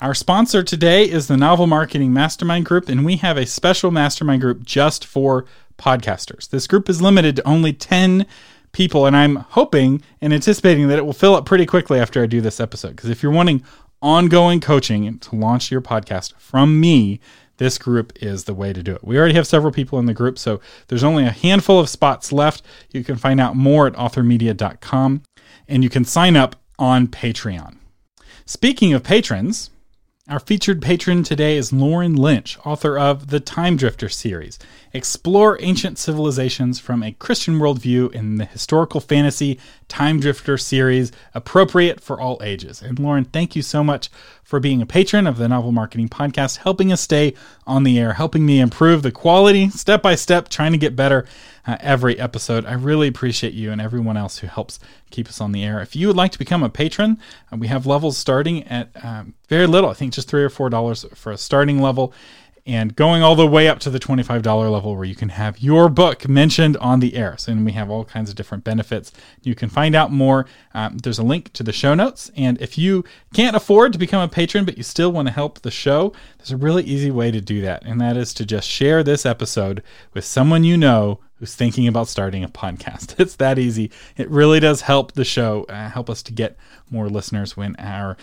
Our 0.00 0.14
sponsor 0.14 0.62
today 0.62 1.04
is 1.04 1.28
the 1.28 1.36
Novel 1.36 1.66
Marketing 1.66 2.10
Mastermind 2.10 2.64
Group, 2.64 2.88
and 2.88 3.04
we 3.04 3.16
have 3.16 3.36
a 3.36 3.44
special 3.44 3.90
mastermind 3.90 4.40
group 4.40 4.64
just 4.64 5.04
for 5.04 5.44
podcasters. 5.76 6.48
This 6.48 6.66
group 6.66 6.88
is 6.88 7.02
limited 7.02 7.36
to 7.36 7.46
only 7.46 7.74
10 7.74 8.24
people, 8.72 9.04
and 9.04 9.14
I'm 9.14 9.36
hoping 9.36 10.00
and 10.22 10.32
anticipating 10.32 10.88
that 10.88 10.98
it 10.98 11.04
will 11.04 11.12
fill 11.12 11.34
up 11.34 11.44
pretty 11.44 11.66
quickly 11.66 12.00
after 12.00 12.22
I 12.22 12.26
do 12.26 12.40
this 12.40 12.60
episode. 12.60 12.96
Because 12.96 13.10
if 13.10 13.22
you're 13.22 13.30
wanting 13.30 13.62
ongoing 14.00 14.58
coaching 14.58 15.18
to 15.18 15.36
launch 15.36 15.70
your 15.70 15.82
podcast 15.82 16.32
from 16.38 16.80
me, 16.80 17.20
this 17.58 17.76
group 17.76 18.14
is 18.22 18.44
the 18.44 18.54
way 18.54 18.72
to 18.72 18.82
do 18.82 18.94
it. 18.94 19.04
We 19.04 19.18
already 19.18 19.34
have 19.34 19.46
several 19.46 19.70
people 19.70 19.98
in 19.98 20.06
the 20.06 20.14
group, 20.14 20.38
so 20.38 20.62
there's 20.88 21.04
only 21.04 21.26
a 21.26 21.30
handful 21.30 21.78
of 21.78 21.90
spots 21.90 22.32
left. 22.32 22.62
You 22.90 23.04
can 23.04 23.16
find 23.16 23.38
out 23.38 23.54
more 23.54 23.86
at 23.86 23.92
authormedia.com 23.92 25.24
and 25.68 25.84
you 25.84 25.90
can 25.90 26.06
sign 26.06 26.36
up 26.36 26.56
on 26.78 27.06
Patreon. 27.06 27.76
Speaking 28.46 28.94
of 28.94 29.02
patrons, 29.02 29.68
Our 30.30 30.38
featured 30.38 30.80
patron 30.80 31.24
today 31.24 31.56
is 31.56 31.72
Lauren 31.72 32.14
Lynch, 32.14 32.56
author 32.64 32.96
of 32.96 33.30
the 33.30 33.40
Time 33.40 33.76
Drifter 33.76 34.08
series. 34.08 34.60
Explore 34.92 35.58
ancient 35.60 35.98
civilizations 35.98 36.78
from 36.78 37.02
a 37.02 37.10
Christian 37.10 37.58
worldview 37.58 38.12
in 38.12 38.36
the 38.36 38.44
historical 38.44 39.00
fantasy 39.00 39.58
Time 39.88 40.20
Drifter 40.20 40.56
series, 40.56 41.10
appropriate 41.34 42.00
for 42.00 42.20
all 42.20 42.40
ages. 42.44 42.80
And 42.80 43.00
Lauren, 43.00 43.24
thank 43.24 43.56
you 43.56 43.62
so 43.62 43.82
much 43.82 44.08
for 44.42 44.60
being 44.60 44.82
a 44.82 44.86
patron 44.86 45.26
of 45.26 45.38
the 45.38 45.48
Novel 45.48 45.72
Marketing 45.72 46.08
Podcast, 46.08 46.58
helping 46.58 46.92
us 46.92 47.00
stay 47.00 47.34
on 47.66 47.84
the 47.84 47.98
air, 47.98 48.14
helping 48.14 48.44
me 48.44 48.60
improve 48.60 49.02
the 49.02 49.12
quality 49.12 49.70
step 49.70 50.02
by 50.02 50.14
step, 50.14 50.48
trying 50.48 50.72
to 50.72 50.78
get 50.78 50.96
better 50.96 51.26
uh, 51.66 51.76
every 51.80 52.18
episode. 52.18 52.64
I 52.66 52.72
really 52.72 53.08
appreciate 53.08 53.52
you 53.52 53.70
and 53.70 53.80
everyone 53.80 54.16
else 54.16 54.38
who 54.38 54.46
helps 54.46 54.80
keep 55.10 55.28
us 55.28 55.40
on 55.40 55.52
the 55.52 55.64
air. 55.64 55.80
If 55.80 55.94
you 55.94 56.06
would 56.06 56.16
like 56.16 56.32
to 56.32 56.38
become 56.38 56.62
a 56.62 56.68
patron, 56.68 57.18
uh, 57.52 57.56
we 57.56 57.68
have 57.68 57.86
levels 57.86 58.16
starting 58.16 58.64
at 58.64 58.90
um, 59.04 59.34
very 59.48 59.66
little, 59.66 59.90
I 59.90 59.94
think 59.94 60.12
just 60.12 60.28
three 60.28 60.42
or 60.42 60.50
four 60.50 60.70
dollars 60.70 61.04
for 61.14 61.32
a 61.32 61.38
starting 61.38 61.80
level 61.80 62.12
and 62.70 62.94
going 62.94 63.20
all 63.20 63.34
the 63.34 63.48
way 63.48 63.66
up 63.66 63.80
to 63.80 63.90
the 63.90 63.98
$25 63.98 64.44
level 64.70 64.94
where 64.94 65.04
you 65.04 65.16
can 65.16 65.30
have 65.30 65.58
your 65.58 65.88
book 65.88 66.28
mentioned 66.28 66.76
on 66.76 67.00
the 67.00 67.16
air. 67.16 67.34
So, 67.36 67.50
and 67.50 67.66
we 67.66 67.72
have 67.72 67.90
all 67.90 68.04
kinds 68.04 68.30
of 68.30 68.36
different 68.36 68.62
benefits. 68.62 69.10
You 69.42 69.56
can 69.56 69.68
find 69.68 69.96
out 69.96 70.12
more. 70.12 70.46
Um, 70.72 70.98
there's 70.98 71.18
a 71.18 71.24
link 71.24 71.52
to 71.54 71.64
the 71.64 71.72
show 71.72 71.94
notes. 71.96 72.30
And 72.36 72.62
if 72.62 72.78
you 72.78 73.04
can't 73.34 73.56
afford 73.56 73.92
to 73.94 73.98
become 73.98 74.22
a 74.22 74.28
patron, 74.28 74.64
but 74.64 74.76
you 74.76 74.84
still 74.84 75.10
want 75.10 75.26
to 75.26 75.34
help 75.34 75.62
the 75.62 75.70
show, 75.72 76.12
there's 76.38 76.52
a 76.52 76.56
really 76.56 76.84
easy 76.84 77.10
way 77.10 77.32
to 77.32 77.40
do 77.40 77.60
that. 77.62 77.84
And 77.84 78.00
that 78.00 78.16
is 78.16 78.32
to 78.34 78.46
just 78.46 78.68
share 78.68 79.02
this 79.02 79.26
episode 79.26 79.82
with 80.14 80.24
someone 80.24 80.62
you 80.62 80.76
know 80.76 81.18
who's 81.40 81.56
thinking 81.56 81.88
about 81.88 82.06
starting 82.06 82.44
a 82.44 82.48
podcast. 82.48 83.16
It's 83.18 83.34
that 83.36 83.58
easy. 83.58 83.90
It 84.16 84.30
really 84.30 84.60
does 84.60 84.82
help 84.82 85.12
the 85.12 85.24
show, 85.24 85.64
uh, 85.64 85.90
help 85.90 86.08
us 86.08 86.22
to 86.22 86.32
get 86.32 86.56
more 86.88 87.08
listeners 87.08 87.56
when 87.56 87.74
our 87.80 88.16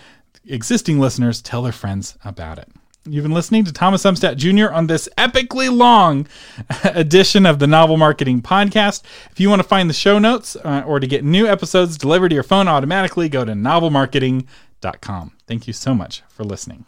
existing 0.46 1.02
listeners 1.02 1.42
tell 1.42 1.64
their 1.64 1.74
friends 1.74 2.18
about 2.24 2.60
it. 2.60 2.70
You've 3.10 3.24
been 3.24 3.34
listening 3.34 3.64
to 3.66 3.74
Thomas 3.74 4.04
Umstattd 4.04 4.38
Jr. 4.38 4.74
on 4.74 4.88
this 4.88 5.08
epically 5.18 5.76
long 5.76 6.28
edition 6.84 7.46
of 7.46 7.60
the 7.60 7.68
Novel 7.68 7.98
Marketing 7.98 8.42
Podcast. 8.42 9.04
If 9.32 9.40
you 9.40 9.50
want 9.50 9.62
to 9.62 9.68
find 9.68 9.90
the 9.90 9.94
show 9.94 10.20
notes 10.20 10.56
uh, 10.58 10.84
or 10.86 11.00
to 11.00 11.08
get 11.08 11.24
new 11.24 11.48
episodes 11.48 11.98
delivered 11.98 12.30
to 12.30 12.36
your 12.36 12.44
phone 12.44 12.68
automatically, 12.68 13.30
go 13.30 13.46
to 13.46 13.54
novelmarketing.com. 13.54 15.32
Thank 15.48 15.68
you 15.68 15.74
so 15.74 15.94
much 15.94 16.24
for 16.30 16.44
listening. 16.44 16.86